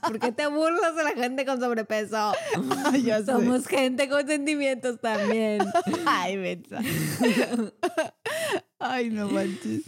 [0.02, 2.34] ¿por qué te burlas de la gente con sobrepeso?
[3.02, 3.32] ya sé.
[3.32, 5.62] Somos gente con sentimientos también.
[6.06, 6.78] Ay, Betsa.
[8.86, 9.82] Ay, no manches.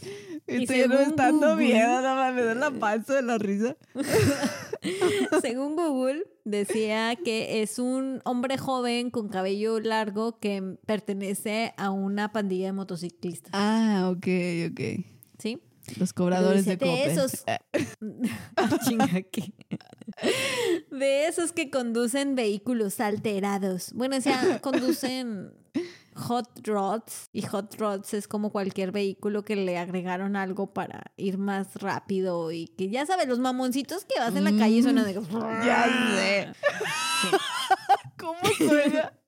[0.48, 3.36] Y Estoy ya no está dando miedo, no mames, me da la panza de la
[3.36, 3.76] risa.
[5.42, 12.32] Según Google, decía que es un hombre joven con cabello largo que pertenece a una
[12.32, 13.50] pandilla de motociclistas.
[13.52, 14.26] Ah, ok,
[14.70, 15.04] ok.
[15.38, 15.58] ¿Sí?
[15.98, 17.10] Los cobradores de de Coppel.
[17.10, 17.44] esos-
[18.56, 19.52] Ah, chinga, ¿qué?
[20.90, 23.92] De esos que conducen vehículos alterados.
[23.92, 25.52] Bueno, o sea, conducen
[26.16, 27.28] hot rods.
[27.32, 32.50] Y hot rods es como cualquier vehículo que le agregaron algo para ir más rápido.
[32.52, 35.14] Y que ya sabes, los mamoncitos que vas en la calle suenan de.
[35.64, 35.84] Ya
[36.16, 36.52] sé.
[38.18, 39.12] ¿Cómo suena?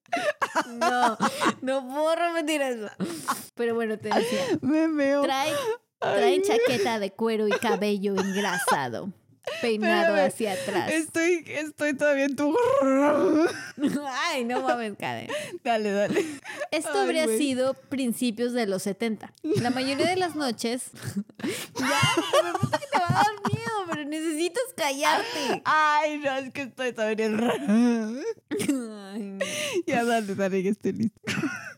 [0.68, 1.18] No,
[1.60, 2.88] no puedo repetir eso.
[3.54, 4.58] Pero bueno, te decía.
[4.62, 5.20] Me meo.
[5.22, 5.52] Trae,
[5.98, 9.12] trae chaqueta de cuero y cabello engrasado.
[9.60, 10.90] Peinado hacia atrás.
[10.90, 12.56] Estoy, estoy todavía en tu...
[14.30, 15.28] Ay, no mames, Karen.
[15.64, 16.24] dale, dale.
[16.70, 19.32] Esto Ay, habría sido principios de los 70.
[19.60, 20.90] La mayoría de las noches.
[21.78, 22.00] ya,
[22.78, 25.62] que te va a dar miedo, pero necesitas callarte.
[25.64, 27.40] Ay, no, es que estoy todavía en...
[27.40, 29.44] Ay, no.
[29.86, 31.20] ya, dale, dale, que estoy listo.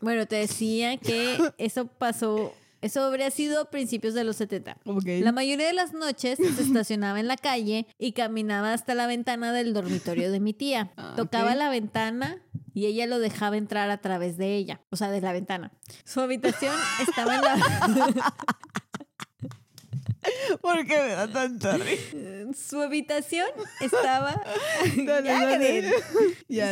[0.01, 2.53] Bueno, te decía que eso pasó.
[2.81, 4.77] Eso habría sido principios de los 70.
[4.85, 5.03] Ok.
[5.21, 9.53] La mayoría de las noches se estacionaba en la calle y caminaba hasta la ventana
[9.53, 10.91] del dormitorio de mi tía.
[10.97, 12.41] Ah, Tocaba la ventana
[12.73, 15.71] y ella lo dejaba entrar a través de ella, o sea, de la ventana.
[16.05, 16.73] Su habitación
[17.07, 17.55] estaba en la
[20.61, 22.17] ¿Por qué me da tanta risa?
[22.53, 23.47] su habitación
[23.79, 24.41] estaba
[25.05, 25.91] Dale, Ya, dale.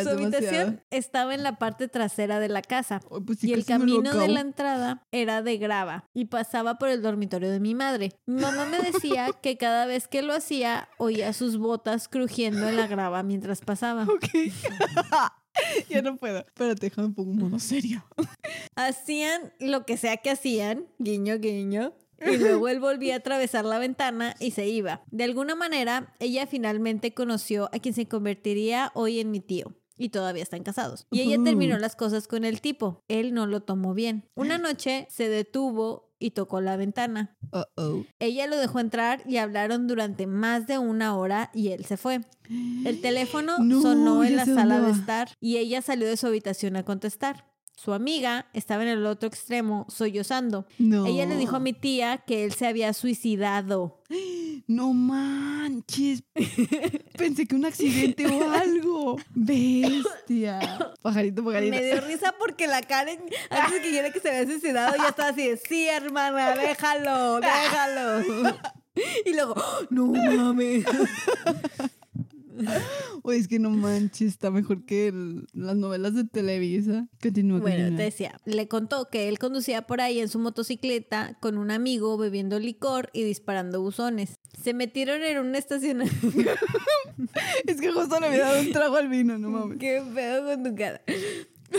[0.03, 0.81] Su habitación demasiado.
[0.91, 3.01] estaba en la parte trasera de la casa.
[3.11, 6.89] Ay, pues sí, Y el camino de la entrada era de grava y pasaba por
[6.89, 8.11] el dormitorio de mi madre.
[8.25, 12.77] Mi mamá me decía que cada vez que lo hacía oía sus botas crujiendo en
[12.77, 14.03] la grava mientras pasaba.
[14.03, 14.27] Ok.
[15.89, 16.39] ya no puedo.
[16.39, 18.03] Espérate, déjame pongo un mono serio.
[18.75, 21.93] Hacían lo que sea que hacían, guiño, guiño.
[22.25, 25.01] Y luego él volvía a atravesar la ventana y se iba.
[25.11, 29.73] De alguna manera, ella finalmente conoció a quien se convertiría hoy en mi tío.
[29.97, 31.07] Y todavía están casados.
[31.11, 33.03] Y ella terminó las cosas con el tipo.
[33.09, 34.29] Él no lo tomó bien.
[34.33, 37.35] Una noche se detuvo y tocó la ventana.
[37.51, 38.05] Uh oh.
[38.19, 42.21] Ella lo dejó entrar y hablaron durante más de una hora y él se fue.
[42.85, 46.75] El teléfono No, sonó en la sala de estar y ella salió de su habitación
[46.75, 47.48] a contestar.
[47.81, 50.65] Su amiga estaba en el otro extremo, sollozando.
[50.79, 51.05] No.
[51.05, 54.03] Ella le dijo a mi tía que él se había suicidado.
[54.67, 56.21] No manches.
[57.17, 59.15] Pensé que un accidente o algo.
[59.33, 60.59] Bestia.
[61.01, 61.75] Pajarito, pajarito.
[61.75, 63.19] Me dio risa porque la Karen,
[63.49, 67.39] antes de que dijera que se había suicidado, ya estaba así de, sí, hermana, déjalo,
[67.39, 68.53] déjalo.
[69.25, 70.85] Y luego, "Oh, no mames.
[73.23, 77.07] Oye, es que no manches, está mejor que el- las novelas de Televisa.
[77.21, 77.97] Continúa, Bueno, continúa.
[77.97, 82.17] te decía, le contó que él conducía por ahí en su motocicleta con un amigo
[82.17, 84.35] bebiendo licor y disparando buzones.
[84.61, 86.27] Se metieron en un estacionamiento.
[87.67, 89.77] Es que justo le había dado un trago al vino, no mames.
[89.77, 91.01] Qué pedo con tu cara.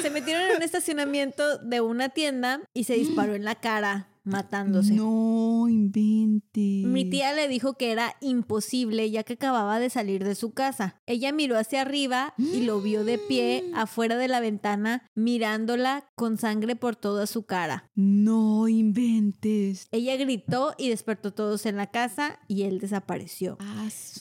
[0.00, 4.94] Se metieron en un estacionamiento de una tienda y se disparó en la cara, matándose.
[4.94, 6.86] No inventes.
[6.86, 11.00] Mi tía le dijo que era imposible ya que acababa de salir de su casa.
[11.06, 16.38] Ella miró hacia arriba y lo vio de pie afuera de la ventana mirándola con
[16.38, 17.90] sangre por toda su cara.
[17.94, 19.88] No inventes.
[19.90, 23.58] Ella gritó y despertó a todos en la casa y él desapareció.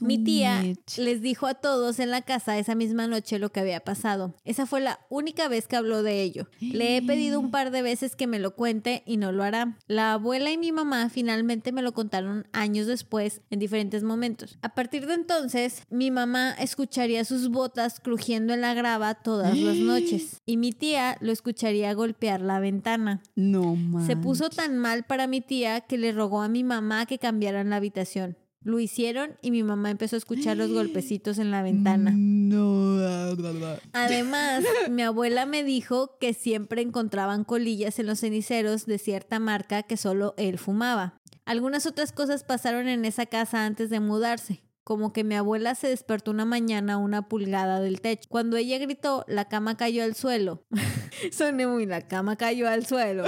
[0.01, 0.63] Mi tía
[0.97, 4.35] les dijo a todos en la casa esa misma noche lo que había pasado.
[4.43, 6.47] Esa fue la única vez que habló de ello.
[6.59, 9.77] Le he pedido un par de veces que me lo cuente y no lo hará.
[9.89, 14.59] La abuela y mi mamá finalmente me lo contaron años después en diferentes momentos.
[14.61, 19.75] A partir de entonces, mi mamá escucharía sus botas crujiendo en la grava todas las
[19.77, 23.23] noches y mi tía lo escucharía golpear la ventana.
[23.35, 24.05] No manches.
[24.05, 27.71] Se puso tan mal para mi tía que le rogó a mi mamá que cambiaran
[27.71, 28.37] la habitación.
[28.61, 32.11] Lo hicieron y mi mamá empezó a escuchar los golpecitos en la ventana.
[32.15, 32.97] No.
[32.97, 33.79] bla, bla, bla.
[33.93, 39.83] Además, mi abuela me dijo que siempre encontraban colillas en los ceniceros de cierta marca
[39.83, 41.19] que solo él fumaba.
[41.45, 44.61] Algunas otras cosas pasaron en esa casa antes de mudarse.
[44.83, 48.27] Como que mi abuela se despertó una mañana a una pulgada del techo.
[48.27, 50.65] Cuando ella gritó, la cama cayó al suelo.
[51.31, 53.23] Soné muy, la cama cayó al suelo.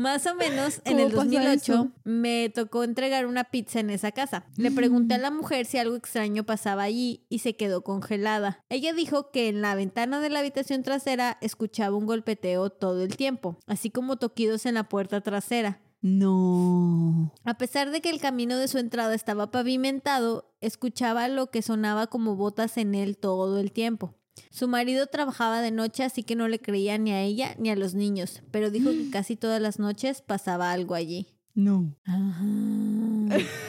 [0.00, 1.90] Más o menos en ¿Cómo el pasa 2008 eso?
[2.04, 4.46] me tocó entregar una pizza en esa casa.
[4.56, 8.64] Le pregunté a la mujer si algo extraño pasaba allí y se quedó congelada.
[8.70, 13.14] Ella dijo que en la ventana de la habitación trasera escuchaba un golpeteo todo el
[13.18, 15.82] tiempo, así como toquidos en la puerta trasera.
[16.00, 17.34] No.
[17.44, 22.06] A pesar de que el camino de su entrada estaba pavimentado, escuchaba lo que sonaba
[22.06, 24.14] como botas en él todo el tiempo.
[24.50, 27.76] Su marido trabajaba de noche, así que no le creía ni a ella ni a
[27.76, 31.26] los niños, pero dijo que casi todas las noches pasaba algo allí.
[31.54, 31.94] No.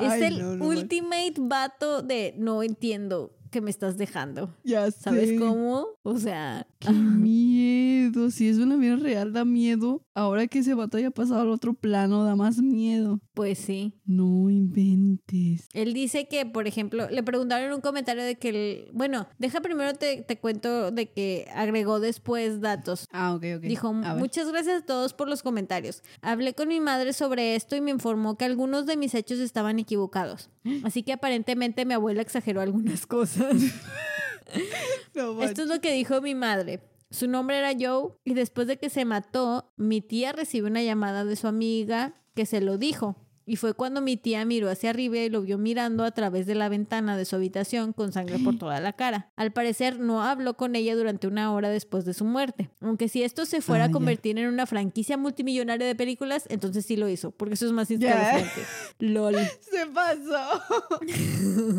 [0.00, 0.82] Es Ay, el no, no manches.
[0.82, 4.52] ultimate vato de no entiendo que me estás dejando.
[4.64, 4.98] Ya sé.
[5.02, 5.86] ¿Sabes cómo?
[6.02, 8.30] O sea, Qué miedo.
[8.30, 10.02] Si es una vida real, da miedo.
[10.14, 13.20] Ahora que ese vato haya pasado al otro plano, da más miedo.
[13.34, 13.94] pues sí.
[14.04, 15.68] No inventes.
[15.72, 19.60] Él dice que, por ejemplo, le preguntaron en un comentario de que, el, bueno, deja
[19.60, 23.06] primero te, te cuento de que agregó después datos.
[23.12, 23.62] Ah, ok, ok.
[23.62, 26.02] Dijo, muchas gracias a todos por los comentarios.
[26.20, 29.78] Hablé con mi madre sobre esto y me informó que algunos de mis hechos estaban
[29.78, 30.50] equivocados.
[30.84, 33.41] Así que aparentemente mi abuela exageró algunas cosas.
[35.14, 36.80] No Esto es lo que dijo mi madre.
[37.10, 41.24] Su nombre era Joe y después de que se mató, mi tía recibió una llamada
[41.24, 43.16] de su amiga que se lo dijo.
[43.44, 46.54] Y fue cuando mi tía miró hacia arriba y lo vio mirando a través de
[46.54, 49.32] la ventana de su habitación con sangre por toda la cara.
[49.36, 52.70] Al parecer no habló con ella durante una hora después de su muerte.
[52.80, 56.96] Aunque si esto se fuera a convertir en una franquicia multimillonaria de películas, entonces sí
[56.96, 58.62] lo hizo, porque eso es más escalofriante.
[59.00, 59.36] LOL.
[59.60, 60.62] Se pasó.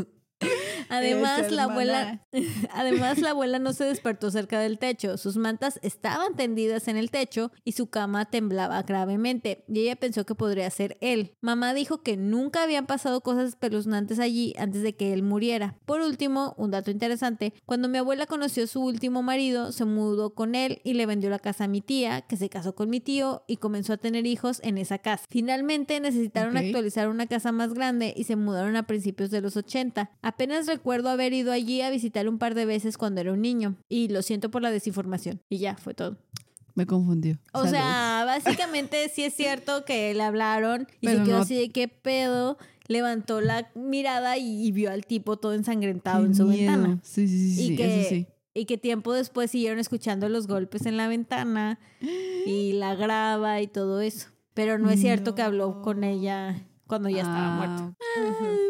[0.89, 2.25] Además, la abuela,
[2.73, 5.17] además, la abuela no se despertó cerca del techo.
[5.17, 9.63] Sus mantas estaban tendidas en el techo y su cama temblaba gravemente.
[9.67, 11.35] Y ella pensó que podría ser él.
[11.41, 15.77] Mamá dijo que nunca habían pasado cosas espeluznantes allí antes de que él muriera.
[15.85, 20.35] Por último, un dato interesante: cuando mi abuela conoció a su último marido, se mudó
[20.35, 22.99] con él y le vendió la casa a mi tía, que se casó con mi
[22.99, 25.25] tío y comenzó a tener hijos en esa casa.
[25.29, 30.11] Finalmente necesitaron actualizar una casa más grande y se mudaron a principios de los 80.
[30.33, 33.75] Apenas recuerdo haber ido allí a visitar un par de veces cuando era un niño.
[33.89, 35.41] Y lo siento por la desinformación.
[35.49, 36.17] Y ya, fue todo.
[36.75, 37.37] Me confundió.
[37.53, 37.71] O Salud.
[37.71, 41.69] sea, básicamente sí es cierto que le hablaron y Pero se quedó no- así de
[41.69, 42.57] qué pedo.
[42.87, 46.71] Levantó la mirada y, y vio al tipo todo ensangrentado Qué en su miedo.
[46.71, 46.99] ventana.
[47.03, 48.27] Sí, sí, sí, Y sí, que, eso sí.
[48.55, 51.79] y que tiempo después siguieron escuchando los golpes en la ventana
[52.47, 54.29] y la graba y todo eso.
[54.55, 57.63] Pero no es cierto que habló con ella cuando ya estaba.
[57.65, 57.91] Ah,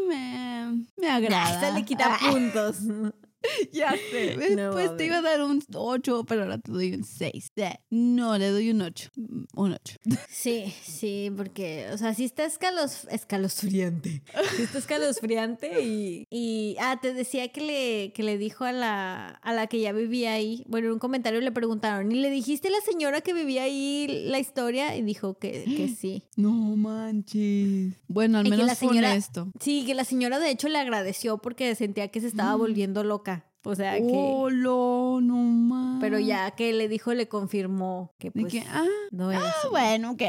[0.08, 1.56] me, me agrada.
[1.56, 2.78] Esta le quita puntos.
[3.72, 4.36] Ya sé.
[4.56, 4.98] No Después mames.
[4.98, 7.52] te iba a dar un 8, pero ahora te doy un 6.
[7.90, 9.10] No, le doy un 8.
[9.56, 9.96] Un 8.
[10.30, 14.24] Sí, sí, porque, o sea, sí está escalos, escalofriante.
[14.58, 19.28] Sí está escalofriante y, y, ah, te decía que le, que le dijo a la,
[19.30, 22.68] a la que ya vivía ahí, bueno, en un comentario le preguntaron, ¿y le dijiste
[22.68, 24.96] a la señora que vivía ahí la historia?
[24.98, 26.24] Y dijo que, que sí.
[26.36, 27.94] No manches.
[28.08, 29.52] Bueno, al menos la fue señora- honesto.
[29.60, 33.33] Sí, que la señora de hecho le agradeció porque sentía que se estaba volviendo loca.
[33.66, 34.12] O sea, que...
[34.12, 36.02] Oh, lo, no manches.
[36.02, 40.12] Pero ya que le dijo, le confirmó que pues que, ah, no era ah, bueno,
[40.12, 40.22] ok.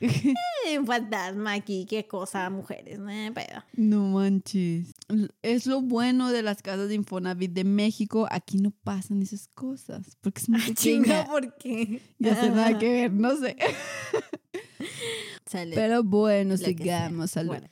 [0.64, 3.64] Eh, un fantasma aquí, qué cosa, mujeres, no pedo.
[3.72, 4.94] No manches.
[5.42, 8.28] Es lo bueno de las casas de Infonavit de México.
[8.30, 10.16] Aquí no pasan esas cosas.
[10.20, 10.74] Porque es muy pequeña.
[10.76, 12.00] Chinga, ¿por qué?
[12.18, 13.56] Ya sé nada que ver, no sé.
[15.46, 15.74] Sale.
[15.74, 17.32] Pero bueno, sigamos.
[17.32, 17.48] Salud.
[17.48, 17.68] Bueno.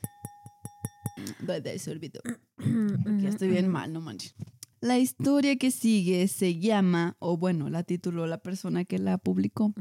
[1.63, 2.21] De sorbito.
[2.57, 4.35] Porque estoy bien mal, no manches.
[4.83, 9.75] La historia que sigue se llama, o bueno, la tituló la persona que la publicó.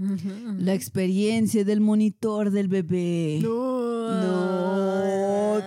[0.58, 3.40] La experiencia del monitor del bebé.
[3.42, 3.50] No,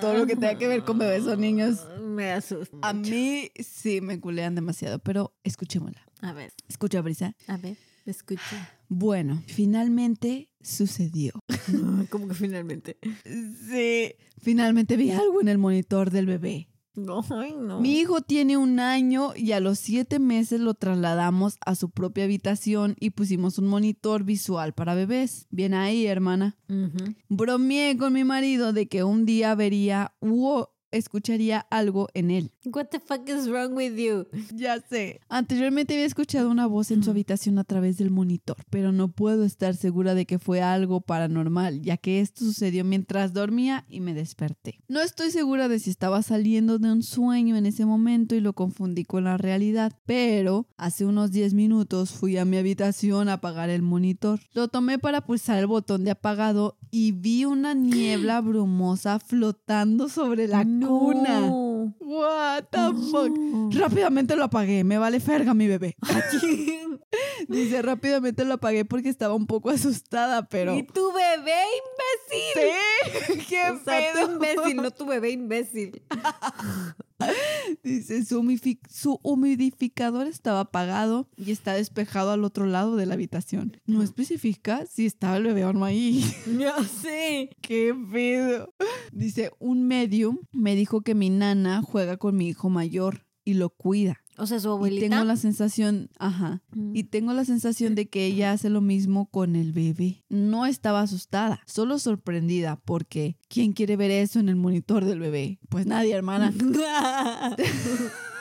[0.00, 1.86] todo lo que tenga que ver con bebés o niños.
[2.00, 2.76] Me asusta.
[2.82, 6.02] A mí sí me culean demasiado, pero escuchémosla.
[6.20, 7.34] A ver, Escucha, Brisa.
[7.48, 7.76] a ver,
[8.06, 8.70] escucha.
[8.88, 11.32] Bueno, finalmente sucedió.
[12.10, 12.98] Como que finalmente.
[13.24, 14.12] Sí.
[14.40, 16.68] Finalmente vi algo en el monitor del bebé.
[16.94, 17.80] No, ay, no.
[17.80, 22.24] Mi hijo tiene un año y a los siete meses lo trasladamos a su propia
[22.24, 25.46] habitación y pusimos un monitor visual para bebés.
[25.50, 26.56] Bien ahí, hermana.
[26.68, 27.14] Ujú.
[27.28, 32.52] Bromeé con mi marido de que un día vería u escucharía algo en él.
[32.64, 34.26] What the fuck is wrong with you?
[34.54, 35.20] Ya sé.
[35.28, 39.44] Anteriormente había escuchado una voz en su habitación a través del monitor, pero no puedo
[39.44, 44.14] estar segura de que fue algo paranormal, ya que esto sucedió mientras dormía y me
[44.14, 44.78] desperté.
[44.88, 48.52] No estoy segura de si estaba saliendo de un sueño en ese momento y lo
[48.52, 53.70] confundí con la realidad, pero hace unos 10 minutos fui a mi habitación a apagar
[53.70, 54.40] el monitor.
[54.52, 60.46] Lo tomé para pulsar el botón de apagado y vi una niebla brumosa flotando sobre
[60.46, 61.40] la cuna.
[61.40, 61.94] No.
[62.00, 63.32] What the fuck?
[63.74, 65.96] Rápidamente lo apagué, me vale ferga mi bebé.
[67.48, 70.74] Dice, rápidamente lo apagué porque estaba un poco asustada, pero...
[70.76, 73.36] Y tu bebé imbécil.
[73.42, 74.32] Sí, qué O sea, pedo.
[74.32, 76.02] imbécil, no tu bebé imbécil.
[77.82, 83.76] Dice, su, humidificador estaba apagado y está despejado al otro lado de la habitación.
[83.86, 86.24] No especifica si estaba el bebé o no ahí.
[86.58, 87.50] Ya sé.
[87.60, 88.74] ¡Qué pedo!
[89.10, 93.70] Dice, un medium me dijo que mi nana juega con mi hijo mayor y lo
[93.70, 94.21] cuida.
[94.38, 95.08] O sea, su Y abuelita.
[95.08, 96.96] tengo la sensación, ajá, Mm.
[96.96, 100.24] y tengo la sensación de que ella hace lo mismo con el bebé.
[100.30, 105.58] No estaba asustada, solo sorprendida porque ¿quién quiere ver eso en el monitor del bebé?
[105.68, 106.52] Pues nadie, hermana.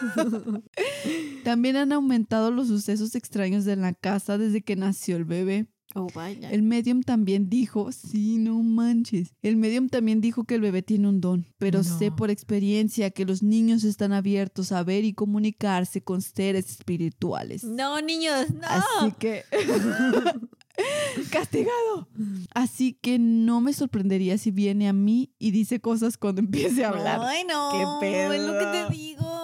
[1.43, 5.67] También han aumentado los sucesos extraños de la casa desde que nació el bebé.
[5.95, 6.49] Oh, vaya.
[6.51, 9.33] El medium también dijo, sí, no manches.
[9.41, 13.25] El medium también dijo que el bebé tiene un don, pero sé por experiencia que
[13.25, 17.63] los niños están abiertos a ver y comunicarse con seres espirituales.
[17.63, 18.67] No, niños, no.
[18.67, 19.43] Así que...
[21.31, 22.07] Castigado.
[22.53, 26.89] Así que no me sorprendería si viene a mí y dice cosas cuando empiece a
[26.89, 27.21] hablar.
[27.23, 27.71] Ay, no.
[27.71, 28.33] ¿Qué pedo?
[28.33, 29.40] Es lo que te digo.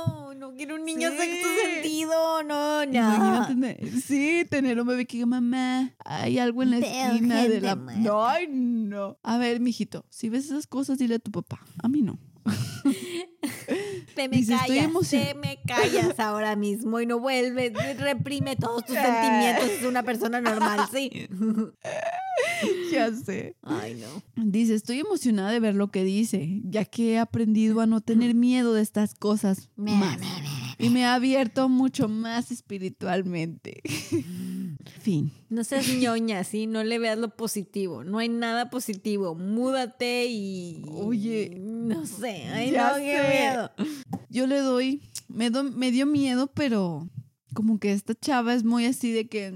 [0.58, 1.18] Quiero un niño Sí.
[1.18, 2.44] sexto sentido.
[2.44, 3.48] No, no.
[3.48, 7.62] Tener- sí, tener un bebé que diga, mamá, hay algo en la Veo esquina de
[7.62, 7.76] la...
[7.76, 8.02] muerta".
[8.02, 9.18] No, ay, no.
[9.24, 11.60] A ver, mijito, si ves esas cosas, dile a tu papá.
[11.82, 12.18] A mí no.
[14.18, 18.84] Te me Dice, "Estoy callas, te me callas ahora mismo y no vuelves, reprime todos
[18.86, 19.04] tus Ah.
[19.22, 21.12] sentimientos, es una persona normal, sí.
[22.92, 23.56] Ya sé.
[23.62, 24.24] Ay, no.
[24.44, 28.34] Dice, estoy emocionada de ver lo que dice, ya que he aprendido a no tener
[28.36, 30.20] miedo de estas cosas más.
[30.80, 33.82] Y me ha abierto mucho más espiritualmente.
[34.90, 35.32] Fin.
[35.50, 36.68] No seas ñoña, ¿sí?
[36.68, 38.04] No le veas lo positivo.
[38.04, 39.36] No hay nada positivo.
[39.36, 40.84] Múdate y...
[40.92, 41.56] Oye.
[41.60, 42.44] No sé.
[42.54, 43.40] Ay, no, qué sé.
[43.40, 43.72] miedo.
[44.30, 47.08] Yo le doy, me, do- me dio miedo, pero
[47.54, 49.52] como que esta chava es muy así de que,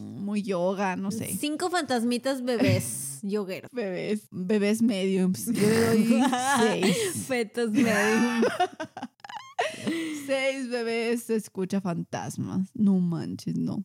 [0.00, 1.34] muy yoga, no sé.
[1.38, 3.70] Cinco fantasmitas bebés yogueros.
[3.72, 5.46] Bebés, bebés mediums.
[5.46, 6.22] Yo le doy
[6.60, 6.96] seis.
[7.26, 8.42] Fetos medium.
[10.26, 12.70] Seis bebés se escucha fantasmas.
[12.74, 13.84] No manches, no.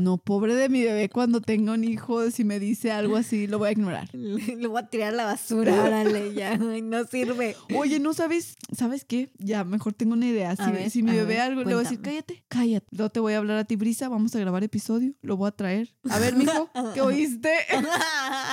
[0.00, 3.58] No, pobre de mi bebé cuando tenga un hijo, si me dice algo así, lo
[3.58, 4.08] voy a ignorar.
[4.14, 6.58] Lo voy a tirar a la basura, órale, ya.
[6.70, 7.56] Ay, no sirve.
[7.74, 8.56] Oye, ¿no sabes?
[8.76, 9.30] ¿Sabes qué?
[9.38, 10.54] Ya, mejor tengo una idea.
[10.56, 12.24] Si, A ver, si mi bebé ver, algo, le voy a decir, cuéntame.
[12.26, 12.86] cállate, cállate.
[12.90, 15.52] No te voy a hablar a ti, Brisa, vamos a grabar episodio, lo voy a
[15.52, 15.94] traer.
[16.10, 17.52] A ver, mijo, ¿qué oíste?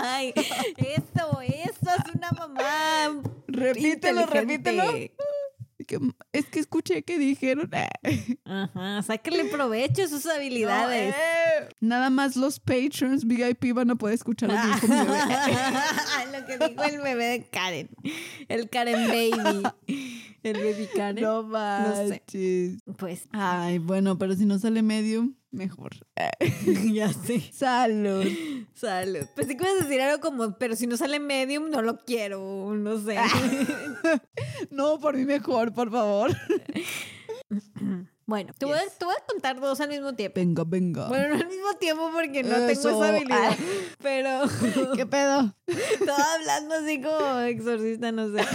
[0.04, 0.34] Ay,
[0.78, 3.22] eso, eso es una mamá.
[3.48, 4.84] repítelo, repítelo.
[6.00, 7.70] Que- Es que escuché que dijeron.
[8.46, 11.14] Ajá, sáquenle provecho a sus habilidades.
[11.14, 11.70] No, eh.
[11.82, 16.40] Nada más los patrons VIP van a poder escuchar lo que dijo mi bebé.
[16.40, 17.90] Lo que dijo el bebé de Karen.
[18.48, 19.64] El Karen Baby.
[20.44, 21.24] El baby Karen.
[21.24, 21.44] No
[21.96, 22.08] sé.
[22.10, 22.80] manches.
[22.98, 25.92] Pues Ay, bueno, pero si no sale medium, mejor.
[26.94, 27.42] ya sé.
[27.52, 28.26] Salud.
[28.74, 29.26] Salud.
[29.36, 32.74] Pues sí que a decir algo como, pero si no sale medium, no lo quiero.
[32.76, 33.18] No sé.
[34.70, 36.32] No, por mí mejor, por favor.
[38.26, 40.40] bueno, te voy, a, te voy a contar dos al mismo tiempo.
[40.40, 41.08] Venga, venga.
[41.08, 42.90] Bueno, no al mismo tiempo porque no Eso.
[42.90, 43.52] tengo esa habilidad.
[43.52, 43.96] Ah.
[44.02, 44.42] Pero
[44.96, 45.54] ¿Qué pedo?
[45.68, 48.46] estaba hablando así como exorcista, no sé.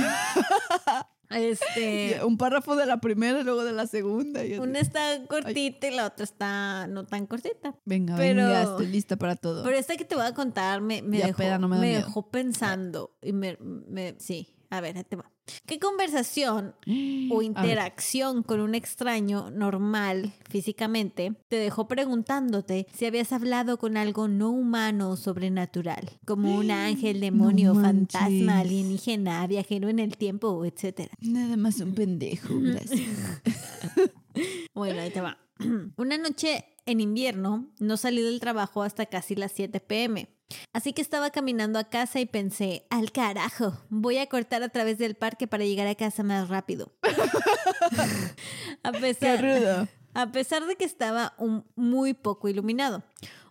[1.31, 2.21] Este.
[2.25, 4.45] Un párrafo de la primera y luego de la segunda.
[4.45, 4.59] y.
[4.59, 7.75] Una está cortita y la otra está no tan cortita.
[7.85, 9.65] Venga, pero- venga, estoy lista para todo.
[9.65, 13.17] Pero esta que te voy a contar me, dejó, peda, no me me dejó pensando.
[13.23, 15.31] Y me, me- sí, a ver, ahí te va.
[15.67, 16.75] ¿Qué conversación
[17.31, 24.29] o interacción con un extraño normal físicamente te dejó preguntándote si habías hablado con algo
[24.29, 30.65] no humano o sobrenatural, como un ángel, demonio, No fantasma, alienígena, viajero en el tiempo,
[30.65, 31.13] etcétera?
[31.21, 33.01] Nada más un pendejo, gracias.
[34.75, 35.39] Bueno, ahí te va.
[35.97, 40.29] Una noche en invierno no salí del trabajo hasta casi las 7 pm.
[40.73, 44.99] Así que estaba caminando a casa y pensé, al carajo, voy a cortar a través
[44.99, 46.93] del parque para llegar a casa más rápido.
[48.83, 49.89] a, Qué pesar, rudo.
[50.15, 53.03] a pesar de que estaba un- muy poco iluminado.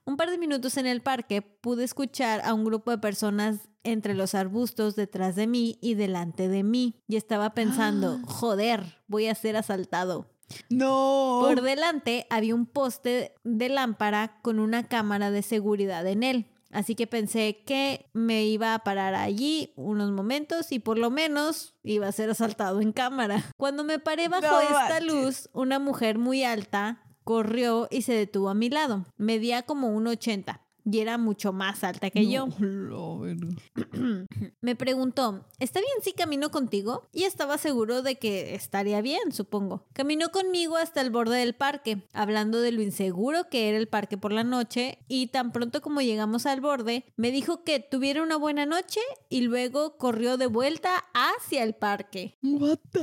[0.06, 4.14] Un par de minutos en el parque pude escuchar a un grupo de personas entre
[4.14, 7.02] los arbustos detrás de mí y delante de mí.
[7.08, 10.30] Y estaba pensando, joder, voy a ser asaltado.
[10.70, 11.40] No.
[11.42, 16.46] Por delante había un poste de lámpara con una cámara de seguridad en él.
[16.76, 21.74] Así que pensé que me iba a parar allí unos momentos y por lo menos
[21.84, 23.46] iba a ser asaltado en cámara.
[23.56, 25.06] Cuando me paré bajo No esta manches.
[25.06, 29.06] luz, una mujer muy alta corrió y se detuvo a mi lado.
[29.16, 32.48] Medía como un 80 y era mucho más alta que yo.
[32.60, 33.48] No, verga.
[34.62, 37.08] Me preguntó, ¿está bien si camino contigo?
[37.12, 39.86] Y estaba seguro de que estaría bien, supongo.
[39.94, 44.18] Caminó conmigo hasta el borde del parque, hablando de lo inseguro que era el parque
[44.18, 48.38] por la noche, y tan pronto como llegamos al borde, me dijo que tuviera una
[48.38, 52.38] buena noche y luego corrió de vuelta hacia el parque.
[52.44, 53.00] What the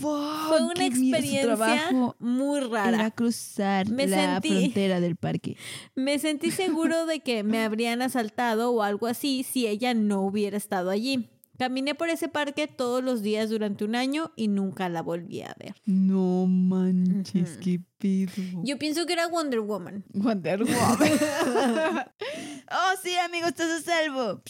[0.00, 0.48] fuck?
[0.48, 2.88] Fue una experiencia muy rara.
[2.88, 5.56] Era cruzar Me la sentí- frontera del parque.
[5.94, 10.56] Me sentí seguro de que me habrían asaltado o algo así si ella no hubiera
[10.56, 11.31] estado allí.
[11.58, 15.54] Caminé por ese parque todos los días durante un año y nunca la volví a
[15.58, 15.74] ver.
[15.84, 18.32] No manches, qué pedo.
[18.64, 20.04] Yo pienso que era Wonder Woman.
[20.12, 21.12] Wonder Woman.
[22.70, 24.42] oh, sí, amigo, estás a salvo.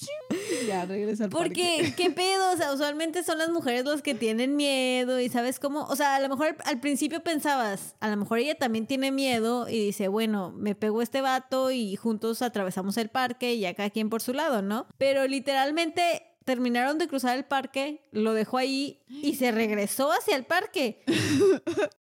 [0.66, 1.48] Ya, regresa al parque.
[1.48, 2.52] Porque, ¿qué pedo?
[2.52, 6.16] O sea, usualmente son las mujeres las que tienen miedo y sabes cómo, o sea,
[6.16, 9.86] a lo mejor al, al principio pensabas, a lo mejor ella también tiene miedo y
[9.86, 14.08] dice, bueno, me pegó este vato y juntos atravesamos el parque y ya cada quien
[14.08, 14.86] por su lado, ¿no?
[14.98, 20.44] Pero literalmente terminaron de cruzar el parque, lo dejó ahí y se regresó hacia el
[20.44, 21.04] parque.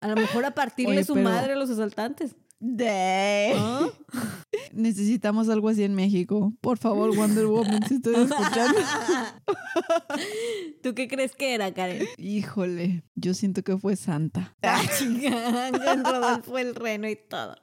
[0.02, 2.36] A lo mejor a partirle Oye, su pero- madre a los asaltantes.
[2.62, 3.88] De- ¿Ah?
[4.74, 6.52] Necesitamos algo así en México.
[6.60, 8.78] Por favor, Wonder Woman, si estoy escuchando.
[10.84, 12.06] ¿Tú qué crees que era, Karen?
[12.18, 14.58] Híjole, yo siento que fue Santa.
[14.62, 17.56] Ah, chinga, con Rodolfo el reno y todo.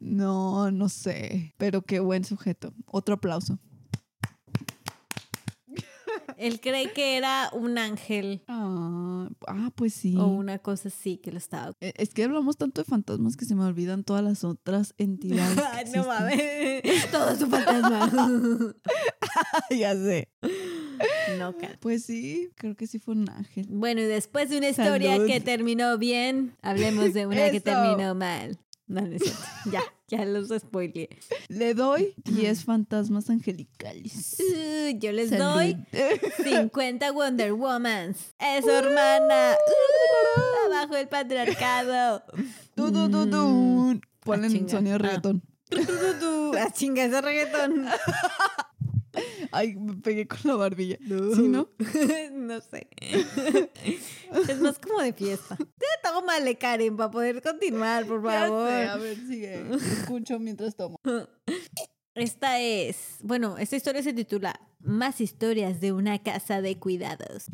[0.00, 1.54] No, no sé.
[1.56, 2.74] Pero qué buen sujeto.
[2.86, 3.60] Otro aplauso.
[6.38, 10.16] Él cree que era un ángel Ah, ah, pues sí.
[10.16, 11.72] o una cosa así que lo estaba.
[11.80, 15.58] Eh, Es que hablamos tanto de fantasmas que se me olvidan todas las otras entidades.
[15.72, 16.82] Ay, no mames.
[17.10, 18.74] Todo es un fantasma.
[19.70, 20.28] ya sé.
[21.38, 21.78] No, Karen.
[21.80, 23.66] Pues sí, creo que sí fue un ángel.
[23.68, 25.26] Bueno, y después de una historia Salud.
[25.26, 28.58] que terminó bien, hablemos de una que terminó mal.
[28.86, 29.42] No, no es cierto.
[29.72, 29.82] Ya,
[30.16, 31.08] ya los spoileé.
[31.48, 34.36] Le doy 10 fantasmas angelicales.
[34.40, 35.44] Uh, yo les Salud.
[35.44, 35.76] doy
[36.44, 38.34] 50 Wonder Womans.
[38.38, 39.56] Eso, hermana.
[39.56, 42.22] Uh, abajo el patriarcado.
[42.74, 44.00] Tu, tu, tu, tu.
[44.20, 44.70] Ponen chinga.
[44.70, 44.98] sonido Ah.
[44.98, 45.42] reggaetón.
[46.58, 47.86] Ah, chinga, ese reggaetón.
[49.56, 50.98] Ay, me pegué con la barbilla.
[50.98, 51.68] ¿Sí, no?
[52.32, 52.88] no sé.
[54.48, 55.56] es más como de fiesta.
[56.02, 58.68] Tómale, Karen, para poder continuar, por Ya favor.
[58.68, 59.74] sé, a ver, sigue.
[59.74, 61.00] Escucho mientras tomo.
[62.14, 67.46] Esta es, bueno, esta historia se titula Más historias de una casa de cuidados.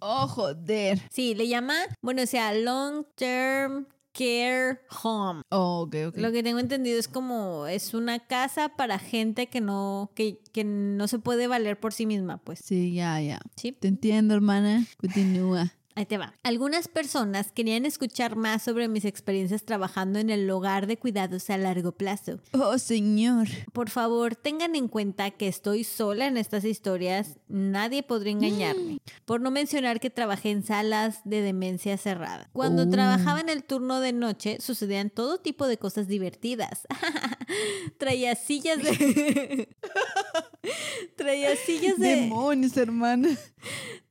[0.00, 1.00] Oh, joder.
[1.10, 5.42] Sí, le llama, bueno, o sea, Long Term Care Home.
[5.50, 6.16] Oh, ok, ok.
[6.18, 10.64] Lo que tengo entendido es como es una casa para gente que no que, que
[10.64, 12.60] no se puede valer por sí misma, pues.
[12.64, 13.40] Sí, ya, ya.
[13.56, 13.72] Sí.
[13.72, 14.86] Te entiendo, hermana.
[14.98, 15.72] Continúa.
[15.96, 16.34] Ahí te va.
[16.44, 21.58] Algunas personas querían escuchar más sobre mis experiencias trabajando en el hogar de cuidados a
[21.58, 22.40] largo plazo.
[22.52, 23.48] Oh, señor.
[23.72, 27.38] Por favor, tengan en cuenta que estoy sola en estas historias.
[27.48, 28.98] Nadie podría engañarme.
[29.24, 32.48] Por no mencionar que trabajé en salas de demencia cerrada.
[32.52, 32.88] Cuando Oh.
[32.88, 36.86] trabajaba en el turno de noche, sucedían todo tipo de cosas divertidas.
[37.98, 39.68] Traía sillas de...
[41.16, 42.08] Traía sillas de...
[42.16, 43.28] Demonios, hermana.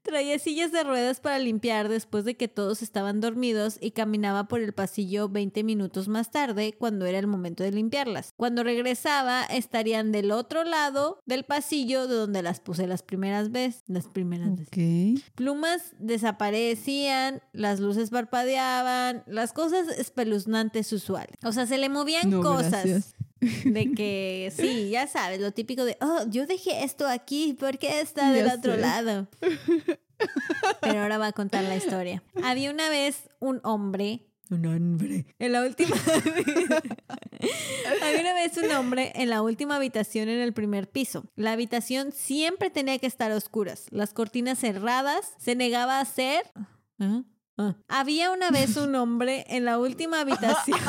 [0.10, 4.60] Traía sillas de ruedas para limpiar después de que todos estaban dormidos y caminaba por
[4.60, 8.34] el pasillo 20 minutos más tarde cuando era el momento de limpiarlas.
[8.36, 13.84] Cuando regresaba estarían del otro lado del pasillo de donde las puse las primeras veces.
[13.86, 15.22] Las primeras veces.
[15.36, 21.36] Plumas desaparecían, las luces parpadeaban, las cosas espeluznantes usuales.
[21.44, 22.72] O sea, se le movían No, cosas.
[22.72, 23.16] gracias.
[23.42, 28.02] De que, sí, ya sabes, lo típico de, oh, yo dejé esto aquí, ¿por qué
[28.02, 28.82] está del Ya otro sé.
[28.82, 29.28] lado?
[30.82, 32.22] Pero ahora va a contar la historia.
[32.44, 34.26] Había una vez un hombre.
[34.50, 35.26] Un hombre.
[35.38, 35.96] En la última.
[38.02, 41.24] Había una vez un hombre en la última habitación en el primer piso.
[41.36, 46.52] La habitación siempre tenía que estar a oscuras, las cortinas cerradas, se negaba a hacer.
[47.00, 47.24] Ah,
[47.58, 47.76] ah.
[47.88, 50.80] Había una vez un hombre en la última habitación.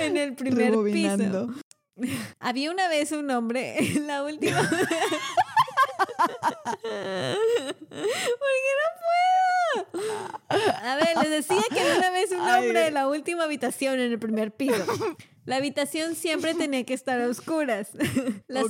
[0.00, 1.48] En el primer piso.
[2.40, 4.60] Había una vez un hombre en la última.
[6.20, 7.34] ¿Por qué
[8.78, 10.70] no puedo?
[10.82, 14.12] A ver, les decía que había una vez un hombre en la última habitación en
[14.12, 14.84] el primer piso.
[15.44, 17.90] La habitación siempre tenía que estar a oscuras.
[18.46, 18.66] Las,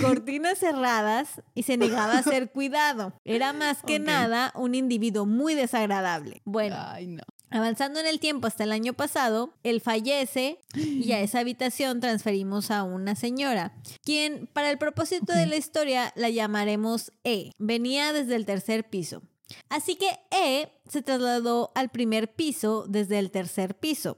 [0.00, 3.12] cortinas cerradas y se negaba a ser cuidado.
[3.24, 6.42] Era más que nada un individuo muy desagradable.
[6.44, 7.22] Bueno, Ay, no.
[7.50, 12.70] Avanzando en el tiempo hasta el año pasado, él fallece y a esa habitación transferimos
[12.70, 17.52] a una señora, quien para el propósito de la historia la llamaremos E.
[17.58, 19.22] Venía desde el tercer piso.
[19.70, 24.16] Así que E se trasladó al primer piso desde el tercer piso.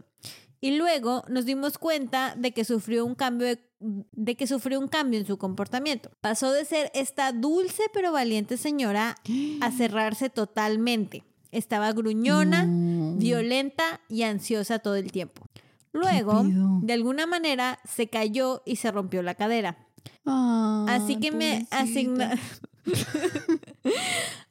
[0.60, 4.88] Y luego nos dimos cuenta de que sufrió un cambio de de que sufrió un
[4.88, 6.10] cambio en su comportamiento.
[6.20, 9.16] Pasó de ser esta dulce pero valiente señora
[9.60, 11.24] a cerrarse totalmente.
[11.52, 13.16] Estaba gruñona, No.
[13.16, 15.46] violenta y ansiosa todo el tiempo.
[15.92, 19.76] Luego, de alguna manera, se cayó y se rompió la cadera.
[20.24, 22.38] Así que me asignaron.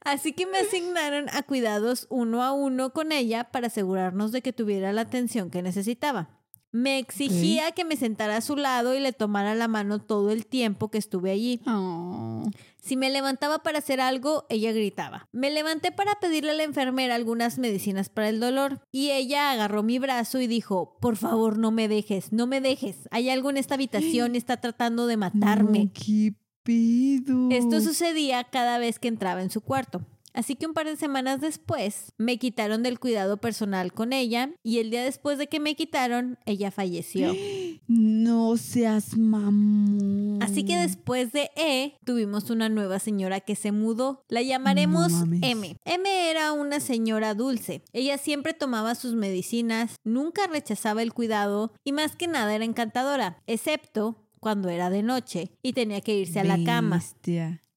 [0.01, 4.53] Así que me asignaron a cuidados uno a uno con ella para asegurarnos de que
[4.53, 6.29] tuviera la atención que necesitaba.
[6.71, 10.45] Me exigía que me sentara a su lado y le tomara la mano todo el
[10.45, 11.61] tiempo que estuve allí.
[11.65, 12.43] Oh.
[12.81, 15.27] Si me levantaba para hacer algo, ella gritaba.
[15.31, 19.83] Me levanté para pedirle a la enfermera algunas medicinas para el dolor y ella agarró
[19.83, 23.07] mi brazo y dijo, por favor no me dejes, no me dejes.
[23.11, 25.85] Hay algo en esta habitación, está tratando de matarme.
[25.85, 27.49] No, ¿Qué pedo?
[27.51, 30.05] Esto sucedía cada vez que entraba en su cuarto.
[30.39, 34.79] Así que un par de semanas después me quitaron del cuidado personal con ella y
[34.79, 37.33] el día después de que me quitaron, ella falleció.
[37.87, 40.43] No seas mamón.
[40.43, 44.23] Así que después de E, tuvimos una nueva señora que se mudó.
[44.29, 45.37] La llamaremos No.
[45.41, 45.75] M.
[45.85, 47.81] M era una señora dulce.
[47.91, 53.41] Ella siempre tomaba sus medicinas, nunca rechazaba el cuidado y más que nada era encantadora,
[53.47, 57.01] excepto cuando era de noche y tenía que irse a la cama.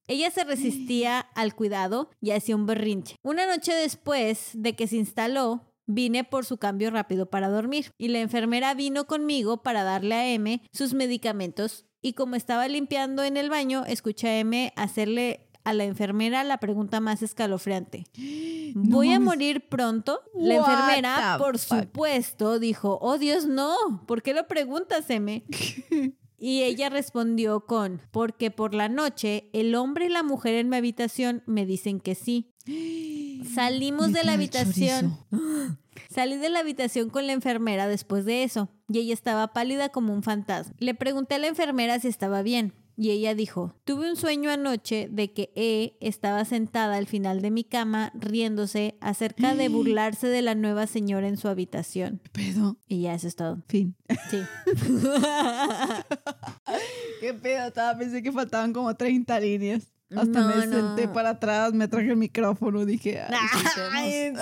[0.07, 3.15] Ella se resistía al cuidado y hacía un berrinche.
[3.23, 8.09] Una noche después de que se instaló, vine por su cambio rápido para dormir y
[8.09, 13.37] la enfermera vino conmigo para darle a M sus medicamentos y como estaba limpiando en
[13.37, 18.05] el baño, escuché a M hacerle a la enfermera la pregunta más escalofriante.
[18.75, 20.19] No ¿Voy a morir pronto?
[20.33, 21.81] La What enfermera, por fuck?
[21.81, 23.75] supuesto, dijo, oh Dios, no,
[24.07, 25.43] ¿por qué lo preguntas, M?
[26.45, 30.75] Y ella respondió con, porque por la noche el hombre y la mujer en mi
[30.75, 32.53] habitación me dicen que sí.
[33.55, 35.17] Salimos Me de la habitación.
[35.29, 35.77] chorizo.
[36.09, 40.13] Salí de la habitación con la enfermera después de eso y ella estaba pálida como
[40.13, 40.73] un fantasma.
[40.79, 45.07] Le pregunté a la enfermera si estaba bien y ella dijo, tuve un sueño anoche
[45.11, 50.41] de que E estaba sentada al final de mi cama riéndose acerca de burlarse de
[50.41, 52.21] la nueva señora en su habitación.
[52.23, 52.77] ¿Qué pedo?
[52.87, 53.63] Y ya eso es todo.
[53.67, 53.95] Fin.
[54.29, 54.39] Sí.
[57.19, 57.67] ¿Qué pedo?
[57.67, 59.87] Estaba, pensé que faltaban como 30 líneas.
[60.15, 60.71] Hasta No, me no.
[60.95, 63.19] senté para atrás, me traje el micrófono, dije,
[63.91, 64.39] ay, no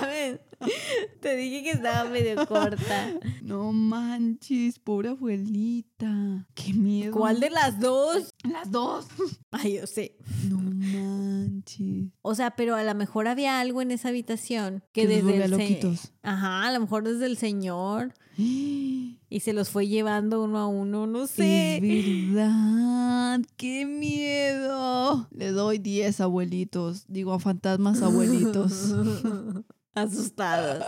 [0.00, 0.38] mames.
[1.20, 3.12] Te dije que estaba medio corta.
[3.42, 6.46] no manches, pobre abuelita.
[6.54, 7.12] Qué miedo.
[7.12, 8.32] ¿Cuál de las dos?
[8.44, 9.06] las dos?
[9.50, 10.16] Ay, yo sé.
[10.48, 12.12] No manches.
[12.22, 16.12] O sea, pero a lo mejor había algo en esa habitación que desde el loquitos.
[16.22, 21.06] Ajá, a lo mejor desde el señor y se los fue llevando uno a uno,
[21.06, 21.76] no sé.
[21.76, 25.28] Es verdad, qué miedo.
[25.30, 28.94] Le doy 10 abuelitos, digo a fantasmas abuelitos.
[29.94, 30.84] Asustados.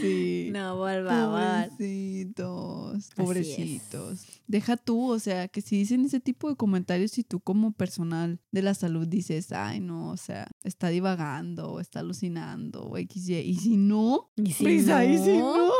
[0.00, 0.50] Sí.
[0.52, 1.70] No, por favor.
[1.70, 4.26] Pobrecitos, pobrecitos.
[4.46, 8.40] Deja tú, o sea, que si dicen ese tipo de comentarios y tú como personal
[8.52, 13.36] de la salud dices, ay no, o sea, está divagando o está alucinando o XY.
[13.40, 15.70] Y si no, ¿Y si Brisa, y si no?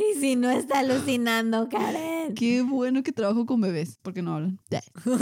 [0.00, 0.06] No.
[0.06, 2.34] ¿Y si no está alucinando, Karen?
[2.34, 4.60] Qué bueno que trabajo con bebés, porque no hablan.
[5.04, 5.18] No,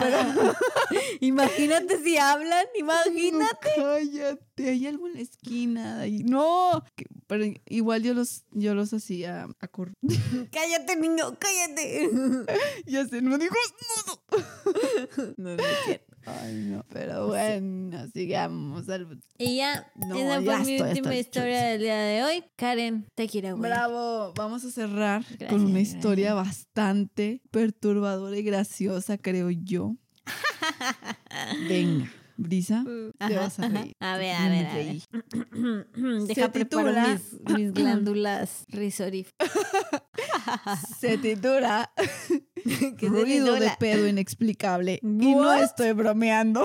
[0.00, 0.54] pero-
[1.20, 3.68] Imagínate si hablan, imagínate.
[3.78, 6.00] No, cállate, hay algo en la esquina.
[6.00, 6.22] ahí.
[6.24, 6.82] No,
[7.26, 9.94] pero igual yo los, yo los hacía a cor-
[10.52, 12.10] Cállate, niño, cállate.
[12.86, 13.54] Ya sé, no digo
[15.36, 16.13] No, no es cierto.
[16.26, 18.88] Ay, no, pero bueno, sigamos.
[18.88, 22.44] al- Y ya, No, esa ya fue mi última historia del día de hoy.
[22.56, 23.70] Karen, te quiero, güey.
[23.70, 25.96] Bravo, vamos a cerrar Gracias, con una gracias.
[25.96, 29.96] historia bastante perturbadora y graciosa, creo yo.
[31.68, 33.92] Venga, Brisa, te Ajá, vas a reír.
[34.00, 34.96] A ver, a ver, a ver.
[36.26, 39.50] Deja titula- mis, mis glándulas risoríferas.
[40.98, 41.90] Se titula
[42.64, 45.00] ¿Qué se Ruido de pedo inexplicable.
[45.02, 46.64] Y no estoy bromeando.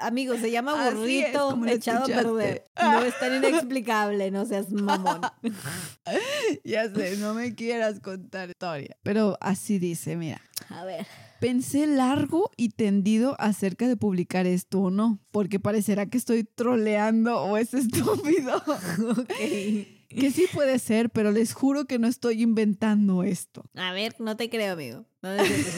[0.00, 2.64] Amigo, se llama Así burrito echado a perder.
[2.80, 5.20] No es tan inexplicable, no seas mamón.
[6.64, 8.96] ya sé, no me quieras contar historia.
[9.02, 10.40] Pero así dice, mira.
[10.70, 11.06] A ver.
[11.40, 17.42] Pensé largo y tendido acerca de publicar esto o no, porque parecerá que estoy troleando
[17.42, 18.62] o es estúpido.
[19.10, 19.95] Ok.
[20.18, 23.64] Que sí puede ser, pero les juro que no estoy inventando esto.
[23.74, 25.06] A ver, no te creo, amigo.
[25.22, 25.30] No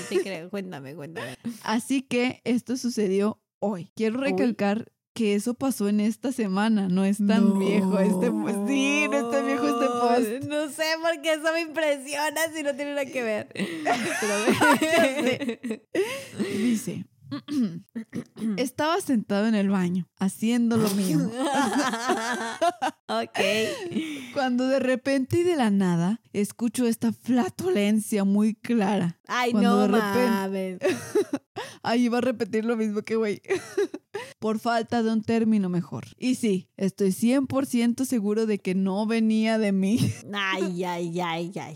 [0.09, 0.51] te creo.
[0.51, 1.36] Cuéntame, cuéntame.
[1.62, 3.90] Así que esto sucedió hoy.
[3.97, 4.31] Quiero Hoy.
[4.31, 7.59] recalcar que eso pasó en esta semana, no es tan No.
[7.59, 8.69] viejo este post.
[8.69, 10.44] Sí, no es tan viejo este post.
[10.48, 13.48] No sé por qué eso me impresiona si no tiene nada que ver.
[13.52, 13.97] Pero
[16.56, 17.05] Dice,
[18.57, 21.19] Estaba sentado en el baño, haciendo lo mío.
[23.09, 23.39] ok.
[24.35, 29.19] Cuando de repente y de la nada escucho esta flatulencia muy clara.
[29.27, 30.79] Ay, Cuando no de repente- mames.
[31.83, 33.43] Ahí iba a repetir lo mismo que güey.
[34.39, 36.07] Por falta de un término mejor.
[36.17, 39.99] Y sí, estoy 100% seguro de que no venía de mí.
[40.33, 41.75] Ay, ay, ay, ay.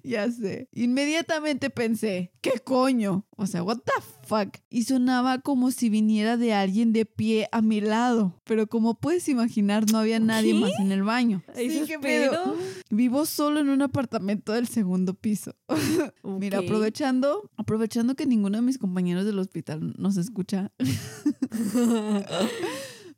[0.04, 0.68] ya sé.
[0.72, 3.26] Inmediatamente pensé, ¿qué coño?
[3.36, 3.92] O sea, what the
[4.26, 4.56] fuck?
[4.70, 8.40] Y sonaba como si viniera de alguien de pie a mi lado.
[8.44, 10.60] Pero como puedes imaginar, no había nadie ¿Qué?
[10.60, 11.42] más en el baño.
[11.54, 12.56] Sí, ¿qué pedo?
[12.90, 15.54] Vivo solo en un apartamento del segundo piso.
[16.22, 16.64] Mira, Ok.
[16.64, 20.72] aprovechando, aprovechando que ninguno de mis compañeros del hospital nos escucha.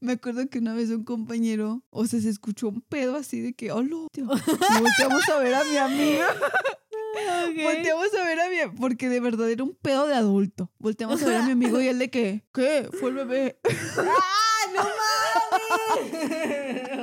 [0.01, 3.53] Me acuerdo que una vez un compañero, o sea, se escuchó un pedo así de
[3.53, 6.29] que, hola, volteamos a ver a mi amiga.
[7.63, 10.71] Volteamos a ver a mi, porque de verdad era un pedo de adulto.
[10.79, 12.89] Volteamos a ver a mi amigo y él de que, ¿qué?
[13.01, 13.59] Fue el bebé.
[13.99, 14.83] ¡Ah, no
[16.03, 16.91] mames!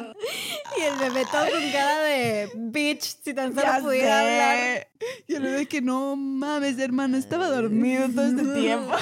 [0.77, 4.87] y el bebé todo con cara de bitch, si tan solo Ya pudiera hablar.
[5.27, 8.93] Y el bebé que no mames, hermano, estaba dormido todo este tiempo.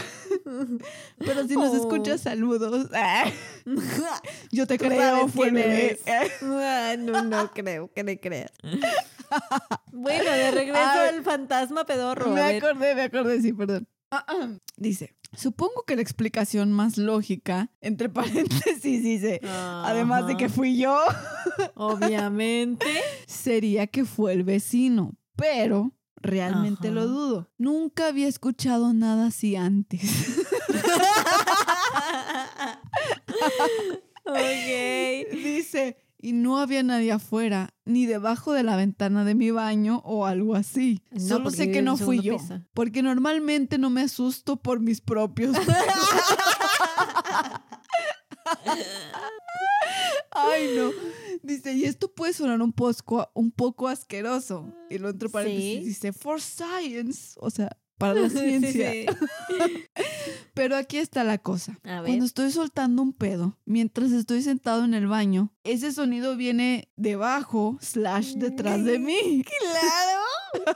[1.19, 1.75] Pero si nos Oh.
[1.77, 2.89] escuchas, saludos.
[2.93, 3.25] Ah,
[4.51, 5.99] Yo te creo, fue bebé.
[6.41, 8.51] no, no creo que le creas.
[9.91, 12.27] Bueno, de regreso al fantasma pedorro.
[12.31, 13.87] Me acordé, me acordé, sí, perdón.
[14.77, 20.97] Dice, supongo que la explicación más lógica, entre paréntesis, dice, además de que fui yo,
[21.75, 22.85] Obviamente.
[23.27, 25.15] sería que fue el vecino.
[25.35, 26.95] Pero realmente Ajá.
[26.95, 27.49] lo dudo.
[27.57, 30.01] Nunca había escuchado nada así antes.
[34.25, 34.35] ok.
[35.31, 40.25] Dice, y no había nadie afuera, ni debajo de la ventana de mi baño o
[40.25, 41.01] algo así.
[41.11, 42.37] No, Solo sé que no fui yo.
[42.37, 42.61] piso.
[42.73, 45.53] Porque normalmente no me asusto por mis propios.
[50.31, 50.91] Ay, no.
[51.43, 54.73] Dice, y esto puede sonar un poco, un poco asqueroso.
[54.89, 55.85] Y lo entre paréntesis Sí.
[55.85, 57.35] dice, for science.
[57.39, 57.69] O sea,
[58.03, 58.91] para la Sí, ciencia.
[58.91, 59.05] sí.
[60.53, 61.79] Pero aquí está la cosa.
[61.83, 62.07] A ver.
[62.07, 67.77] Cuando estoy soltando un pedo, mientras estoy sentado en el baño, ese sonido viene debajo,
[67.81, 69.43] slash, detrás de mí.
[70.53, 70.75] Claro.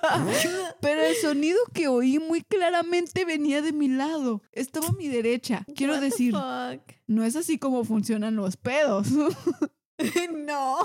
[0.81, 4.41] Pero el sonido que oí muy claramente venía de mi lado.
[4.53, 5.65] Estaba a mi derecha.
[5.75, 6.81] Quiero decir, fuck?
[7.05, 9.07] no es así como funcionan los pedos.
[9.11, 10.77] no.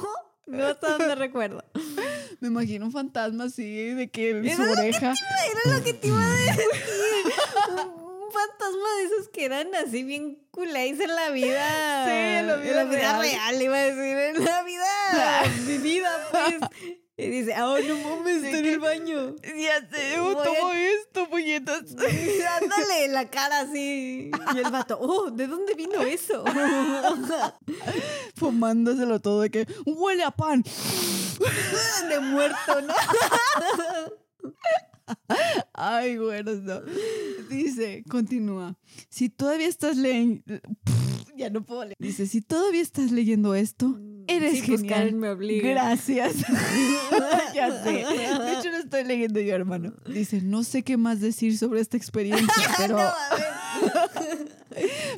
[0.47, 1.65] No hasta donde recuerdo.
[2.41, 5.13] Me imagino un fantasma así, de que en su lo oreja.
[5.13, 6.65] Era lo que te iba a decir.
[7.69, 12.05] Un fantasma de esos que eran así bien culés en la vida.
[12.07, 13.21] Sí, en la vida real.
[13.21, 14.37] real, iba a decir.
[14.37, 16.55] En la vida vivida, pues.
[17.25, 19.37] Y dice, ah, no mames, está en el baño.
[19.43, 21.81] Ya sé, oh, Voy a- tomo esto, puñetas.
[22.63, 24.31] Ándale, la cara así.
[24.55, 26.45] Y el vato, oh, ¿de dónde vino eso?
[28.37, 30.63] Fumándoselo todo de que huele a pan.
[32.09, 32.95] De muerto, ¿no?
[35.73, 36.81] Ay, bueno, no.
[37.49, 38.77] Dice, continúa.
[39.09, 40.43] Si todavía estás leyendo.
[41.37, 41.97] Ya no puedo leer.
[41.99, 45.15] Dice, si todavía estás leyendo esto, eres Sí, pues, Karen genial.
[45.15, 45.69] me obliga.
[45.71, 46.37] Gracias.
[47.55, 47.91] ya sé.
[47.93, 49.93] De hecho, lo estoy leyendo yo, hermano.
[50.07, 52.99] Dice, no sé qué más decir sobre esta experiencia, pero,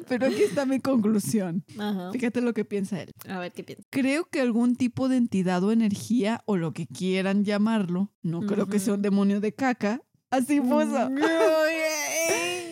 [0.08, 1.64] pero aquí está mi conclusión.
[1.78, 2.12] Ajá.
[2.12, 3.10] Fíjate lo que piensa él.
[3.28, 3.86] A ver qué piensas.
[3.90, 8.66] Creo que algún tipo de entidad o energía, o lo que quieran llamarlo, no creo
[8.68, 11.10] que sea un demonio de caca, así puso.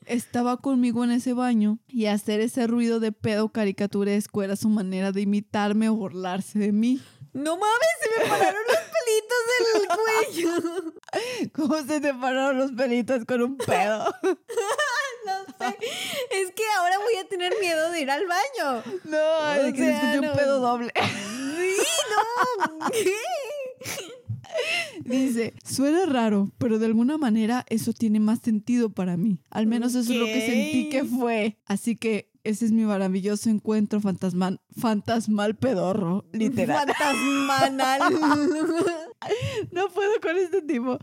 [0.06, 5.12] Estaba conmigo en ese baño y hacer ese ruido de pedo caricaturesco era su manera
[5.12, 7.00] de imitarme o burlarse de mí.
[7.32, 9.42] No mames, se me pararon los pelitos
[9.72, 9.88] del
[10.58, 11.52] cuello.
[11.54, 14.14] ¿Cómo se te pararon los pelitos con un pedo?
[15.24, 15.76] No sé.
[16.32, 18.82] Es que ahora voy a tener miedo de ir al baño.
[19.04, 20.30] No, es que se no.
[20.32, 20.92] un pedo doble.
[20.96, 21.76] Sí,
[22.10, 22.88] no.
[22.90, 23.14] ¿Qué?
[25.04, 29.38] Dice, suena raro, pero de alguna manera eso tiene más sentido para mí.
[29.50, 31.58] Al menos eso es lo que sentí que fue.
[31.66, 36.86] Así que ese es mi maravilloso encuentro fantasmal, fantasmal pedorro, literal.
[36.88, 38.02] Fantasmanal.
[39.70, 40.98] No puedo con este tipo.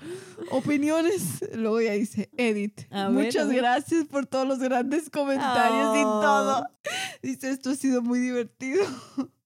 [0.52, 1.22] Opiniones.
[1.56, 2.82] Luego ya dice, Edit.
[2.92, 3.56] A ver, muchas ver.
[3.58, 6.20] gracias por todos los grandes comentarios y Oh.
[6.22, 6.66] todo.
[7.24, 8.84] Dice, esto ha sido muy divertido.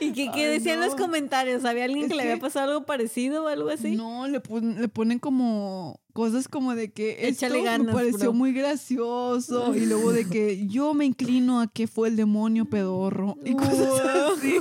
[0.00, 0.86] ¿Y qué, qué decían no.
[0.86, 1.64] los comentarios?
[1.64, 3.94] ¿Había alguien Es que le había pasado algo parecido o algo así?
[3.94, 8.18] No, le, pon- le ponen como cosas como de que esto Échale me ganas, pareció
[8.30, 8.32] bro.
[8.32, 12.83] muy gracioso y luego de que yo me inclino a que fue el demonio pedorro
[13.44, 14.00] y cosas
[14.38, 14.58] así.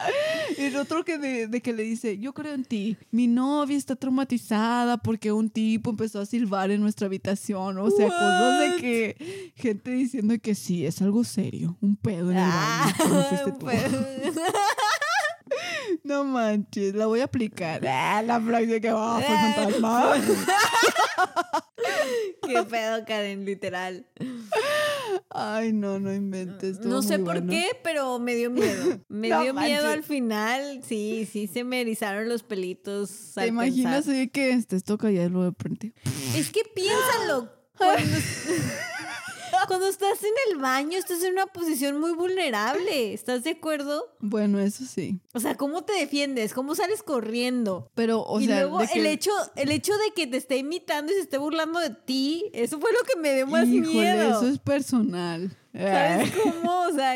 [0.58, 2.96] El otro que de, de que le dice, yo creo en ti.
[3.10, 7.78] Mi novia está traumatizada porque un tipo empezó a silbar en nuestra habitación.
[7.78, 11.76] O sea, cosas de que gente diciendo que sí, es algo serio.
[11.80, 12.94] Un pedo en el baño.
[13.44, 13.52] que
[16.04, 17.86] no manches, la voy a aplicar.
[17.86, 20.14] Ah, la próxima que va, Ah, fantasma.
[22.46, 24.06] Qué pedo, Karen, literal.
[25.30, 26.80] Ay, no, no inventes.
[26.80, 27.50] No sé por bueno.
[27.50, 29.00] qué, pero me dio miedo.
[29.08, 30.80] Me No dio miedo al final.
[30.86, 33.10] Sí, sí, se me erizaron los pelitos.
[33.34, 34.30] ¿Te al imaginas pensar.
[34.30, 35.94] que estés toca ya lo de frente?
[36.36, 37.52] Es que piénsalo.
[37.76, 38.02] Cuando,
[39.68, 43.12] cuando estás en el baño, estás en una posición muy vulnerable.
[43.12, 44.04] ¿Estás de acuerdo?
[44.20, 45.20] Bueno, eso sí.
[45.34, 46.52] O sea, ¿cómo te defiendes?
[46.54, 47.90] ¿Cómo sales corriendo?
[47.94, 50.56] Pero, o y sea, luego de que- el, hecho, el hecho de que te esté
[50.58, 53.88] imitando y se esté burlando de ti, eso fue lo que me dio más Híjole,
[53.92, 54.28] miedo.
[54.38, 55.56] eso es personal.
[55.72, 56.80] ¿Sabes cómo?
[56.88, 57.14] O sea,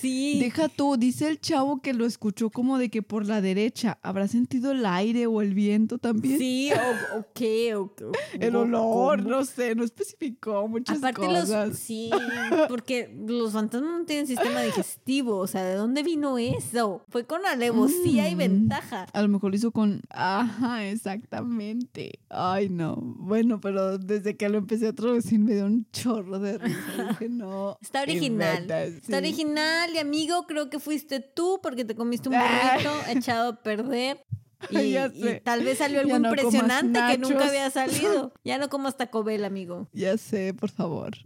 [0.00, 0.38] sí.
[0.40, 3.98] Deja tú, dice el chavo que lo escuchó como de que por la derecha.
[4.02, 6.38] ¿Habrá sentido el aire o el viento también?
[6.38, 11.68] Sí, o, o qué, o, o- El olor, no sé, no especificó muchas Aparte cosas.
[11.68, 12.10] los sí,
[12.68, 17.04] porque los fantasmas no tienen sistema digestivo, o sea, ¿de dónde vino eso?
[17.10, 18.38] Fue con alevosía y Mm.
[18.38, 19.06] ventaja.
[19.12, 20.00] A lo mejor lo hizo con...
[20.08, 22.20] Ajá, exactamente.
[22.28, 22.96] Ay, no.
[22.96, 26.78] Bueno, pero desde que lo empecé a traducir me dio un chorro de risa.
[27.10, 27.78] Dije, no.
[27.90, 28.70] Está original.
[28.70, 32.44] Está original y amigo, creo que fuiste tú porque te comiste un Ah.
[32.74, 34.24] burrito echado a perder.
[34.70, 34.94] Y,
[35.42, 38.32] tal vez salió algo no impresionante que nunca había salido.
[38.44, 39.88] Ya no como hasta Cobel, amigo.
[39.94, 41.16] Ya sé, por favor.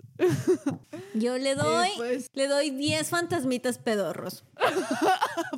[1.15, 2.31] Yo le doy, pues.
[2.33, 4.45] le doy 10 fantasmitas pedorros.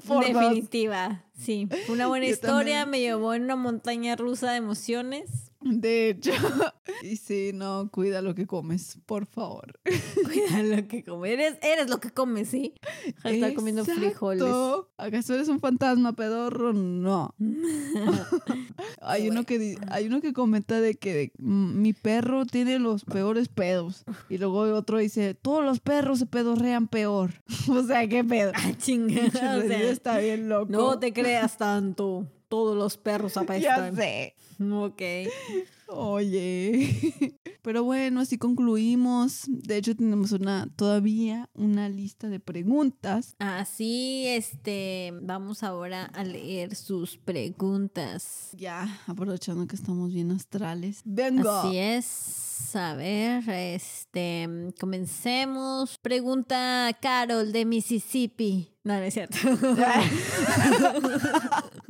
[0.09, 0.43] Por dos.
[0.43, 1.25] Definitiva.
[1.39, 1.69] Sí.
[1.91, 2.91] Una buena Yo historia, también.
[2.91, 5.53] me llevó en una montaña rusa de emociones.
[5.67, 6.33] De hecho.
[7.03, 9.79] Y sí, no, cuida lo que comes, por favor.
[10.25, 11.33] Cuida lo que comes.
[11.33, 12.75] Eres, eres lo que comes, ¿sí?
[13.23, 14.43] Estar comiendo frijoles.
[14.97, 16.73] ¿Acaso eres un fantasma pedorro?
[16.73, 17.35] No.
[19.03, 24.05] hay, uno que, hay uno que comenta de que mi perro tiene los peores pedos.
[24.31, 27.43] Y luego otro dice, todos los perros se pedorrean peor.
[27.69, 28.53] o sea, ¿qué pedo?
[28.55, 29.59] Ah, chingada.
[29.59, 30.73] O sea, está bien loco.
[30.73, 32.27] no te creas tanto.
[32.49, 33.97] Todos los perros Ya apestan.
[33.97, 34.37] sé.
[34.87, 35.03] Ok.
[35.89, 37.39] Oye.
[37.63, 39.45] Pero bueno, así concluimos.
[39.47, 43.35] De hecho, tenemos una todavía una lista de preguntas.
[43.39, 48.51] Así, este, vamos ahora a leer sus preguntas.
[48.57, 51.03] Ya, aprovechando que estamos bien astrales.
[51.05, 51.51] Vengo.
[51.51, 52.75] Así es.
[52.75, 55.99] A ver, este, comencemos.
[55.99, 58.69] Pregunta Carol de Mississippi.
[58.85, 59.39] No, no es cierto.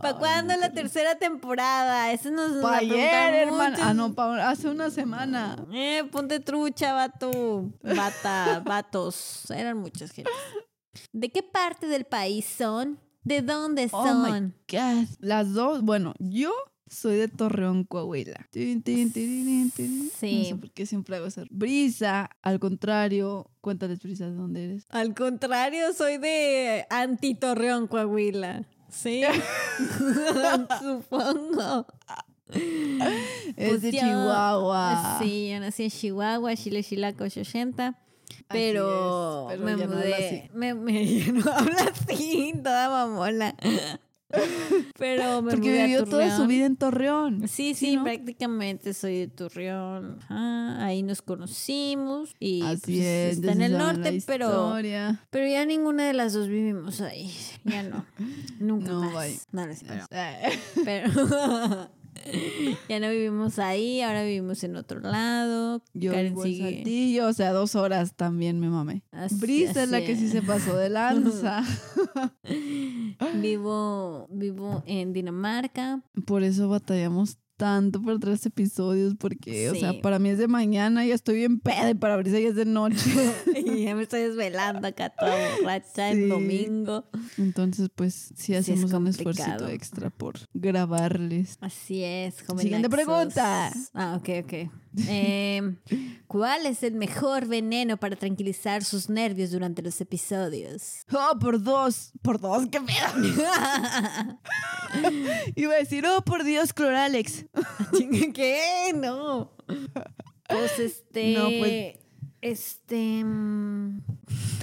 [0.00, 2.12] ¿Para cuándo la tercera temporada?
[2.12, 3.78] Eso nos Pa' ayer, muchos.
[3.80, 5.56] Ah, no, pa- hace una semana.
[5.72, 7.70] Eh, ponte trucha, vato.
[7.82, 9.50] Bata, vatos.
[9.50, 10.32] Eran muchas gentes.
[11.12, 12.98] ¿De qué parte del país son?
[13.24, 14.54] ¿De dónde Oh my son?
[14.70, 15.06] God.
[15.20, 16.52] Las dos, bueno, yo
[16.90, 18.46] soy de Torreón, Coahuila.
[18.52, 18.82] Sí.
[20.38, 21.44] No sé por qué siempre hago esa.
[21.50, 24.86] Brisa, al contrario, cuéntales, Brisa, ¿de dónde eres?
[24.90, 28.64] Al contrario, soy de anti-Torreón, Coahuila.
[28.90, 29.22] Sí.
[30.80, 31.86] Supongo.
[32.50, 35.18] Es Pues de yo- Chihuahua.
[35.20, 37.88] Sí, yo nací en Chihuahua, Chile, Chilaco, 80.
[37.88, 40.26] Así Pero, es, pero me ya no habla mudé.
[40.40, 40.50] así.
[40.54, 43.54] me, me- ya no habla así, toda mamona.
[44.98, 47.48] Pero me Porque vivió toda su vida en Torreón.
[47.48, 48.04] Sí, sí, ¿no?
[48.04, 50.18] prácticamente soy de Torreón.
[50.22, 53.38] Ajá, ahí nos conocimos y Así pues, es.
[53.38, 54.74] está en el norte, pero
[55.30, 57.32] pero ya ninguna de las dos vivimos ahí.
[57.64, 58.04] Ya no.
[58.58, 59.46] Nunca No, más.
[59.78, 60.06] cierto.
[60.10, 61.10] Eh, Pero
[62.88, 65.82] ya no vivimos ahí, ahora vivimos en otro lado.
[65.94, 66.82] Yo Karen en sigue-
[67.28, 69.02] o sea, dos horas también me mamé.
[69.10, 71.62] Así- Brisa es la que sí se pasó de lanza.
[73.40, 76.02] Vivo, vivo en Dinamarca.
[76.26, 81.04] Por eso batallamos tanto por tres episodios, porque, o sea, para mí es de mañana
[81.04, 82.96] y estoy bien peda y para Brisa ya es de noche.
[83.66, 86.22] y ya me estoy desvelando acá toda borracha Sí.
[86.22, 87.04] en domingo.
[87.36, 91.58] Entonces, pues sí es hacemos un esfuerzo extra por grabarles.
[91.60, 92.62] Así es, joven.
[92.62, 93.72] Siguiente pregunta.
[93.92, 94.70] Ah, ok, ok.
[95.06, 95.76] Em,
[96.26, 101.04] ¿Cuál es el mejor veneno para tranquilizar sus nervios durante los episodios?
[101.12, 102.12] Oh, por dos.
[102.22, 104.38] Por dos, qué pedo.
[105.54, 107.46] Iba a decir, oh, por Dios, Cloralex.
[108.34, 108.92] ¿Qué?
[108.94, 109.52] No.
[110.48, 111.34] Pues este.
[111.34, 111.96] No, pues-
[112.40, 113.24] Este.
[113.24, 114.00] mm,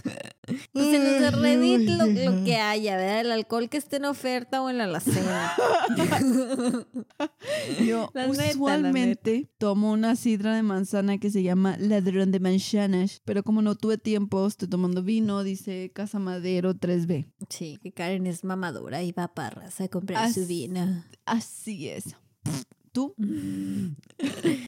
[0.74, 3.22] Pues en de Reddit lo, lo que haya, ¿verdad?
[3.22, 5.54] El alcohol que esté en oferta o en la alacena.
[7.86, 12.40] Yo La neta, la usualmente tomo una sidra de manzana que se llama ladrón de
[12.40, 17.26] manzanas, pero como no tuve tiempo, estoy tomando vino, dice Casa Madero 3B.
[17.50, 21.04] Sí, que Karen es mamadora y va a Parras a comprar su vino.
[21.26, 22.16] Así es.
[22.96, 23.14] ¿Tú?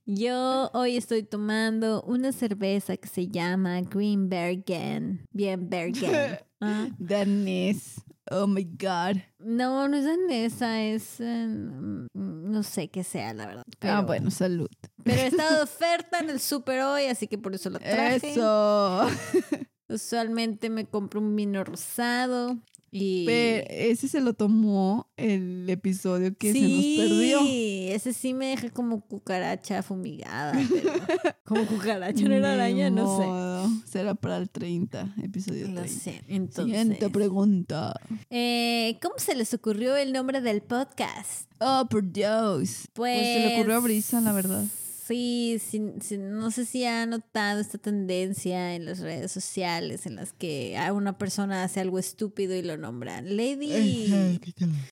[0.06, 5.26] Yo hoy estoy tomando una cerveza que se llama Green Bergen.
[5.32, 6.12] Bien Bergen.
[6.60, 8.02] Ah, Danés.
[8.32, 9.18] Oh my God.
[9.38, 11.20] No, no es danesa, es...
[11.20, 13.64] mm, no sé qué sea, la verdad.
[13.78, 14.68] Pero, Ah, bueno, salud.
[15.04, 18.32] Pero he estado de oferta en el super hoy, así que por eso lo traje.
[18.32, 19.08] Eso.
[19.88, 22.58] Usualmente me compro un vino rosado
[23.02, 23.26] y...
[23.26, 27.42] Pero ese se lo tomó el episodio que se nos perdió.
[27.42, 30.54] Sí, ese sí me deja como cucaracha fumigada.
[30.70, 30.92] pero-
[31.46, 33.90] como cucaracha, no era araña, no sé.
[33.92, 35.88] Será para el 30, episodio Lo 30.
[36.04, 36.22] sé.
[36.28, 38.00] Entonces, Siguiente pregunta.
[38.30, 41.50] eh, ¿cómo se les ocurrió el nombre del podcast?
[41.60, 42.88] Oh, por Dios.
[42.94, 44.64] Pues, Pues, se le ocurrió a Brisa, la verdad.
[45.08, 50.18] Sí, sí, sí, no sé si ha notado esta tendencia en las redes sociales en
[50.18, 53.38] las que a una persona hace algo estúpido y lo nombran.
[53.38, 54.40] Lady,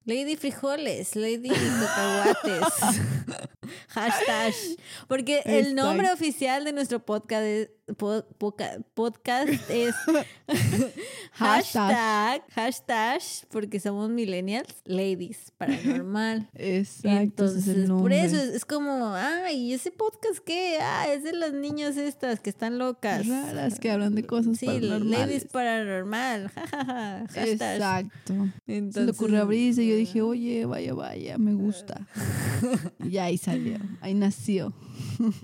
[0.06, 2.64] Lady Frijoles, Lady Cacahuates.
[3.90, 4.54] Hashtag.
[5.08, 9.94] Porque el nombre oficial de nuestro podcast es, po- poca- podcast es
[11.34, 13.22] hashtag, hashtag,
[13.52, 16.50] porque somos millennials, ladies, paranormal.
[16.56, 20.78] Exacto, es Entonces, el por eso es, es como, ay, ¿ese podcast qué?
[20.82, 23.28] Ah, es de las niñas estas que están locas.
[23.28, 25.10] Raras que hablan de cosas Sí, paranormales.
[25.20, 26.50] ladies paranormal.
[26.50, 27.48] hashtag.
[27.48, 28.34] Exacto.
[28.66, 32.08] Se le Entonces, ocurrió a Brisa y yo dije, oye, vaya, vaya, me gusta.
[33.04, 34.74] y ahí salió, ahí nació.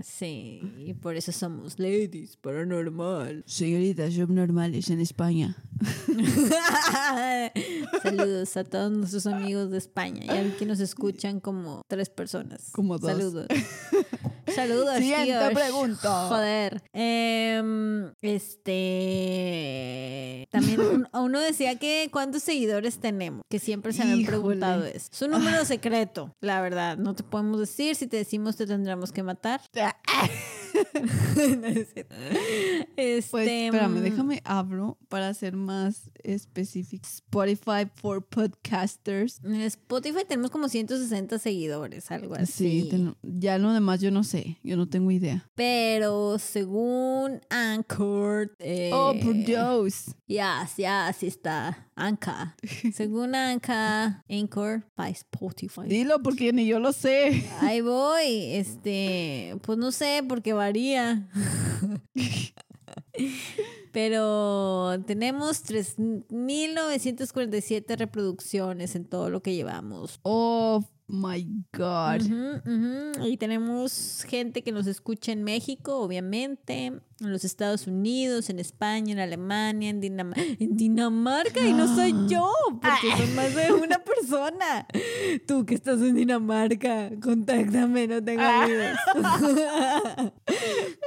[0.04, 3.44] Sí, y por eso somos ladies paranormal.
[3.46, 5.56] Señoritas subnormales en España.
[8.04, 10.26] Saludos a todos nuestros amigos de España.
[10.26, 12.70] Ya que nos escuchan como tres personas.
[12.72, 13.12] Como dos.
[13.12, 13.48] Saludos.
[14.48, 15.50] Saludos, Siguiente tíos.
[15.54, 16.28] pregunta.
[16.28, 16.82] Joder.
[16.94, 18.12] Em,
[19.22, 20.48] este.
[20.52, 23.44] También un- uno decía que cuántos seguidores tenemos.
[23.50, 25.10] Que siempre se me han preguntado eso.
[25.12, 26.98] Es un número secreto, la verdad.
[26.98, 27.96] No te podemos decir.
[27.96, 29.62] Si te decimos, te tendremos que matar.
[31.62, 32.16] No es cierto.
[32.96, 37.06] este, Pues espérame, mm, déjame abro para ser más específico.
[37.08, 39.40] Spotify for podcasters.
[39.44, 42.82] En Spotify tenemos como 160 seguidores, algo así.
[42.82, 45.50] Sí, ten- ya lo demás yo no sé, yo no tengo idea.
[45.56, 48.56] Pero según Anchor.
[48.60, 50.16] eh, Oh, por Dios.
[50.28, 51.88] Ya, ya, sí está.
[51.96, 52.56] Anchor.
[52.94, 55.88] Según Anchor, Anchor by Spotify.
[55.88, 57.44] Dilo porque ni yo lo sé.
[57.60, 58.54] Ahí voy.
[58.56, 61.28] Este, pues no sé, porque varía.
[63.92, 70.22] Pero tenemos 3.947 reproducciones en todo lo que llevamos.
[71.12, 72.22] My God.
[72.22, 73.28] Ujú.
[73.28, 77.02] Y tenemos gente que nos escucha en México, obviamente, en
[77.32, 82.50] los Estados Unidos, en España, en Alemania, en, Dinam- en Dinamarca, y no soy yo,
[82.82, 84.88] porque son más de una persona.
[85.48, 88.98] Tú que estás en Dinamarca, contáctame, no tengo amigos.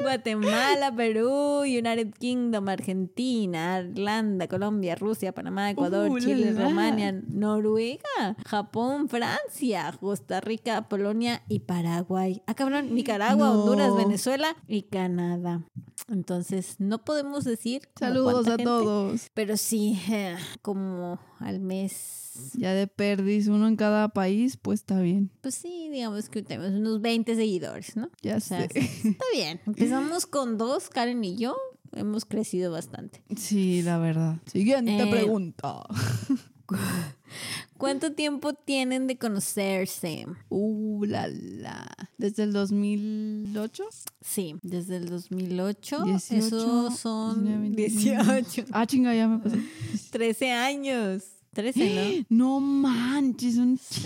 [0.01, 6.53] Guatemala, Perú, United Kingdom, Argentina, Irlanda, Colombia, Rusia, Panamá, Ecuador, Uh, Chile.
[6.53, 12.43] Rumania, Noruega, Japón, Francia, Costa Rica, Polonia y Paraguay.
[12.47, 13.61] Ah, cabrón, Nicaragua, No.
[13.62, 15.62] Honduras, Venezuela y Canadá.
[16.09, 17.89] Entonces, no podemos decir.
[17.99, 19.31] Saludos a gente, todos.
[19.35, 22.51] Pero sí, eh, como al mes.
[22.55, 25.31] Ya de perdis uno en cada país, pues está bien.
[25.41, 28.11] Pues sí, digamos que tenemos unos 20 seguidores, ¿no?
[28.23, 28.79] Ya O sea, sé.
[28.81, 29.61] está bien.
[29.66, 31.57] Empezamos con dos, Karen y yo.
[31.93, 33.23] Hemos crecido bastante.
[33.37, 34.39] Sí, la verdad.
[34.47, 35.85] Siguiente Eh, pregunta.
[37.78, 40.27] ¿Cuánto tiempo tienen de conocerse?
[40.49, 41.86] Uh, la, la.
[42.16, 43.85] ¿Desde el 2008?
[44.20, 46.05] Sí, desde el 2008.
[46.05, 48.65] 18, Esos son 19, 18.
[48.73, 49.59] Ah, chinga, ya me pasé.
[50.11, 51.24] 13 años.
[51.53, 52.59] 13, ¿no?
[52.59, 54.01] No manches, un Sí,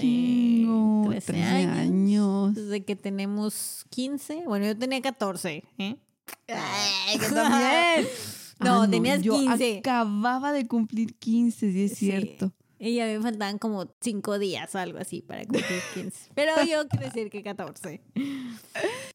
[0.65, 1.09] chingo.
[1.11, 1.79] 13 13 años.
[1.79, 2.55] años.
[2.55, 4.43] Desde que tenemos 15.
[4.47, 5.63] Bueno, yo tenía 14.
[5.79, 5.97] ¿eh?
[6.49, 8.09] Ay, yo también.
[8.61, 9.79] No, Ah, tenías yo 15.
[9.79, 12.07] acababa de cumplir 15, sí es Sí.
[12.07, 12.53] cierto.
[12.81, 15.65] Y a mí me faltaban como 5 días o algo así para cumplir
[15.95, 16.31] 15.
[16.37, 18.01] Pero yo quiero decir que 14.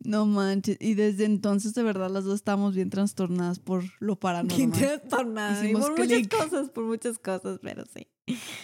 [0.03, 0.77] No manches.
[0.81, 4.71] Y desde entonces, de verdad, las dos estamos bien trastornadas por lo paranormal.
[4.71, 5.65] trastornada.
[5.69, 8.07] Y por muchas cosas, por muchas cosas, pero sí.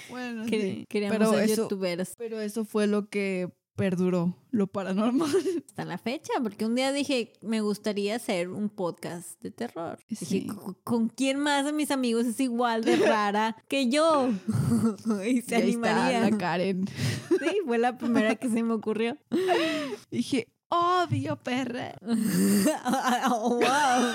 [0.10, 0.86] Bueno, Quer- sí.
[0.90, 2.10] Queríamos Pero ser eso, youtuberos.
[2.18, 3.50] pero eso fue lo que
[3.80, 5.30] perduró lo paranormal.
[5.68, 9.98] Hasta la fecha, porque un día dije, me gustaría hacer un podcast de terror.
[10.10, 10.48] Dije, Sí.
[10.48, 14.30] "¿Con- ¿con quién más de mis amigos es igual de rara que yo?
[15.26, 16.20] y se ahí está animaría.
[16.30, 16.86] la Karen.
[17.30, 19.18] Sí, fue la primera que se me ocurrió.
[20.12, 21.94] Dije, obvio, perra.
[23.32, 24.14] oh, wow.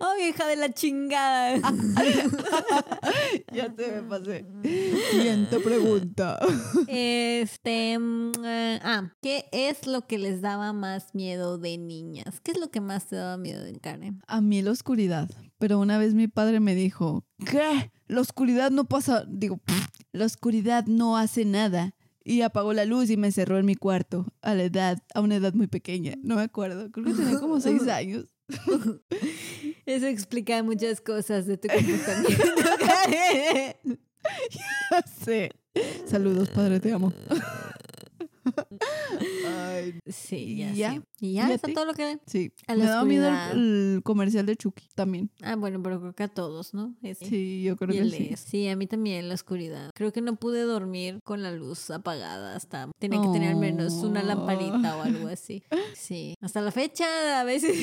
[0.00, 1.56] oh, hija de la chingada.
[3.52, 4.46] ya te me pasé.
[5.10, 6.38] Siguiente pregunta.
[6.86, 12.40] Este, mm, eh, ah, ¿qué es lo que les daba más miedo de niñas?
[12.40, 14.20] ¿Qué es lo que más te daba miedo de Karen?
[14.26, 15.28] A mí la oscuridad.
[15.58, 17.90] Pero una vez mi padre me dijo, ¿qué?
[18.08, 19.24] La oscuridad no pasa.
[19.26, 21.94] Digo, "Pff, la oscuridad no hace nada.
[22.28, 25.36] Y apagó la luz y me encerró en mi cuarto a la edad, a una
[25.36, 26.14] edad muy pequeña.
[26.24, 26.90] No me acuerdo.
[26.90, 28.24] Creo que tenía como seis años.
[29.86, 32.44] Eso explica muchas cosas de tu comportamiento,
[32.80, 34.00] Karen.
[35.24, 35.48] Sí.
[36.06, 37.12] Saludos, padre, te amo.
[39.48, 40.90] Ay, Sí, ya, ¿Ya?
[40.92, 41.02] sé.
[41.20, 41.48] ¿Y ya?
[41.48, 41.74] ¿Y a ¿Está ti?
[41.74, 42.18] todo lo que...?
[42.26, 42.52] sí.
[42.66, 43.52] A Me la daba miedo oscuridad.
[43.52, 45.30] el, el comercial de Chucky también.
[45.42, 46.94] Ah, bueno, pero creo que a todos, ¿no?
[47.02, 47.26] Ese.
[47.26, 48.28] Sí, yo creo Y que el sí.
[48.32, 48.40] es.
[48.40, 49.90] Sí, a mí también la oscuridad.
[49.94, 53.92] Creo que no pude dormir con la luz apagada hasta tenía que tener al menos
[53.94, 54.26] una Oh.
[54.26, 55.62] lamparita o algo así.
[55.96, 56.34] Sí.
[56.40, 57.76] Hasta la fecha a veces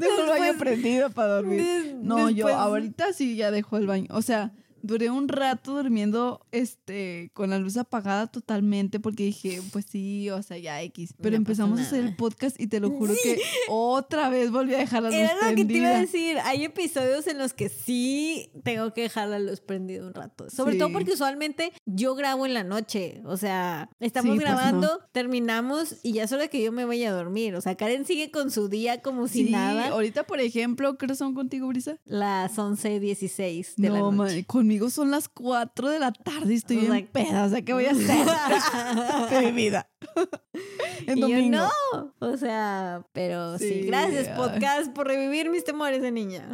[0.00, 1.62] Dejo el baño Después- prendido para dormir.
[1.62, 4.06] Des- No, yo después- ahorita sí ya dejo el baño.
[4.10, 4.52] O sea,
[4.82, 10.42] duré un rato durmiendo este con la luz apagada totalmente porque dije, pues sí, o
[10.42, 11.14] sea, ya X.
[11.20, 13.38] Pero No empezamos a hacer el podcast y te lo juro que
[13.68, 16.00] otra vez volví a dejar la luz Era lo que te iba a prendida.
[16.00, 16.38] decir.
[16.44, 20.48] Hay episodios en los que sí tengo que dejar la luz prendida un rato.
[20.50, 23.20] Sobre todo porque usualmente yo grabo en la noche.
[23.24, 27.10] O sea, estamos Sí, pues, grabando, terminamos y ya es hora que yo me vaya
[27.10, 27.54] a dormir.
[27.54, 29.88] O sea, Karen sigue con su día como si nada.
[29.88, 31.98] ahorita, por ejemplo, ¿qué son contigo, Brisa?
[32.04, 34.36] Las 11.16 de la No, noche.
[34.38, 37.46] ma- conmigo son las 4 de la tarde y estoy O sea, en peda.
[37.46, 37.90] O sea, ¿qué voy a
[39.30, 39.88] hacer de mi vida?
[41.06, 41.70] en Y yo no.
[42.18, 43.66] O sea, pero sí.
[43.66, 44.34] Sí, Gracias, ay.
[44.36, 46.50] podcast, por revivir mis temores de niña.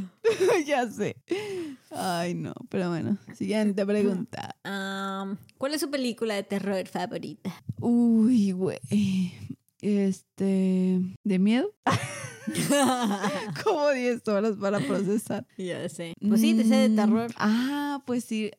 [0.65, 1.17] ya sé.
[1.91, 2.55] Ay, no.
[2.69, 4.55] Pero bueno, siguiente pregunta.
[4.63, 7.53] Am, ¿Cuál es su película de terror favorita?
[7.81, 8.79] Uy, güey.
[9.81, 11.01] Este.
[11.25, 11.75] ¿De miedo?
[13.65, 15.47] Como 10 horas para procesar.
[15.59, 16.15] ya sé.
[16.27, 17.31] Pues sí, te sé de Mm, terror.
[17.37, 18.51] Ah, pues sí.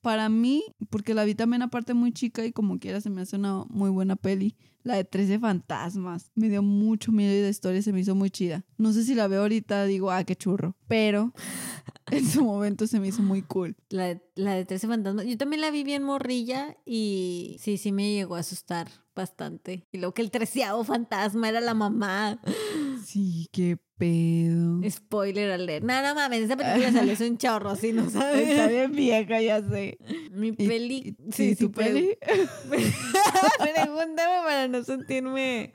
[0.00, 3.36] para mí, porque la vi también aparte muy chica y como quiera se me hace
[3.36, 4.56] una muy buena peli.
[4.82, 6.30] La de 13 fantasmas.
[6.34, 8.64] Me dio mucho miedo y la historia se me hizo muy chida.
[8.76, 10.76] No sé si la veo ahorita, digo, ah, qué churro.
[10.88, 11.32] Pero
[12.10, 13.76] en su momento se me hizo muy cool.
[13.88, 15.24] La, de- la de 13 fantasmas.
[15.24, 19.86] Yo también la vi bien morrilla y sí, sí me llegó a asustar bastante.
[19.90, 22.38] Y luego que el treceavo fantasma era la mamá.
[23.04, 24.80] Sí, qué pedo.
[24.90, 25.84] Spoiler alert.
[25.84, 27.92] No, no mames, esa película salió un chorro, ¿sí?
[27.92, 28.68] ¿No Está sabes?
[28.70, 29.98] bien vieja, ya sé.
[30.32, 31.16] Mi peli...
[31.26, 32.16] y- sí, tu peli.
[33.58, 35.72] Pregúntame para no sentirme...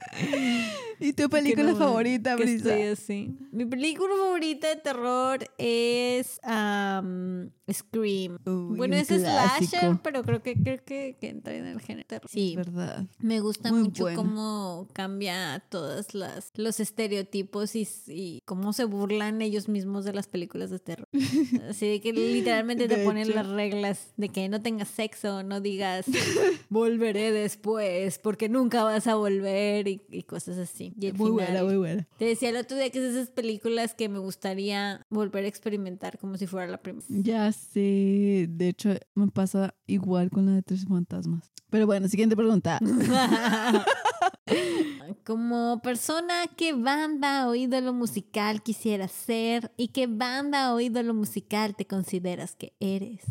[1.02, 2.76] ¿Y tu película no- favorita, Brisa?
[2.76, 3.38] estoy así.
[3.52, 8.38] Mi película favorita de terror es am, Scream.
[8.46, 10.00] Uy, bueno, es slasher, clásico.
[10.04, 12.06] pero creo que creo que, que entra en el género.
[12.06, 12.30] terror.
[12.30, 13.06] Sí, verdad.
[13.20, 19.42] me gusta Muy mucho cómo cambia todos las, los estereotipos y, y cómo se burlan
[19.42, 21.08] ellos mismos de las películas de terror.
[21.70, 23.36] Así de que literalmente te De ponen hecho.
[23.36, 26.06] las reglas de que no tengas sexo, no digas
[26.70, 30.94] volveré después porque nunca vas a volver y, y cosas así.
[31.00, 32.08] Y Muy buena, final- muy buena.
[32.18, 36.18] te decía el otro día que es esas películas que me gustaría volver a experimentar
[36.20, 37.06] como si fuera la primera.
[37.10, 38.48] Ya sé.
[38.50, 41.52] De hecho, me pasa igual con la de Tres Fantasmas.
[41.70, 42.80] Pero bueno, siguiente pregunta.
[45.26, 49.72] como persona, ¿qué banda o ídolo musical quisieras ser?
[49.78, 53.22] ¿Y qué banda o ídolo musical te consideras que eres?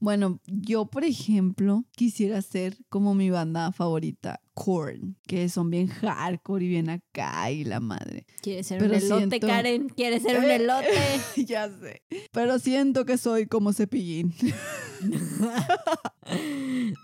[0.00, 6.64] Bueno, yo, por ejemplo, quisiera ser como mi banda favorita, Korn, que son bien hardcore
[6.64, 8.24] y bien acá y la madre.
[8.40, 9.88] ¿Quieres ser Pero un elote, siento- Karen?
[9.88, 10.86] ¿Quieres ser un Eh, elote?
[11.46, 12.02] ya sé.
[12.32, 14.32] Pero siento que soy como cepillín.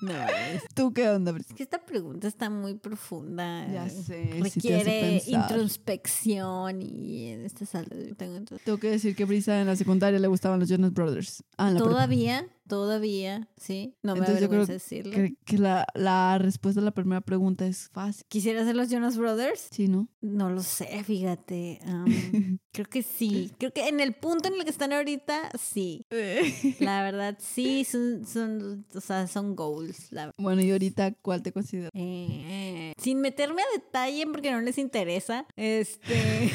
[0.01, 1.47] No, es ¿Tú qué onda, Bris?
[1.55, 3.67] que esta pregunta está muy profunda.
[3.71, 4.39] Ya sé.
[4.41, 5.43] Requiere pensar.
[5.43, 9.77] introspección y en estas alturas yo tengo entonces- Tengo que decir que Brisa en la
[9.77, 11.45] secundaria le gustaban los Jonas Brothers.
[11.59, 11.85] Ah, prepa.
[11.85, 13.95] Todavía, todavía, sí.
[14.03, 15.13] No me Entonces yo creo decirlo.
[15.13, 18.25] Que, que la, la respuesta a la primera pregunta es fácil.
[18.29, 19.69] ¿Quisiera ser los Jonas Brothers?
[19.71, 20.09] Sí, ¿no?
[20.21, 21.81] No lo sé, fíjate.
[22.73, 23.53] creo que sí.
[23.59, 26.07] Creo que en el punto en el que están ahorita, sí.
[26.81, 30.13] La verdad, sí, son, son, o sea, son goals.
[30.13, 31.91] La, bueno, y ahorita, ¿cuál te consideras?
[31.95, 36.51] eh, sin meterme a detalle porque no les interesa, este...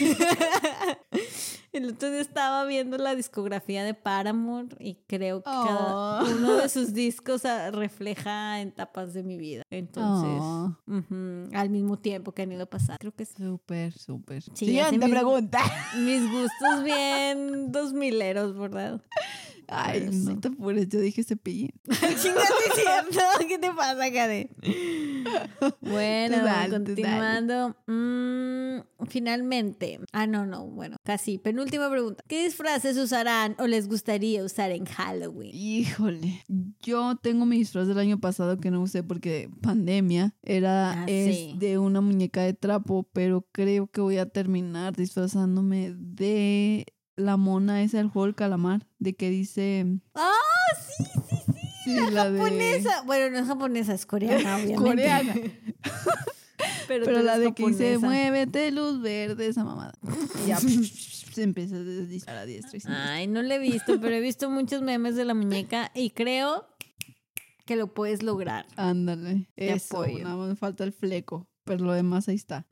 [1.75, 5.65] El otro día estaba viendo la discografía de Paramore y creo que Oh.
[5.65, 7.43] cada uno de sus discos
[7.73, 9.63] refleja etapas de mi vida.
[9.69, 10.73] Entonces, Oh.
[11.53, 12.97] al mismo tiempo que han ido pasando.
[12.99, 14.41] Creo que es Súper, súper.
[14.43, 15.59] Sí, Siguiente pregunta.
[15.97, 19.01] mis gustos bien dos mileros, ¿verdad?
[19.67, 21.71] Ay, no te apures, yo dije cepillín.
[21.85, 23.19] Cierto.
[23.47, 24.49] ¿Qué te pasa, Karen?
[25.81, 27.75] Bueno, dale, continuando.
[27.87, 29.99] Mm, finalmente.
[30.11, 30.67] Ah, no, no.
[30.67, 31.37] Bueno, casi.
[31.39, 32.23] Penúltima pregunta.
[32.27, 35.51] ¿Qué disfraces usarán o les gustaría usar en Halloween?
[35.55, 36.43] Híjole,
[36.81, 41.35] yo tengo mi disfraz del año pasado que no usé porque pandemia era Ah, es
[41.35, 41.55] sí.
[41.57, 46.85] de una muñeca de trapo, pero creo que voy a terminar disfrazándome de
[47.15, 49.85] la mona esa del juego del calamar, de que dice
[50.15, 50.31] ¡Ah,
[50.97, 51.61] sí, sí, sí!
[51.85, 53.01] sí, La, japonesa.
[53.03, 54.75] Bueno, no es japonesa, es coreana, obviamente.
[54.75, 55.33] coreana,
[56.87, 58.05] Pero, la de que dice japonesa.
[58.05, 59.93] muévete luz verde esa mamada.
[60.45, 62.79] Y ya se empieza a disparar a diestra.
[63.13, 66.67] Ay, no la he visto, pero he visto muchos memes de la muñeca y creo
[67.65, 68.65] que lo puedes lograr.
[68.77, 70.23] Ándale, Te eso, apoyo.
[70.23, 72.65] nada más me falta el fleco, pero lo demás ahí está.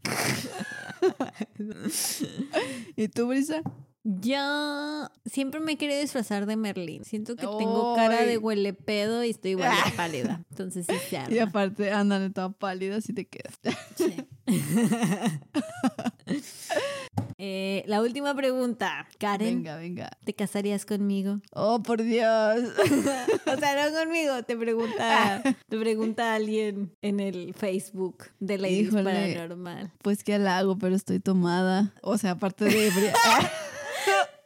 [2.96, 3.62] ¿Y tú, Brisa?
[4.06, 7.06] Yo siempre me querido disfrazar de Merlín.
[7.06, 10.44] Siento que tengo cara de huele pedo y estoy igual de pálida.
[10.50, 13.58] Entonces sí se Y aparte, ándale, toda pálida si te quedas.
[13.96, 14.16] Sí.
[17.40, 19.06] Eh, la última pregunta.
[19.18, 20.12] Karen, Venga, venga.
[20.24, 21.42] ¿te casarías conmigo?
[21.52, 22.24] Oh, por Dios.
[23.46, 29.04] O sea, no conmigo, te pregunta, te pregunta alguien en el Facebook de Híjole.
[29.04, 29.92] Paranormal.
[30.02, 31.94] Pues qué hago, pero estoy tomada.
[32.02, 32.92] O sea, aparte de.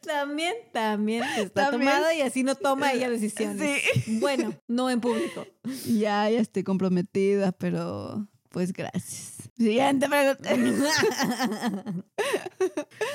[0.08, 1.92] También, también está También.
[1.92, 3.82] tomado y así no toma ella decisiones.
[4.20, 5.46] Bueno, no en público.
[5.86, 9.37] ya, ya estoy comprometida, pero pues gracias.
[9.58, 10.50] Siguiente pregunta.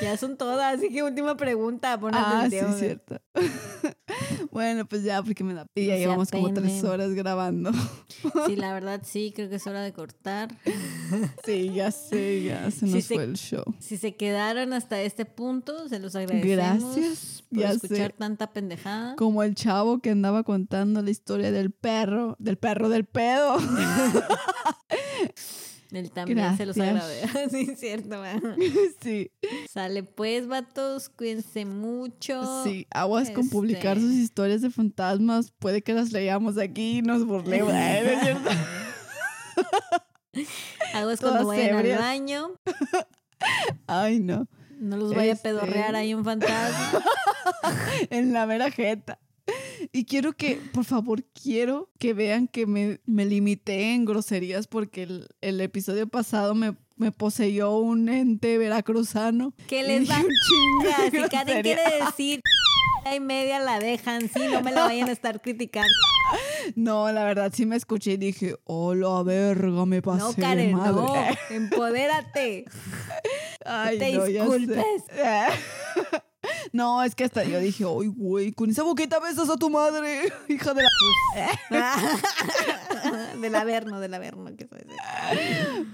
[0.02, 2.78] ya son todas, así que última pregunta, Ah, sí, atención.
[2.78, 3.20] cierto.
[4.50, 5.66] bueno, pues ya, porque me da.
[5.74, 7.70] Y ya llevamos como tres horas grabando.
[8.46, 10.52] Sí, la verdad sí, creo que es hora de cortar.
[11.44, 13.64] sí, ya sé, ya se Sí, nos fue el show.
[13.78, 18.16] Si se quedaron hasta este punto, se los agradecemos Gracias, por ya escuchar sé.
[18.18, 19.14] tanta pendejada.
[19.16, 23.56] Como el chavo que andaba contando la historia del perro, del perro del pedo.
[25.92, 27.48] Él también se los agradece.
[27.50, 28.22] sí, cierto.
[29.02, 29.30] sí,
[29.70, 32.64] Sale pues, vatos, cuídense mucho.
[32.64, 32.86] sí.
[32.90, 35.52] Aguas con publicar este- sus historias de fantasmas.
[35.58, 37.72] Puede que las leamos aquí y nos burlemos.
[37.74, 38.50] Ay, ¿no es cierto?
[40.94, 41.98] Aguas cuando vayan ebrias.
[41.98, 42.50] al baño.
[43.86, 44.46] Ay, no.
[44.78, 47.04] No los vaya Este- a pedorrear ahí un fantasma.
[48.10, 49.18] En la mera jeta.
[49.92, 55.02] Y quiero que, por favor, quiero que vean que me, me limité en groserías porque
[55.02, 59.54] el, el episodio pasado me, me poseyó un ente veracruzano.
[59.66, 60.18] ¿Qué Y les va?
[61.10, 62.40] de Si Karen quiere decir
[63.14, 65.88] y media la dejan, sí, no me la vayan a estar criticando.
[66.76, 70.74] No, la verdad sí me escuché y dije, oh, la verga, me pasé No, Karen,
[70.76, 70.92] madre".
[70.92, 71.14] no.
[71.50, 72.64] Empodérate.
[73.64, 75.02] Ay, te no, disculpes.
[76.72, 80.32] No, es que hasta yo dije, ay, güey, con esa boquita besas a tu madre,
[80.48, 80.82] hija de
[81.70, 81.96] la...
[83.40, 84.68] del Averno, del Averno, que.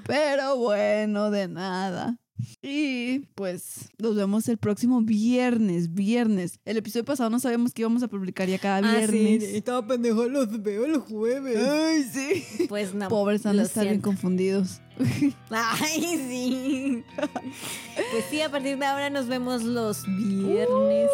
[0.06, 2.16] Pero bueno, de nada.
[2.62, 6.60] Y pues nos vemos el próximo viernes, viernes.
[6.64, 9.48] El episodio pasado no sabíamos que íbamos a publicar ya cada Ah, sí, viernes.
[9.54, 11.58] estaba pendejo, los veo el jueves.
[11.58, 12.66] Ay, sí.
[12.68, 13.08] Pues no.
[13.08, 14.80] Pobres han de estar bien confundidos.
[15.50, 17.04] Ay, sí.
[17.16, 21.08] Pues sí, a partir de ahora nos vemos los viernes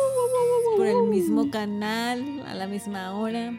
[0.77, 3.52] por el mismo canal, a la misma hora.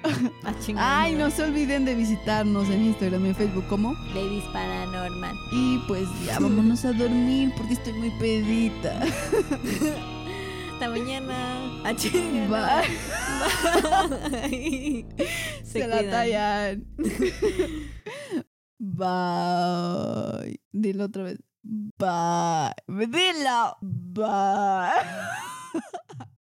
[0.43, 0.83] A chingar.
[0.85, 3.93] Ay, no se olviden de visitarnos en Instagram y en Facebook como.
[4.13, 5.35] Ladies Paranormal.
[5.51, 9.01] Y pues ya vámonos a dormir porque estoy muy pedita.
[10.73, 11.85] Hasta mañana.
[11.85, 12.49] A chingar.
[12.49, 12.89] Bye.
[14.49, 15.05] Bye.
[15.63, 16.85] Se, la tallan.
[18.79, 20.59] Bye.
[20.71, 21.39] Dilo otra vez.
[21.63, 22.73] Bye.
[22.87, 23.77] Dilo.
[23.81, 25.01] Bye.